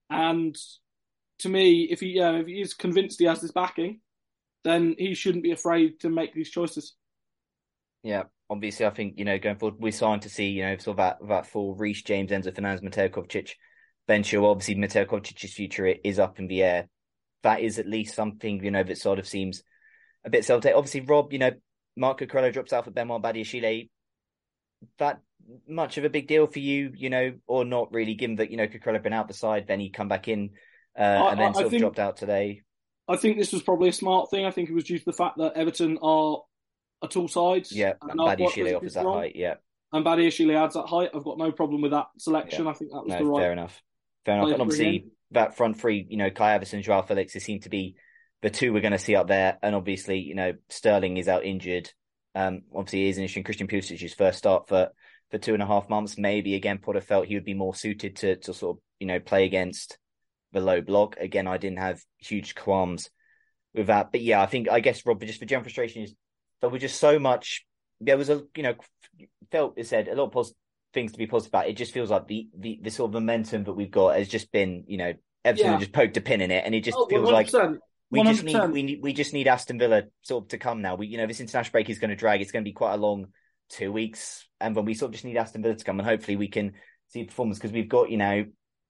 And 0.10 0.56
to 1.40 1.50
me, 1.50 1.88
if 1.90 2.00
he 2.00 2.18
yeah, 2.18 2.34
if 2.34 2.48
he 2.48 2.62
is 2.62 2.74
convinced 2.74 3.20
he 3.20 3.26
has 3.26 3.42
this 3.42 3.52
backing, 3.52 4.02
then 4.64 4.96
he 4.98 5.14
shouldn't 5.14 5.44
be 5.44 5.52
afraid 5.52 6.00
to 6.02 6.10
make 6.10 6.34
these 6.34 6.52
choices. 6.52 6.96
Yeah, 8.04 8.24
obviously, 8.50 8.86
I 8.86 8.90
think 8.92 9.16
you 9.18 9.26
know 9.26 9.40
going 9.40 9.58
forward, 9.58 9.80
we're 9.80 9.92
starting 9.92 10.22
to 10.22 10.30
see 10.30 10.50
you 10.50 10.64
know 10.64 10.78
sort 10.78 10.96
of 10.96 10.98
that 10.98 11.18
that 11.28 11.48
full 11.48 11.76
Reece 11.76 12.04
James, 12.04 12.32
Enzo 12.32 12.54
Fernandez, 12.54 12.84
Mateo 12.84 13.08
Kovacic 13.08 13.52
venture. 14.08 14.44
Obviously, 14.44 14.76
Mateo 14.76 15.06
Kovacic's 15.06 15.54
future 15.54 15.88
is 15.88 16.20
up 16.20 16.40
in 16.40 16.48
the 16.48 16.64
air. 16.64 16.88
That 17.44 17.62
is 17.62 17.80
at 17.80 17.88
least 17.88 18.16
something 18.16 18.64
you 18.64 18.72
know 18.72 18.84
that 18.84 18.98
sort 18.98 19.20
of 19.20 19.28
seems 19.28 19.64
a 20.26 20.30
bit 20.30 20.46
self 20.46 20.66
Obviously, 20.66 21.02
Rob, 21.02 21.34
you 21.34 21.40
know, 21.40 21.52
Marco 21.96 22.26
Cucurella 22.26 22.54
drops 22.54 22.74
out 22.74 22.86
for 22.86 22.92
Benoit 22.92 23.22
Badiashile. 23.22 23.90
That 24.98 25.20
much 25.68 25.98
of 25.98 26.06
a 26.06 26.10
big 26.10 26.28
deal 26.28 26.48
for 26.48 26.60
you, 26.60 26.92
you 26.96 27.10
know, 27.10 27.34
or 27.48 27.66
not 27.66 27.92
really, 27.94 28.16
given 28.16 28.38
that, 28.38 28.52
you 28.52 28.58
know, 28.58 28.68
Cucurella 28.68 29.02
been 29.02 29.14
out 29.14 29.28
the 29.28 29.34
side, 29.34 29.66
then 29.68 29.80
he 29.80 29.90
come 29.90 30.08
back 30.08 30.28
in 30.28 30.52
uh, 30.98 31.02
I, 31.02 31.32
and 31.32 31.40
then 31.40 31.54
sort 31.54 31.64
I 31.64 31.66
of 31.66 31.72
think, 31.72 31.82
dropped 31.82 32.00
out 32.00 32.18
today. 32.18 32.62
I 33.08 33.18
think 33.18 33.38
this 33.38 33.52
was 33.52 33.62
probably 33.62 33.90
a 33.90 33.94
smart 33.94 34.30
thing. 34.30 34.46
I 34.46 34.52
think 34.52 34.70
it 34.70 34.74
was 34.74 34.86
due 34.86 35.00
to 35.00 35.06
the 35.06 35.14
fact 35.14 35.38
that 35.38 35.54
Everton 35.56 35.98
are 36.02 36.42
a 37.02 37.08
tall 37.08 37.28
side. 37.28 37.68
Yeah, 37.72 37.94
and 38.02 38.20
Badiashile 38.20 38.78
offers 38.78 38.94
that 38.94 39.06
height, 39.06 39.36
yeah. 39.36 39.56
And 39.94 40.06
Badiashile 40.06 40.56
adds 40.56 40.76
that 40.76 40.88
height. 40.88 41.10
I've 41.14 41.24
got 41.24 41.38
no 41.38 41.52
problem 41.52 41.82
with 41.82 41.92
that 41.92 42.08
selection. 42.18 42.66
Yeah. 42.66 42.72
I 42.72 42.74
think 42.74 42.92
that 42.92 43.04
was 43.04 43.10
no, 43.10 43.18
the 43.18 43.26
right. 43.26 43.42
Fair 43.42 43.52
enough. 43.52 43.82
Fair 44.26 44.36
enough. 44.36 44.52
And 44.52 44.62
obviously, 44.62 45.08
that 45.32 45.58
front 45.58 45.80
three, 45.80 46.06
you 46.10 46.18
know, 46.18 46.30
Kai 46.30 46.56
and 46.56 46.84
Joao 46.84 47.02
Felix, 47.02 47.34
they 47.34 47.40
seem 47.40 47.60
to 47.62 47.70
be 47.70 47.96
the 48.42 48.50
two 48.50 48.74
we're 48.74 48.82
going 48.82 48.92
to 48.92 49.00
see 49.00 49.16
up 49.16 49.28
there. 49.28 49.58
And 49.62 49.76
obviously, 49.76 50.20
you 50.20 50.36
know, 50.36 50.54
Sterling 50.70 51.18
is 51.18 51.28
out 51.28 51.46
injured. 51.46 51.92
Um, 52.36 52.64
obviously, 52.74 53.00
he 53.00 53.10
is 53.10 53.18
interesting. 53.18 53.44
Christian 53.44 53.68
Pulisic's 53.68 54.14
first 54.14 54.38
start 54.38 54.68
for 54.68 54.90
for 55.30 55.38
two 55.38 55.54
and 55.54 55.64
a 55.64 55.68
half 55.68 55.90
months. 55.90 56.18
Maybe 56.18 56.56
again, 56.56 56.80
Potter 56.80 57.02
felt 57.02 57.28
he 57.28 57.36
would 57.36 57.46
be 57.46 57.54
more 57.54 57.76
suited 57.76 58.18
to 58.18 58.36
to 58.38 58.54
sort 58.54 58.78
of 58.78 58.84
you 59.00 59.08
know 59.08 59.20
play 59.20 59.46
against 59.46 59.98
the 60.52 60.62
low 60.62 60.82
block. 60.82 61.18
Again, 61.20 61.48
I 61.48 61.58
didn't 61.58 61.80
have 61.80 62.02
huge 62.18 62.56
qualms 62.56 63.10
with 63.74 63.88
that, 63.88 64.12
but 64.12 64.22
yeah, 64.22 64.42
I 64.42 64.46
think 64.46 64.70
I 64.70 64.80
guess 64.80 65.06
Rob, 65.06 65.22
just 65.22 65.40
for 65.40 65.46
general 65.46 65.64
frustration 65.64 66.04
is 66.04 66.14
there 66.62 66.70
was 66.70 66.82
just 66.82 67.00
so 67.00 67.20
much. 67.20 67.66
There 68.00 68.18
was 68.18 68.30
a 68.30 68.44
you 68.56 68.64
know 68.64 68.76
felt 69.52 69.74
it 69.78 69.88
said 69.88 70.08
a 70.08 70.16
lot 70.16 70.26
of 70.26 70.32
positive 70.32 70.58
things 70.94 71.12
to 71.12 71.18
be 71.18 71.28
positive 71.28 71.52
about. 71.52 71.68
It 71.68 71.78
just 71.78 71.94
feels 71.94 72.10
like 72.10 72.28
the 72.28 72.48
the 72.58 72.80
the 72.82 72.92
sort 72.92 73.10
of 73.10 73.14
momentum 73.14 73.66
that 73.66 73.74
we've 73.74 73.92
got 73.92 74.18
has 74.18 74.28
just 74.28 74.52
been 74.52 74.86
you 74.88 74.98
know 74.98 75.14
Everton 75.44 75.74
yeah. 75.74 75.80
just 75.80 75.94
poked 75.94 76.18
a 76.18 76.22
pin 76.22 76.42
in 76.42 76.52
it, 76.52 76.64
and 76.66 76.76
it 76.76 76.84
just 76.84 76.98
oh, 76.98 77.08
feels 77.08 77.30
100%. 77.30 77.32
like 77.32 77.80
we 78.12 78.20
100%. 78.20 78.26
just 78.26 78.44
need 78.44 78.72
we 78.72 78.84
need 78.84 79.00
we 79.02 79.14
just 79.14 79.34
need 79.34 79.48
Aston 79.48 79.80
Villa 79.80 80.04
sort 80.22 80.44
of 80.44 80.50
to 80.50 80.58
come 80.58 80.82
now. 80.82 80.96
We 80.96 81.08
you 81.08 81.18
know 81.18 81.28
this 81.28 81.40
international 81.40 81.72
break 81.72 81.90
is 81.90 81.98
going 81.98 82.10
to 82.10 82.16
drag. 82.16 82.42
It's 82.42 82.52
going 82.52 82.64
to 82.64 82.70
be 82.70 82.74
quite 82.74 82.94
a 82.94 82.98
long 82.98 83.28
two 83.70 83.92
weeks, 83.92 84.48
and 84.60 84.76
when 84.76 84.86
we 84.86 84.94
sort 84.94 85.10
of 85.10 85.14
just 85.14 85.24
need 85.24 85.38
Aston 85.38 85.64
Villa 85.64 85.76
to 85.76 85.84
come, 85.84 86.00
and 86.00 86.08
hopefully 86.08 86.36
we 86.36 86.50
can 86.50 86.74
see 87.08 87.24
performance 87.24 87.58
because 87.58 87.72
we've 87.72 87.90
got 87.90 88.12
you 88.12 88.18
know 88.18 88.46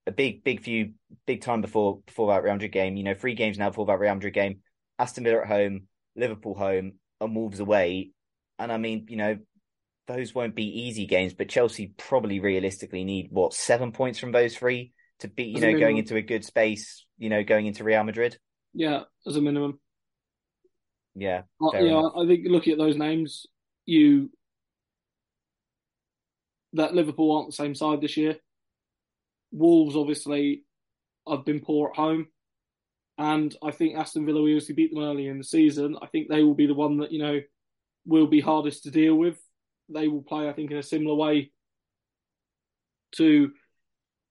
a 0.08 0.12
big 0.12 0.44
big 0.44 0.62
few 0.62 0.94
big 1.28 1.42
time 1.42 1.62
before 1.62 2.02
before 2.06 2.34
that 2.34 2.44
Real 2.44 2.54
Madrid 2.54 2.72
game. 2.72 2.98
You 2.98 3.04
know 3.04 3.14
three 3.14 3.36
games 3.36 3.60
now 3.60 3.70
before 3.70 3.86
that 3.86 4.00
Real 4.00 4.16
Madrid 4.16 4.34
game. 4.34 4.60
Aston 4.98 5.24
Villa 5.24 5.42
at 5.42 5.48
home, 5.48 5.84
Liverpool 6.16 6.56
home, 6.56 6.94
and 7.20 7.36
Wolves 7.36 7.60
away. 7.60 8.12
And 8.58 8.72
I 8.72 8.78
mean 8.78 9.06
you 9.08 9.18
know 9.18 9.38
those 10.08 10.34
won't 10.34 10.56
be 10.56 10.82
easy 10.88 11.06
games, 11.06 11.36
but 11.36 11.48
Chelsea 11.48 11.94
probably 11.96 12.40
realistically 12.40 13.04
need 13.04 13.28
what 13.30 13.54
seven 13.54 13.92
points 13.92 14.18
from 14.18 14.32
those 14.32 14.58
three 14.58 14.94
to 15.20 15.28
be 15.28 15.44
you 15.44 15.62
know 15.62 15.78
going 15.78 15.98
into 15.98 16.16
a 16.16 16.24
good 16.24 16.44
space. 16.44 17.06
You 17.20 17.30
know 17.30 17.44
going 17.44 17.68
into 17.68 17.84
Real 17.84 18.04
Madrid. 18.04 18.40
Yeah, 18.74 19.02
as 19.28 19.36
a 19.36 19.42
minimum. 19.42 19.80
Yeah. 21.16 21.44
Uh, 21.62 21.70
yeah, 21.74 21.80
enough. 21.80 22.14
I 22.18 22.26
think 22.26 22.46
looking 22.48 22.74
at 22.74 22.80
those 22.80 22.96
names, 22.96 23.46
you 23.86 24.32
that 26.74 26.94
Liverpool 26.94 27.36
aren't 27.36 27.50
the 27.50 27.56
same 27.56 27.76
side 27.76 28.02
this 28.02 28.18
year. 28.18 28.38
Wolves 29.52 29.96
obviously 29.96 30.64
have 31.28 31.46
been 31.46 31.60
poor 31.60 31.90
at 31.90 31.98
home. 31.98 32.28
And 33.18 33.56
I 33.62 33.72
think 33.72 33.98
Aston 33.98 34.26
Villa, 34.26 34.42
we 34.42 34.54
obviously 34.54 34.76
beat 34.76 34.94
them 34.94 35.04
early 35.04 35.28
in 35.28 35.38
the 35.38 35.44
season. 35.44 35.98
I 36.02 36.08
think 36.08 36.30
they 36.30 36.44
will 36.44 36.56
be 36.56 36.68
the 36.68 36.74
one 36.74 36.98
that, 37.00 37.12
you 37.12 37.20
know, 37.20 37.42
will 38.06 38.28
be 38.28 38.40
hardest 38.40 38.84
to 38.84 38.92
deal 38.92 39.16
with. 39.16 39.38
They 39.90 40.08
will 40.08 40.24
play, 40.24 40.48
I 40.48 40.54
think, 40.54 40.72
in 40.72 40.78
a 40.78 40.84
similar 40.84 41.16
way 41.16 41.52
to 43.16 43.52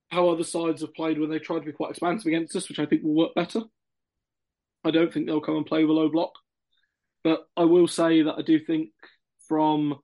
how 0.09 0.31
other 0.31 0.45
sides 0.45 0.81
have 0.81 0.95
played 0.95 1.21
when 1.21 1.31
they 1.31 1.39
tried 1.39 1.61
to 1.61 1.67
be 1.67 1.73
quite 1.73 1.91
expansive 1.91 2.27
against 2.27 2.57
us, 2.57 2.69
which 2.69 2.79
I 2.79 2.87
think 2.87 3.03
will 3.05 3.15
work 3.15 3.35
better. 3.35 3.61
I 4.85 4.91
don't 4.91 5.13
think 5.13 5.27
they'll 5.27 5.41
come 5.41 5.57
and 5.57 5.67
play 5.67 5.85
with 5.85 5.91
a 5.91 6.01
low 6.01 6.09
block. 6.09 6.33
But 7.23 7.41
I 7.57 7.65
will 7.65 7.89
say 7.89 8.23
that 8.23 8.35
I 8.39 8.43
do 8.43 8.59
think, 8.59 8.91
from 9.47 9.99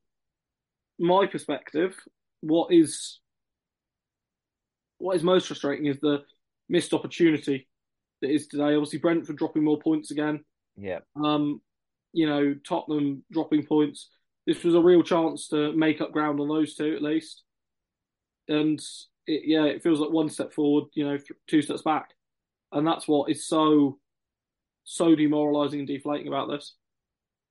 my 0.98 1.26
perspective, 1.26 1.96
what 2.40 2.72
is 2.72 3.20
what 4.98 5.16
is 5.16 5.22
most 5.22 5.46
frustrating 5.46 5.86
is 5.86 6.00
the 6.00 6.22
missed 6.68 6.92
opportunity 6.92 7.68
that 8.22 8.30
is 8.30 8.46
today. 8.48 8.74
Obviously, 8.74 8.98
Brentford 8.98 9.36
dropping 9.36 9.64
more 9.64 9.78
points 9.78 10.10
again. 10.10 10.44
Yeah. 10.76 11.00
Um, 11.22 11.60
you 12.12 12.26
know, 12.26 12.54
Tottenham 12.66 13.24
dropping 13.30 13.66
points. 13.66 14.08
This 14.46 14.62
was 14.62 14.74
a 14.74 14.80
real 14.80 15.02
chance 15.02 15.48
to 15.48 15.72
make 15.72 16.00
up 16.00 16.12
ground 16.12 16.40
on 16.40 16.48
those 16.48 16.74
two 16.74 16.94
at 16.94 17.02
least. 17.02 17.42
And 18.48 18.80
it, 19.26 19.42
yeah, 19.44 19.64
it 19.64 19.82
feels 19.82 20.00
like 20.00 20.10
one 20.10 20.28
step 20.28 20.52
forward, 20.52 20.84
you 20.94 21.06
know, 21.06 21.18
two 21.48 21.62
steps 21.62 21.82
back, 21.82 22.10
and 22.72 22.86
that's 22.86 23.08
what 23.08 23.30
is 23.30 23.46
so 23.46 23.98
so 24.86 25.14
demoralising 25.14 25.80
and 25.80 25.88
deflating 25.88 26.28
about 26.28 26.48
this. 26.48 26.74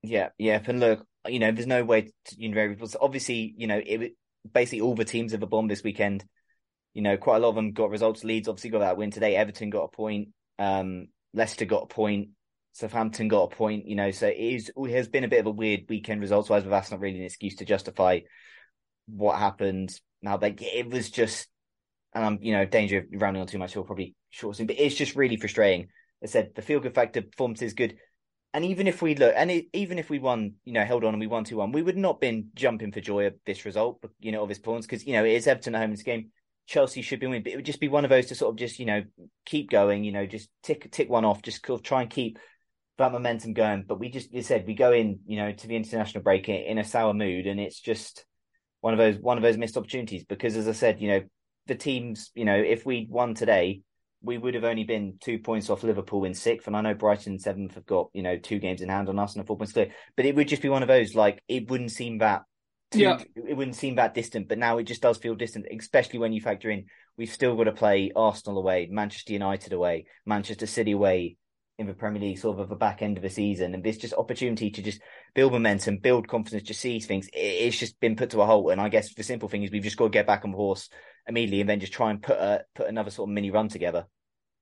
Yeah, 0.02 0.30
yeah. 0.38 0.62
And 0.66 0.80
look, 0.80 1.06
you 1.28 1.40
know, 1.40 1.52
there's 1.52 1.68
no 1.68 1.84
way 1.84 2.12
to, 2.26 2.36
you 2.38 2.50
know, 2.50 2.76
obviously, 3.00 3.54
you 3.58 3.68
know, 3.68 3.82
it 3.86 4.14
basically 4.52 4.82
all 4.82 4.96
the 4.96 5.06
teams 5.06 5.34
have 5.34 5.44
a 5.44 5.48
bomb 5.48 5.68
this 5.68 5.84
weekend. 5.84 6.24
You 6.94 7.02
know, 7.02 7.18
quite 7.18 7.38
a 7.38 7.40
lot 7.40 7.50
of 7.50 7.56
them 7.56 7.74
got 7.74 7.90
results. 7.90 8.24
Leeds 8.24 8.48
obviously 8.48 8.70
got 8.70 8.80
that 8.80 8.98
win 8.98 9.12
today. 9.12 9.36
Everton 9.36 9.70
got 9.70 9.84
a 9.84 9.88
point. 9.90 10.30
Um, 10.58 11.10
Leicester 11.34 11.66
got 11.66 11.84
a 11.84 11.88
point. 11.88 12.30
Southampton 12.72 13.28
got 13.28 13.52
a 13.52 13.56
point. 13.56 13.86
You 13.86 13.96
know, 13.96 14.12
so 14.12 14.28
it, 14.28 14.38
is, 14.38 14.72
it 14.76 14.92
has 14.92 15.10
been 15.10 15.26
a 15.26 15.30
bit 15.30 15.42
of 15.42 15.48
a 15.48 15.52
weird 15.52 15.82
weekend 15.90 16.22
results 16.22 16.50
wise, 16.50 16.64
but 16.64 16.70
that's 16.70 16.92
not 16.92 17.02
really 17.02 17.20
an 17.20 17.26
excuse 17.26 17.58
to 17.58 17.66
justify 17.66 18.22
what 19.08 19.38
happened. 19.38 19.94
Now, 20.22 20.40
like 20.42 20.62
it 20.62 20.90
was 20.90 21.10
just, 21.10 21.48
and 22.14 22.24
I'm 22.24 22.40
you 22.42 22.54
know 22.54 22.66
danger 22.66 23.00
of 23.00 23.22
rounding 23.22 23.42
on 23.42 23.48
too 23.48 23.58
much. 23.58 23.76
We'll 23.76 23.84
probably 23.84 24.16
short 24.30 24.56
soon, 24.56 24.68
but 24.68 24.80
it's 24.80 24.96
just 24.96 25.18
really 25.18 25.36
frustrating. 25.36 25.90
I 26.26 26.28
said 26.28 26.52
the 26.56 26.62
feel 26.62 26.80
good 26.80 26.96
factor 26.96 27.22
performance 27.22 27.62
is 27.62 27.74
good. 27.74 27.98
And 28.54 28.66
even 28.66 28.88
if 28.88 29.02
we 29.02 29.16
look, 29.16 29.34
and 29.36 29.52
it, 29.52 29.66
even 29.74 30.00
if 30.00 30.10
we 30.10 30.18
won, 30.18 30.54
you 30.64 30.74
know, 30.74 30.86
held 30.86 31.04
on 31.04 31.14
and 31.14 31.20
we 31.20 31.28
won 31.28 31.44
2 31.44 31.58
1, 31.58 31.72
we 31.72 31.82
would 31.82 31.98
not 31.98 32.22
been 32.22 32.50
jumping 32.56 32.92
for 32.92 33.02
joy 33.02 33.28
of 33.28 33.34
this 33.46 33.66
result, 33.66 34.00
but 34.02 34.12
you 34.20 34.32
know, 34.32 34.44
of 34.44 34.50
his 34.50 34.60
points, 34.60 34.88
because, 34.88 35.06
you 35.06 35.14
know, 35.14 35.26
it 35.26 35.34
is 35.34 35.46
Everton 35.46 35.76
at 35.76 35.80
home 35.80 35.90
in 35.90 35.92
this 35.92 36.04
game. 36.04 36.32
Chelsea 36.66 37.02
should 37.02 37.20
be 37.20 37.28
winning, 37.28 37.44
but 37.44 37.52
it 37.52 37.58
would 37.58 37.66
just 37.66 37.80
be 37.80 37.90
one 37.90 38.06
of 38.06 38.10
those 38.10 38.28
to 38.28 38.36
sort 38.36 38.54
of 38.54 38.58
just, 38.58 38.80
you 38.80 38.86
know, 38.86 39.04
keep 39.46 39.70
going, 39.70 40.04
you 40.04 40.12
know, 40.12 40.26
just 40.26 40.50
tick 40.64 40.90
tick 40.92 41.10
one 41.10 41.26
off, 41.26 41.42
just 41.44 41.70
of 41.70 41.84
try 41.84 42.02
and 42.02 42.10
keep 42.10 42.40
that 42.98 43.12
momentum 43.12 43.54
going. 43.54 43.84
But 43.88 44.00
we 44.00 44.10
just, 44.10 44.34
you 44.34 44.42
said, 44.42 44.66
we 44.66 44.74
go 44.74 44.92
in, 44.94 45.20
you 45.28 45.38
know, 45.38 45.52
to 45.52 45.68
the 45.68 45.76
international 45.76 46.24
break 46.24 46.50
in 46.50 46.80
a 46.80 46.84
sour 46.84 47.14
mood, 47.14 47.46
and 47.46 47.60
it's 47.60 47.80
just 47.80 48.26
one 48.82 48.94
of 48.94 48.98
those 48.98 49.18
one 49.18 49.38
of 49.38 49.44
those 49.44 49.58
missed 49.58 49.78
opportunities. 49.78 50.24
Because 50.24 50.56
as 50.56 50.68
I 50.68 50.72
said, 50.72 51.02
you 51.02 51.10
know, 51.10 51.22
the 51.68 51.76
teams, 51.76 52.32
you 52.34 52.46
know, 52.46 52.56
if 52.56 52.86
we 52.86 53.06
won 53.10 53.36
today, 53.36 53.82
we 54.26 54.38
would 54.38 54.56
have 54.56 54.64
only 54.64 54.84
been 54.84 55.18
two 55.22 55.40
points 55.40 55.70
off 55.70 55.84
Liverpool 55.84 56.26
in 56.26 56.34
sixth, 56.34 56.68
and 56.68 56.76
I 56.76 56.82
know 56.82 56.94
Brighton 56.94 57.40
seventh 57.40 57.76
have 57.76 57.86
got 57.86 58.10
you 58.14 58.24
know 58.24 58.38
two 58.38 58.60
games 58.60 58.82
in 58.82 58.90
hand 58.90 59.08
on 59.10 59.20
us 59.20 59.34
and 59.34 59.44
a 59.44 59.46
four 59.46 59.58
points 59.58 59.74
clear. 59.74 59.92
But 60.18 60.26
it 60.26 60.36
would 60.36 60.48
just 60.48 60.62
be 60.62 60.70
one 60.70 60.82
of 60.82 60.88
those 60.88 61.16
like 61.16 61.42
it 61.48 61.70
wouldn't 61.70 61.92
seem 61.92 62.18
that 62.20 62.44
too, 62.92 63.00
yeah. 63.00 63.24
it 63.36 63.56
wouldn't 63.56 63.76
seem 63.76 63.96
that 63.96 64.14
distant. 64.14 64.48
But 64.48 64.58
now 64.58 64.78
it 64.78 64.84
just 64.84 65.02
does 65.02 65.18
feel 65.18 65.36
distant, 65.36 65.68
especially 65.72 66.20
when 66.20 66.34
you 66.34 66.42
factor 66.42 66.70
in 66.70 66.86
we've 67.18 67.32
still 67.32 67.56
got 67.56 67.66
to 67.66 67.72
play 67.72 68.12
Arsenal 68.16 68.58
away, 68.60 68.88
Manchester 68.92 69.34
United 69.34 69.74
away, 69.74 70.06
Manchester 70.26 70.66
City 70.66 70.92
away 70.92 71.38
in 71.78 71.88
the 71.88 71.94
Premier 71.94 72.22
League, 72.22 72.40
sort 72.40 72.58
of 72.58 72.64
at 72.64 72.70
the 72.70 72.76
back 72.76 73.02
end 73.02 73.18
of 73.18 73.24
the 73.24 73.30
season, 73.30 73.74
and 73.74 73.84
this 73.84 73.98
just 73.98 74.14
opportunity 74.14 74.70
to 74.72 74.82
just 74.82 75.02
build 75.34 75.52
momentum, 75.52 75.98
build 75.98 76.28
confidence, 76.28 76.64
just 76.64 76.80
see 76.80 77.00
things. 77.00 77.28
It's 77.34 77.78
just 77.78 78.00
been 78.00 78.16
put 78.16 78.30
to 78.32 78.42
a 78.42 78.46
halt, 78.46 78.72
and 78.72 78.80
I 78.80 78.90
guess 78.90 79.14
the 79.14 79.24
simple 79.24 79.50
thing 79.50 79.64
is 79.64 79.72
we've 79.72 79.84
just 79.84 79.98
got 79.98 80.06
to 80.06 80.10
get 80.10 80.28
back 80.28 80.46
on 80.46 80.52
the 80.52 80.58
horse 80.58 80.90
immediately, 81.28 81.62
and 81.62 81.70
then 81.70 81.80
just 81.80 81.94
try 81.94 82.12
and 82.12 82.22
put 82.22 82.38
a 82.38 82.64
put 82.76 82.88
another 82.88 83.12
sort 83.12 83.30
of 83.30 83.34
mini 83.34 83.52
run 83.52 83.68
together. 83.68 84.06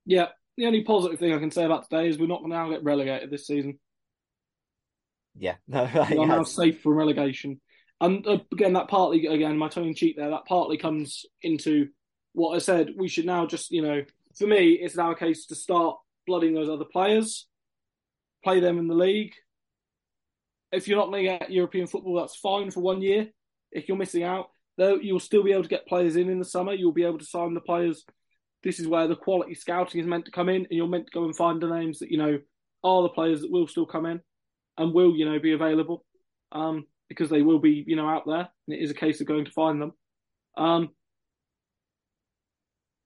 Yeah, 0.05 0.27
the 0.57 0.65
only 0.65 0.83
positive 0.83 1.19
thing 1.19 1.33
I 1.33 1.39
can 1.39 1.51
say 1.51 1.65
about 1.65 1.89
today 1.89 2.09
is 2.09 2.17
we're 2.17 2.27
not 2.27 2.39
going 2.39 2.51
to 2.51 2.57
now 2.57 2.69
get 2.69 2.83
relegated 2.83 3.29
this 3.29 3.47
season. 3.47 3.79
Yeah, 5.35 5.55
no, 5.67 5.89
we're 5.93 6.25
now 6.25 6.43
safe 6.43 6.81
from 6.81 6.93
relegation. 6.93 7.61
And 8.01 8.25
uh, 8.27 8.39
again, 8.51 8.73
that 8.73 8.89
partly, 8.89 9.27
again, 9.27 9.57
my 9.57 9.69
tongue 9.69 9.87
in 9.87 9.95
cheek 9.95 10.17
there, 10.17 10.31
that 10.31 10.45
partly 10.45 10.77
comes 10.77 11.25
into 11.41 11.89
what 12.33 12.55
I 12.55 12.59
said. 12.59 12.89
We 12.97 13.07
should 13.07 13.25
now 13.25 13.45
just, 13.45 13.71
you 13.71 13.81
know, 13.81 14.03
for 14.37 14.45
me, 14.45 14.73
it's 14.73 14.97
now 14.97 15.11
a 15.11 15.15
case 15.15 15.45
to 15.47 15.55
start 15.55 15.97
blooding 16.25 16.53
those 16.53 16.69
other 16.69 16.85
players, 16.85 17.47
play 18.43 18.59
them 18.59 18.77
in 18.77 18.87
the 18.87 18.95
league. 18.95 19.33
If 20.71 20.87
you're 20.87 20.97
not 20.97 21.11
going 21.11 21.25
to 21.25 21.37
get 21.37 21.51
European 21.51 21.87
football, 21.87 22.15
that's 22.15 22.35
fine 22.35 22.71
for 22.71 22.81
one 22.81 23.01
year. 23.01 23.27
If 23.71 23.87
you're 23.87 23.97
missing 23.97 24.23
out, 24.23 24.47
though, 24.77 24.95
you'll 24.95 25.19
still 25.19 25.43
be 25.43 25.51
able 25.51 25.63
to 25.63 25.69
get 25.69 25.87
players 25.87 26.15
in 26.15 26.29
in 26.29 26.39
the 26.39 26.45
summer. 26.45 26.73
You'll 26.73 26.91
be 26.91 27.03
able 27.03 27.19
to 27.19 27.25
sign 27.25 27.53
the 27.53 27.61
players 27.61 28.03
this 28.63 28.79
is 28.79 28.87
where 28.87 29.07
the 29.07 29.15
quality 29.15 29.53
scouting 29.53 29.99
is 29.99 30.07
meant 30.07 30.25
to 30.25 30.31
come 30.31 30.49
in, 30.49 30.63
and 30.63 30.71
you're 30.71 30.87
meant 30.87 31.07
to 31.07 31.11
go 31.11 31.25
and 31.25 31.35
find 31.35 31.61
the 31.61 31.67
names 31.67 31.99
that 31.99 32.09
you 32.09 32.17
know 32.17 32.39
are 32.83 33.03
the 33.03 33.09
players 33.09 33.41
that 33.41 33.51
will 33.51 33.67
still 33.67 33.85
come 33.85 34.05
in 34.05 34.21
and 34.77 34.93
will 34.93 35.15
you 35.15 35.29
know 35.29 35.39
be 35.39 35.51
available, 35.51 36.05
um, 36.53 36.87
because 37.09 37.29
they 37.29 37.41
will 37.41 37.59
be 37.59 37.83
you 37.85 37.95
know 37.95 38.07
out 38.07 38.23
there, 38.25 38.49
and 38.67 38.77
it 38.77 38.81
is 38.81 38.89
a 38.89 38.95
case 38.95 39.21
of 39.21 39.27
going 39.27 39.45
to 39.45 39.51
find 39.51 39.81
them. 39.81 39.91
Um, 40.57 40.89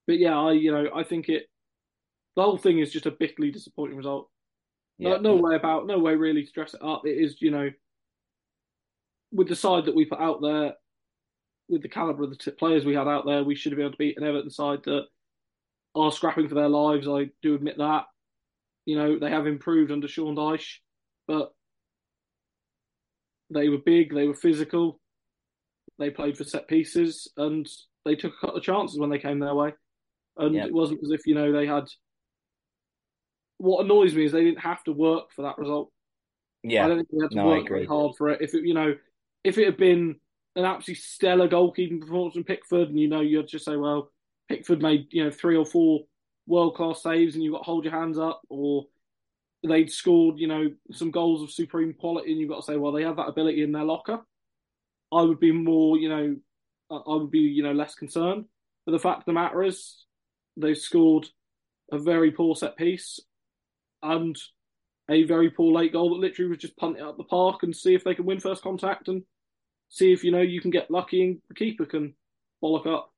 but 0.06 0.20
yeah, 0.20 0.38
I 0.38 0.52
you 0.54 0.72
know 0.72 0.90
I 0.96 1.04
think 1.04 1.28
it 1.28 1.48
the 2.38 2.44
whole 2.44 2.58
thing 2.58 2.80
is 2.80 2.94
just 2.94 3.06
a 3.06 3.12
bitterly 3.12 3.52
disappointing 3.52 3.98
result. 3.98 4.30
Yeah. 4.98 5.18
No, 5.18 5.36
no 5.36 5.36
way 5.36 5.56
about 5.58 5.88
no 5.88 6.00
way 6.00 6.16
really 6.16 6.46
to 6.46 6.52
dress 6.54 6.74
it 6.74 6.82
up. 6.82 7.02
It 7.06 7.18
is 7.18 7.42
you 7.42 7.52
know 7.52 7.70
with 9.32 9.50
the 9.50 9.56
side 9.56 9.86
that 9.86 9.96
we 9.96 10.06
put 10.06 10.22
out 10.22 10.42
there, 10.42 10.74
with 11.68 11.82
the 11.82 11.90
caliber 11.90 12.24
of 12.24 12.30
the 12.30 12.38
t- 12.38 12.52
players 12.52 12.86
we 12.86 12.96
had 12.96 13.08
out 13.08 13.26
there, 13.26 13.44
we 13.44 13.56
should 13.56 13.74
have 13.74 13.78
been 13.78 13.88
able 13.88 13.92
to 13.92 13.98
beat 13.98 14.18
an 14.18 14.24
Everton 14.24 14.50
side 14.50 14.80
that 14.86 15.04
are 15.96 16.12
scrapping 16.12 16.48
for 16.48 16.56
their 16.56 16.70
lives. 16.70 17.08
I 17.08 17.30
do 17.42 17.56
admit 17.56 17.78
that. 17.78 18.06
You 18.86 18.98
know, 18.98 19.20
they 19.20 19.30
have 19.30 19.48
improved 19.48 19.92
under 19.92 20.08
Sean 20.08 20.36
Dyche, 20.36 20.78
but 21.28 21.52
they 23.50 23.68
were 23.68 23.80
big, 23.80 24.14
they 24.14 24.28
were 24.28 24.34
physical, 24.34 25.02
they 26.00 26.10
played 26.10 26.38
for 26.38 26.46
set 26.46 26.70
pieces, 26.70 27.30
and 27.36 27.68
they 28.06 28.16
took 28.16 28.34
a 28.34 28.40
couple 28.40 28.58
of 28.58 28.64
chances 28.64 28.98
when 28.98 29.10
they 29.10 29.20
came 29.20 29.40
their 29.40 29.56
way. 29.56 29.74
And 30.38 30.56
yep. 30.56 30.68
it 30.68 30.74
wasn't 30.74 31.02
as 31.04 31.12
if, 31.12 31.26
you 31.26 31.36
know, 31.36 31.52
they 31.52 31.66
had. 31.66 31.86
What 33.58 33.86
annoys 33.86 34.14
me 34.14 34.26
is 34.26 34.32
they 34.32 34.44
didn't 34.44 34.62
have 34.62 34.84
to 34.84 34.92
work 34.92 35.32
for 35.36 35.44
that 35.44 35.58
result. 35.58 35.92
Yeah. 36.64 36.86
I 36.86 36.88
don't 36.90 36.98
think 36.98 37.10
they 37.12 37.24
had 37.24 37.32
to 37.32 37.38
no, 37.38 37.48
work 37.48 37.68
very 37.68 37.86
hard 37.86 38.16
for 38.18 38.30
it. 38.30 38.42
If 38.42 38.54
it, 38.54 38.66
you 38.66 38.74
know, 38.74 38.96
if 39.44 39.58
it 39.58 39.66
had 39.66 39.78
been 39.78 40.16
an 40.56 40.66
absolutely 40.66 41.02
stellar 41.02 41.48
goalkeeping 41.48 42.02
performance 42.02 42.34
from 42.34 42.44
Pickford, 42.44 42.90
and 42.90 43.00
you 43.00 43.08
know, 43.08 43.22
you'd 43.22 43.48
just 43.48 43.66
say, 43.66 43.76
well, 43.76 44.12
Pickford 44.50 44.82
made 44.82 45.08
you 45.12 45.24
know 45.24 45.32
three 45.32 45.56
or 45.56 45.66
four 45.66 46.02
world 46.46 46.76
class 46.76 47.04
saves, 47.04 47.36
and 47.36 47.44
you've 47.44 47.54
got 47.54 47.60
to 47.60 47.66
hold 47.66 47.86
your 47.86 47.94
hands 47.94 48.18
up, 48.18 48.42
or 48.50 48.86
they'd 49.68 49.92
scored 49.92 50.40
you 50.40 50.48
know 50.48 50.72
some 50.92 51.12
goals 51.12 51.42
of 51.42 51.52
supreme 51.52 51.94
quality, 51.94 52.32
and 52.32 52.40
you've 52.40 52.50
got 52.50 52.58
to 52.58 52.66
say, 52.66 52.78
well, 52.78 52.92
they 52.92 53.04
have 53.04 53.18
that 53.18 53.28
ability 53.30 53.62
in 53.64 53.72
their 53.72 53.84
locker. 53.84 54.20
I 55.12 55.22
would 55.22 55.40
be 55.40 55.52
more, 55.52 55.98
you 55.98 56.10
know, 56.10 56.36
I 56.92 57.16
would 57.16 57.32
be 57.32 57.40
you 57.40 57.64
know 57.64 57.74
less 57.74 57.96
concerned. 57.96 58.46
But 58.86 58.94
the 58.94 59.00
fact 59.00 59.20
of 59.20 59.26
the 59.26 59.34
matter 59.34 59.64
is, 59.64 60.06
they've 60.56 60.78
scored 60.78 61.28
a 61.92 61.98
very 61.98 62.32
poor 62.32 62.56
set 62.56 62.76
piece 62.78 63.20
and 64.04 64.36
a 65.10 65.24
very 65.24 65.50
poor 65.50 65.74
late 65.74 65.94
goal 65.94 66.10
that 66.10 66.20
literally 66.20 66.50
was 66.50 66.60
just 66.60 66.78
punt 66.78 66.98
it 66.98 67.04
up 67.04 67.18
the 67.18 67.24
park 67.24 67.64
and 67.64 67.76
see 67.76 67.96
if 67.96 68.04
they 68.04 68.16
can 68.16 68.26
win 68.26 68.40
first 68.40 68.62
contact 68.62 69.08
and 69.08 69.24
see 69.90 70.12
if 70.12 70.24
you 70.24 70.32
know 70.32 70.42
you 70.42 70.62
can 70.62 70.72
get 70.72 70.92
lucky 70.92 71.24
and 71.24 71.42
the 71.48 71.56
keeper 71.56 71.86
can 71.86 72.14
bollock 72.62 72.88
up. 72.88 73.14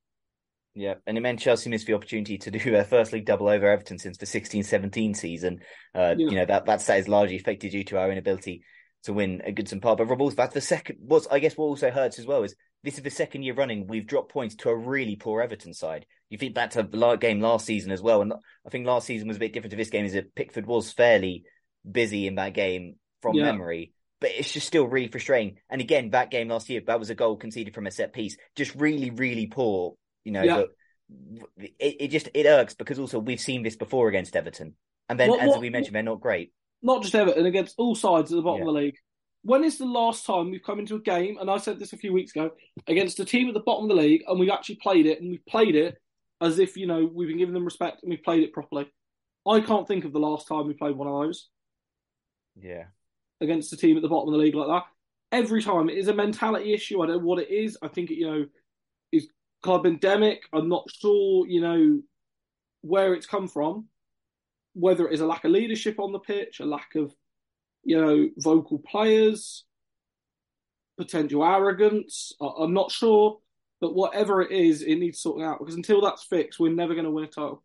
Yeah, 0.76 0.96
and 1.08 1.18
it 1.18 1.22
meant 1.22 1.40
Chelsea 1.40 1.70
missed 1.70 1.88
the 1.88 1.96
opportunity 1.96 2.38
to 2.38 2.52
do 2.52 2.72
their 2.72 2.86
first 2.86 3.12
league 3.12 3.26
double 3.26 3.50
over 3.50 3.68
Everton 3.68 3.98
since 3.98 4.18
the 4.18 4.26
16-17 4.26 5.16
season. 5.16 5.60
Uh, 5.96 6.16
yeah. 6.18 6.30
You 6.30 6.36
know 6.36 6.46
that 6.46 6.66
that 6.68 6.82
stat 6.82 7.00
is 7.00 7.08
largely 7.08 7.38
affected 7.38 7.72
due 7.72 7.84
to 7.86 7.98
our 7.98 8.12
inability 8.12 8.64
to 9.04 9.14
win 9.14 9.42
a 9.46 9.52
Goodison 9.52 9.82
Park. 9.82 9.98
But 9.98 10.06
Rob, 10.06 10.34
that's 10.34 10.54
the 10.54 10.62
second. 10.62 11.00
What's 11.02 11.28
I 11.28 11.40
guess 11.40 11.58
what 11.58 11.66
also 11.66 11.90
hurts 11.90 12.20
as 12.20 12.26
well 12.26 12.44
is 12.44 12.56
this 12.84 12.96
is 12.96 13.04
the 13.04 13.10
second 13.10 13.44
year 13.44 13.54
running 13.54 13.88
we've 13.88 14.08
dropped 14.08 14.32
points 14.32 14.56
to 14.56 14.70
a 14.70 14.76
really 14.76 15.16
poor 15.16 15.42
Everton 15.42 15.74
side. 15.74 16.06
You 16.30 16.38
think 16.38 16.54
back 16.54 16.72
to 16.72 16.84
the 16.84 17.16
game 17.16 17.42
last 17.42 17.66
season 17.66 17.92
as 17.92 18.02
well, 18.02 18.22
and 18.22 18.34
I 18.34 18.70
think 18.70 18.86
last 18.86 19.08
season 19.08 19.28
was 19.28 19.38
a 19.38 19.42
bit 19.42 19.54
different 19.54 19.72
to 19.72 19.78
this 19.78 19.90
game. 19.90 20.06
Is 20.06 20.14
that 20.14 20.36
Pickford 20.36 20.66
was 20.66 20.92
fairly 20.92 21.44
busy 21.90 22.28
in 22.28 22.36
that 22.36 22.54
game 22.54 22.96
from 23.22 23.36
yeah. 23.36 23.46
memory, 23.46 23.94
but 24.22 24.32
it's 24.32 24.52
just 24.52 24.68
still 24.68 24.86
really 24.86 25.08
frustrating. 25.08 25.58
And 25.70 25.82
again, 25.82 26.12
that 26.12 26.32
game 26.32 26.50
last 26.50 26.70
year, 26.70 26.82
that 26.86 27.00
was 27.00 27.10
a 27.10 27.16
goal 27.16 27.36
conceded 27.36 27.74
from 27.74 27.88
a 27.88 27.92
set 27.92 28.14
piece, 28.14 28.38
just 28.56 28.76
really, 28.76 29.10
really 29.10 29.48
poor 29.48 29.96
you 30.24 30.34
know, 30.34 30.44
yeah. 30.44 30.64
it, 31.58 31.96
it 32.00 32.08
just 32.10 32.30
it 32.34 32.46
irks 32.46 32.76
because 32.76 33.00
also 33.00 33.20
we've 33.20 33.40
seen 33.40 33.64
this 33.64 33.76
before 33.76 34.10
against 34.10 34.36
Everton, 34.36 34.76
and 35.08 35.20
then 35.20 35.30
what, 35.30 35.40
as 35.40 35.50
what, 35.50 35.62
we 35.62 35.70
mentioned, 35.70 35.96
they're 35.96 36.04
not 36.04 36.22
great. 36.22 36.52
Not 36.82 37.02
just 37.02 37.16
Everton, 37.16 37.46
against 37.46 37.76
all 37.78 37.96
sides 37.96 38.32
at 38.32 38.36
the 38.36 38.42
bottom 38.42 38.62
yeah. 38.62 38.68
of 38.68 38.74
the 38.74 38.80
league. 38.80 38.96
When 39.44 39.64
is 39.64 39.78
the 39.78 39.86
last 39.86 40.26
time 40.26 40.52
we've 40.52 40.64
come 40.64 40.80
into 40.80 40.96
a 40.96 41.02
game, 41.02 41.38
and 41.40 41.50
I 41.50 41.58
said 41.58 41.80
this 41.80 41.94
a 41.94 41.98
few 41.98 42.12
weeks 42.12 42.36
ago, 42.36 42.52
against 42.88 43.20
a 43.20 43.26
team 43.26 43.48
at 43.48 43.54
the 43.54 43.62
bottom 43.62 43.90
of 43.90 43.96
the 43.96 44.02
league, 44.02 44.24
and 44.28 44.40
we've 44.40 44.50
actually 44.50 44.76
played 44.76 45.06
it, 45.06 45.22
and 45.22 45.30
we've 45.30 45.46
played 45.46 45.76
it 45.76 45.98
as 46.42 46.60
if 46.60 46.78
you 46.78 46.88
know 46.88 47.10
we've 47.14 47.28
been 47.28 47.38
giving 47.38 47.54
them 47.54 47.66
respect 47.66 48.02
and 48.02 48.10
we 48.10 48.18
played 48.18 48.44
it 48.44 48.54
properly. 48.54 48.90
I 49.48 49.62
can't 49.62 49.88
think 49.88 50.06
of 50.06 50.14
the 50.14 50.20
last 50.20 50.48
time 50.48 50.68
we 50.68 50.74
played 50.74 50.96
one 50.96 51.08
of 51.08 51.22
those. 51.22 51.50
Yeah. 52.56 52.86
Against 53.42 53.74
a 53.74 53.78
team 53.78 53.96
at 53.98 54.02
the 54.02 54.10
bottom 54.10 54.30
of 54.30 54.34
the 54.34 54.44
league 54.44 54.56
like 54.56 54.68
that. 54.68 54.84
Every 55.32 55.62
time 55.62 55.90
it 55.90 55.98
is 55.98 56.08
a 56.08 56.14
mentality 56.14 56.74
issue. 56.74 57.02
I 57.02 57.08
don't 57.08 57.18
know 57.18 57.26
what 57.26 57.42
it 57.42 57.50
is. 57.50 57.78
I 57.82 57.88
think 57.88 58.12
it, 58.12 58.16
you 58.16 58.30
know, 58.30 58.46
is 59.12 59.28
club 59.64 59.86
endemic. 59.86 60.44
I'm 60.54 60.70
not 60.70 60.90
sure, 60.90 61.48
you 61.48 61.62
know, 61.62 62.02
where 62.82 63.14
it's 63.14 63.26
come 63.26 63.48
from. 63.48 63.86
Whether 64.74 65.08
it 65.08 65.14
is 65.14 65.22
a 65.22 65.28
lack 65.28 65.46
of 65.46 65.52
leadership 65.52 66.00
on 66.00 66.12
the 66.12 66.20
pitch, 66.20 66.60
a 66.60 66.66
lack 66.66 66.96
of, 66.96 67.14
you 67.84 68.00
know, 68.00 68.30
vocal 68.38 68.80
players, 68.80 69.66
potential 70.98 71.44
arrogance. 71.44 72.34
I'm 72.42 72.74
not 72.74 72.92
sure, 72.92 73.40
but 73.82 73.96
whatever 73.96 74.42
it 74.42 74.52
is, 74.52 74.82
it 74.82 74.96
needs 74.96 75.22
sorting 75.22 75.46
out 75.46 75.60
because 75.60 75.76
until 75.76 76.02
that's 76.02 76.24
fixed, 76.24 76.60
we're 76.60 76.74
never 76.74 76.94
going 76.94 77.06
to 77.06 77.12
win 77.12 77.26
a 77.26 77.28
title. 77.28 77.64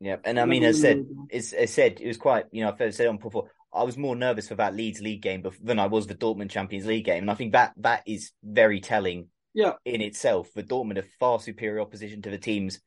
Yeah, 0.00 0.16
and 0.24 0.40
I 0.40 0.46
mean, 0.46 0.64
as 0.64 0.80
said, 0.80 1.06
as, 1.30 1.52
as 1.52 1.70
said, 1.72 2.00
it 2.00 2.06
was 2.06 2.16
quite, 2.16 2.46
you 2.52 2.64
know, 2.64 2.74
I've 2.78 2.94
said 2.94 3.06
on 3.06 3.18
before. 3.18 3.50
I 3.72 3.84
was 3.84 3.96
more 3.96 4.16
nervous 4.16 4.48
for 4.48 4.56
that 4.56 4.74
Leeds 4.74 5.00
League 5.00 5.22
game 5.22 5.44
than 5.62 5.78
I 5.78 5.86
was 5.86 6.06
the 6.06 6.14
Dortmund 6.14 6.50
Champions 6.50 6.86
League 6.86 7.04
game, 7.04 7.22
and 7.22 7.30
I 7.30 7.34
think 7.34 7.52
that 7.52 7.72
that 7.76 8.02
is 8.06 8.32
very 8.42 8.80
telling 8.80 9.28
yeah. 9.54 9.74
in 9.84 10.00
itself. 10.00 10.48
The 10.54 10.62
Dortmund 10.62 10.98
are 10.98 11.06
far 11.20 11.38
superior 11.38 11.80
opposition 11.80 12.22
to 12.22 12.30
the 12.30 12.38
teams 12.38 12.80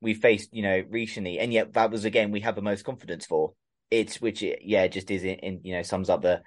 we 0.00 0.14
faced, 0.14 0.52
you 0.52 0.62
know, 0.62 0.82
recently, 0.88 1.38
and 1.38 1.52
yet 1.52 1.74
that 1.74 1.90
was 1.90 2.04
again 2.04 2.32
we 2.32 2.40
have 2.40 2.56
the 2.56 2.62
most 2.62 2.84
confidence 2.84 3.26
for. 3.26 3.52
It's 3.90 4.20
which 4.20 4.42
it, 4.42 4.60
yeah, 4.62 4.86
just 4.88 5.10
is 5.10 5.24
in, 5.24 5.36
in, 5.36 5.60
you 5.62 5.74
know 5.74 5.82
sums 5.82 6.10
up 6.10 6.22
the 6.22 6.42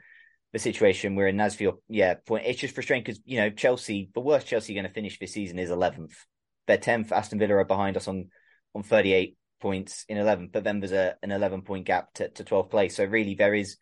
the 0.54 0.60
situation 0.60 1.16
we're 1.16 1.28
in. 1.28 1.40
As 1.40 1.56
for 1.56 1.74
yeah 1.88 2.16
point, 2.16 2.46
it's 2.46 2.60
just 2.60 2.74
frustrating 2.74 3.04
because 3.04 3.22
you 3.26 3.38
know 3.40 3.50
Chelsea, 3.50 4.10
the 4.14 4.20
worst 4.20 4.48
Chelsea 4.48 4.74
going 4.74 4.86
to 4.86 4.94
finish 4.94 5.20
this 5.20 5.34
season 5.34 5.60
is 5.60 5.70
eleventh. 5.70 6.16
They're 6.68 6.78
tenth. 6.78 7.12
Aston 7.12 7.40
Villa 7.40 7.56
are 7.56 7.66
behind 7.66 7.98
us 7.98 8.08
on 8.08 8.30
on 8.74 8.84
thirty 8.84 9.14
eight 9.14 9.38
points 9.60 10.06
in 10.10 10.18
eleventh, 10.18 10.52
but 10.52 10.64
then 10.64 10.80
there's 10.80 10.92
a 10.92 11.16
an 11.24 11.32
eleven 11.32 11.62
point 11.62 11.86
gap 11.86 12.14
to 12.16 12.30
to 12.30 12.44
twelfth 12.44 12.70
place. 12.70 12.96
So 12.96 13.06
really, 13.06 13.36
there 13.36 13.54
is 13.54 13.78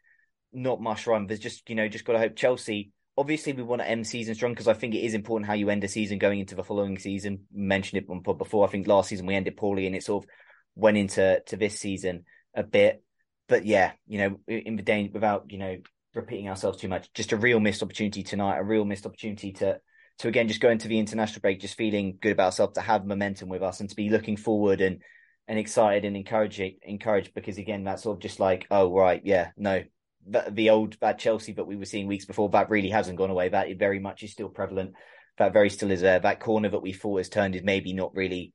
not 0.54 0.82
much 0.82 1.08
run. 1.08 1.28
There's 1.28 1.40
just 1.40 1.70
you 1.70 1.76
know 1.76 1.88
just 1.88 2.06
got 2.06 2.14
to 2.14 2.20
hope 2.20 2.36
Chelsea. 2.36 2.92
Obviously, 3.18 3.54
we 3.54 3.64
want 3.64 3.82
to 3.82 3.88
end 3.88 4.06
season 4.06 4.36
strong 4.36 4.52
because 4.52 4.68
I 4.68 4.74
think 4.74 4.94
it 4.94 5.06
is 5.06 5.14
important 5.14 5.48
how 5.48 5.54
you 5.54 5.70
end 5.70 5.84
a 5.86 5.88
season 5.88 6.18
going 6.18 6.40
into 6.40 6.56
the 6.56 6.64
following 6.64 7.00
season. 7.00 7.46
Mentioned 7.54 8.04
it 8.04 8.10
on 8.12 8.24
pod 8.24 8.38
before. 8.38 8.68
I 8.68 8.70
think 8.70 8.88
last 8.88 9.10
season 9.10 9.26
we 9.26 9.36
ended 9.36 9.56
poorly, 9.56 9.88
and 9.88 9.96
it 9.96 10.04
sort 10.04 10.24
of 10.24 10.30
went 10.76 10.98
into 10.98 11.42
to 11.46 11.56
this 11.58 11.80
season 11.80 12.26
a 12.54 12.64
bit. 12.64 13.04
But 13.48 13.66
yeah, 13.66 13.92
you 14.08 14.18
know, 14.18 14.40
in 14.48 14.76
the 14.76 14.84
day 14.84 15.10
without 15.14 15.52
you 15.52 15.58
know 15.58 15.78
repeating 16.16 16.50
ourselves 16.50 16.80
too 16.80 16.88
much. 16.88 17.12
Just 17.14 17.34
a 17.34 17.38
real 17.38 17.60
missed 17.60 17.84
opportunity 17.84 18.24
tonight, 18.24 18.58
a 18.58 18.64
real 18.64 18.86
missed 18.86 19.06
opportunity 19.06 19.52
to 19.54 19.80
to 20.20 20.28
again 20.28 20.48
just 20.48 20.62
go 20.62 20.70
into 20.70 20.88
the 20.88 20.98
international 20.98 21.42
break 21.42 21.60
just 21.60 21.78
feeling 21.78 22.18
good 22.22 22.32
about 22.32 22.46
ourselves, 22.46 22.76
to 22.76 22.82
have 22.82 23.06
momentum 23.06 23.50
with 23.50 23.62
us 23.62 23.82
and 23.82 23.90
to 23.90 23.96
be 23.96 24.10
looking 24.10 24.38
forward 24.38 24.82
and 24.82 25.02
and 25.48 25.60
excited 25.60 26.06
and 26.06 26.16
encouraging 26.16 26.78
encouraged 26.82 27.34
because 27.36 27.58
again 27.58 27.84
that's 27.84 28.04
sort 28.04 28.18
of 28.18 28.22
just 28.22 28.40
like, 28.40 28.66
oh 28.72 28.94
right, 28.94 29.22
yeah, 29.24 29.50
no. 29.58 29.84
The, 30.28 30.46
the 30.50 30.70
old 30.72 31.00
bad 31.00 31.20
Chelsea 31.20 31.54
that 31.54 31.68
we 31.68 31.76
were 31.76 31.86
seeing 31.86 32.08
weeks 32.08 32.26
before, 32.26 32.50
that 32.50 32.72
really 32.72 32.90
hasn't 32.90 33.20
gone 33.20 33.30
away. 33.30 33.50
That 33.50 33.68
very 33.78 34.00
much 34.00 34.24
is 34.24 34.32
still 34.32 34.50
prevalent. 34.50 34.94
That 35.38 35.54
very 35.54 35.70
still 35.70 35.92
is 35.92 36.02
there. 36.02 36.18
That 36.20 36.40
corner 36.40 36.68
that 36.70 36.82
we 36.82 36.94
thought 36.94 37.18
has 37.18 37.30
turned 37.30 37.56
is 37.56 37.62
maybe 37.62 37.94
not 37.94 38.16
really 38.16 38.52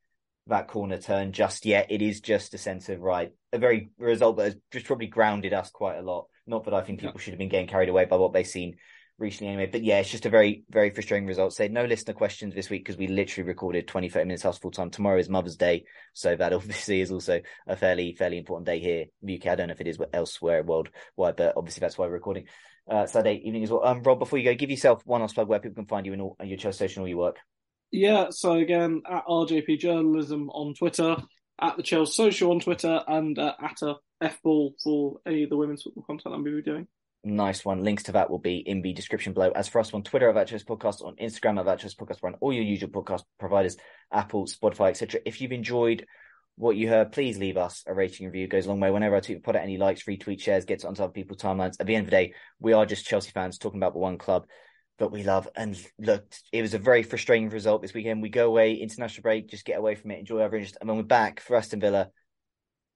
that 0.50 0.68
corner 0.68 0.98
turn 0.98 1.32
just 1.32 1.66
yet. 1.66 1.86
It 1.90 2.02
is 2.02 2.20
just 2.20 2.54
a 2.54 2.58
sense 2.58 2.88
of 2.88 3.00
right, 3.00 3.32
a 3.52 3.58
very 3.58 3.90
result 3.98 4.36
that 4.36 4.44
has 4.44 4.56
just 4.70 4.86
probably 4.86 5.06
grounded 5.06 5.52
us 5.52 5.70
quite 5.70 5.96
a 5.96 6.02
lot. 6.02 6.26
Not 6.46 6.64
that 6.64 6.74
I 6.74 6.82
think 6.82 7.00
people 7.00 7.14
yeah. 7.16 7.22
should 7.22 7.32
have 7.32 7.38
been 7.38 7.48
getting 7.48 7.68
carried 7.68 7.88
away 7.88 8.04
by 8.04 8.16
what 8.16 8.32
they've 8.32 8.46
seen 8.46 8.76
recently 9.18 9.52
anyway. 9.52 9.70
But 9.70 9.84
yeah, 9.84 9.98
it's 9.98 10.10
just 10.10 10.26
a 10.26 10.30
very, 10.30 10.64
very 10.68 10.90
frustrating 10.90 11.26
result. 11.26 11.52
Say 11.52 11.68
no 11.68 11.84
listener 11.84 12.14
questions 12.14 12.54
this 12.54 12.70
week 12.70 12.84
because 12.84 12.98
we 12.98 13.06
literally 13.06 13.46
recorded 13.46 13.86
20, 13.86 14.08
30 14.08 14.24
minutes 14.24 14.42
house 14.42 14.58
full 14.58 14.70
time. 14.70 14.90
Tomorrow 14.90 15.18
is 15.18 15.28
Mother's 15.28 15.56
Day. 15.56 15.84
So 16.12 16.34
that 16.34 16.52
obviously 16.52 17.00
is 17.00 17.12
also 17.12 17.40
a 17.66 17.76
fairly, 17.76 18.14
fairly 18.14 18.38
important 18.38 18.66
day 18.66 18.80
here 18.80 19.02
in 19.02 19.26
the 19.26 19.38
UK. 19.38 19.46
I 19.46 19.54
don't 19.54 19.68
know 19.68 19.74
if 19.74 19.80
it 19.80 19.88
is 19.88 19.98
elsewhere 20.12 20.62
worldwide, 20.62 21.36
but 21.36 21.54
obviously 21.56 21.80
that's 21.80 21.96
why 21.96 22.06
we're 22.06 22.12
recording 22.12 22.46
uh, 22.90 23.06
Saturday 23.06 23.40
evening 23.44 23.62
as 23.62 23.70
well. 23.70 23.84
Um, 23.84 24.02
Rob, 24.02 24.18
before 24.18 24.38
you 24.38 24.44
go, 24.44 24.54
give 24.54 24.70
yourself 24.70 25.02
one 25.06 25.20
last 25.20 25.34
plug 25.34 25.48
where 25.48 25.60
people 25.60 25.76
can 25.76 25.86
find 25.86 26.06
you 26.06 26.12
in 26.12 26.20
all, 26.20 26.36
your 26.42 26.72
Station, 26.72 27.02
all 27.02 27.08
your 27.08 27.18
work. 27.18 27.38
Yeah, 27.92 28.30
so 28.30 28.54
again, 28.54 29.02
at 29.10 29.26
RJP 29.26 29.78
Journalism 29.78 30.48
on 30.50 30.74
Twitter, 30.74 31.16
at 31.60 31.76
the 31.76 31.82
Chelsea 31.82 32.12
Social 32.12 32.52
on 32.52 32.60
Twitter, 32.60 33.02
and 33.08 33.38
uh, 33.38 33.54
at 33.60 33.82
a 33.82 33.96
F 34.20 34.40
ball 34.42 34.74
for 34.82 35.18
any 35.26 35.42
of 35.42 35.50
the 35.50 35.56
women's 35.56 35.82
football 35.82 36.04
content 36.04 36.34
I'm 36.34 36.44
going 36.44 36.56
to 36.56 36.62
be 36.62 36.70
doing. 36.70 36.86
Nice 37.22 37.64
one. 37.64 37.82
Links 37.82 38.04
to 38.04 38.12
that 38.12 38.30
will 38.30 38.38
be 38.38 38.58
in 38.58 38.80
the 38.80 38.92
description 38.92 39.34
below. 39.34 39.50
As 39.50 39.68
for 39.68 39.80
us 39.80 39.92
on 39.92 40.02
Twitter 40.02 40.32
Virtuous 40.32 40.64
Podcast, 40.64 41.04
on 41.04 41.16
Instagram 41.16 41.62
Virtuous 41.64 41.94
Podcast, 41.94 42.24
on 42.24 42.34
all 42.40 42.52
your 42.52 42.62
usual 42.62 42.88
podcast 42.88 43.24
providers, 43.38 43.76
Apple, 44.12 44.46
Spotify, 44.46 44.90
etc. 44.90 45.20
If 45.26 45.40
you've 45.40 45.52
enjoyed 45.52 46.06
what 46.56 46.76
you 46.76 46.88
heard, 46.88 47.12
please 47.12 47.38
leave 47.38 47.56
us 47.56 47.82
a 47.86 47.92
rating 47.92 48.26
review. 48.26 48.44
It 48.44 48.50
goes 48.50 48.66
a 48.66 48.68
long 48.68 48.80
way. 48.80 48.90
Whenever 48.90 49.16
I 49.16 49.20
tweet, 49.20 49.42
put 49.42 49.56
out 49.56 49.62
any 49.62 49.76
likes, 49.76 50.04
retweet, 50.04 50.40
shares, 50.40 50.64
gets 50.64 50.84
onto 50.84 51.02
other 51.02 51.12
people's 51.12 51.42
timelines. 51.42 51.76
At 51.78 51.86
the 51.86 51.94
end 51.94 52.06
of 52.06 52.10
the 52.10 52.16
day, 52.16 52.34
we 52.58 52.72
are 52.72 52.86
just 52.86 53.06
Chelsea 53.06 53.32
fans 53.32 53.58
talking 53.58 53.80
about 53.80 53.92
the 53.92 53.98
one 53.98 54.16
club 54.16 54.46
that 55.00 55.10
we 55.10 55.24
love. 55.24 55.48
And 55.56 55.76
look, 55.98 56.24
it 56.52 56.62
was 56.62 56.74
a 56.74 56.78
very 56.78 57.02
frustrating 57.02 57.50
result 57.50 57.82
this 57.82 57.92
weekend. 57.92 58.22
We 58.22 58.28
go 58.28 58.46
away, 58.46 58.74
international 58.74 59.22
break, 59.22 59.48
just 59.48 59.64
get 59.64 59.78
away 59.78 59.96
from 59.96 60.12
it, 60.12 60.20
enjoy 60.20 60.40
our 60.40 60.54
interest, 60.54 60.76
and 60.80 60.88
then 60.88 60.96
we're 60.96 61.02
back 61.02 61.40
for 61.40 61.56
Aston 61.56 61.80
Villa 61.80 62.10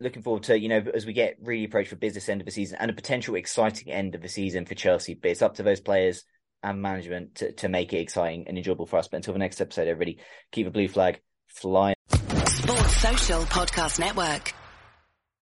looking 0.01 0.23
forward 0.23 0.43
to 0.43 0.59
you 0.59 0.69
know 0.69 0.83
as 0.93 1.07
we 1.07 1.13
get 1.13 1.37
really 1.41 1.65
approached 1.65 1.89
for 1.89 1.97
business 1.97 2.29
end 2.29 2.41
of 2.41 2.45
the 2.45 2.51
season 2.51 2.77
and 2.81 2.91
a 2.91 2.95
potential 2.95 3.37
exciting 3.37 3.93
end 3.93 4.15
of 4.15 4.23
the 4.23 4.29
season 4.29 4.67
for 4.67 4.75
Chelsea. 4.75 5.15
But 5.15 5.31
it's 5.31 5.43
up 5.43 5.57
to 5.57 5.63
those 5.63 5.81
players 5.81 6.25
and 6.63 6.81
management 6.81 7.37
to, 7.37 7.53
to 7.53 7.69
make 7.69 7.93
it 7.93 7.99
exciting 7.99 8.47
and 8.49 8.57
enjoyable 8.57 8.87
for 8.87 8.99
us. 8.99 9.09
But 9.09 9.19
until 9.19 9.35
the 9.35 9.39
next 9.39 9.61
episode, 9.61 9.89
everybody 9.89 10.19
keep 10.53 10.67
a 10.67 10.71
blue 10.71 10.89
flag 10.89 11.21
flying. 11.49 11.97
Sports 12.09 12.97
Social 12.97 13.43
Podcast 13.43 13.99
Network. 13.99 14.64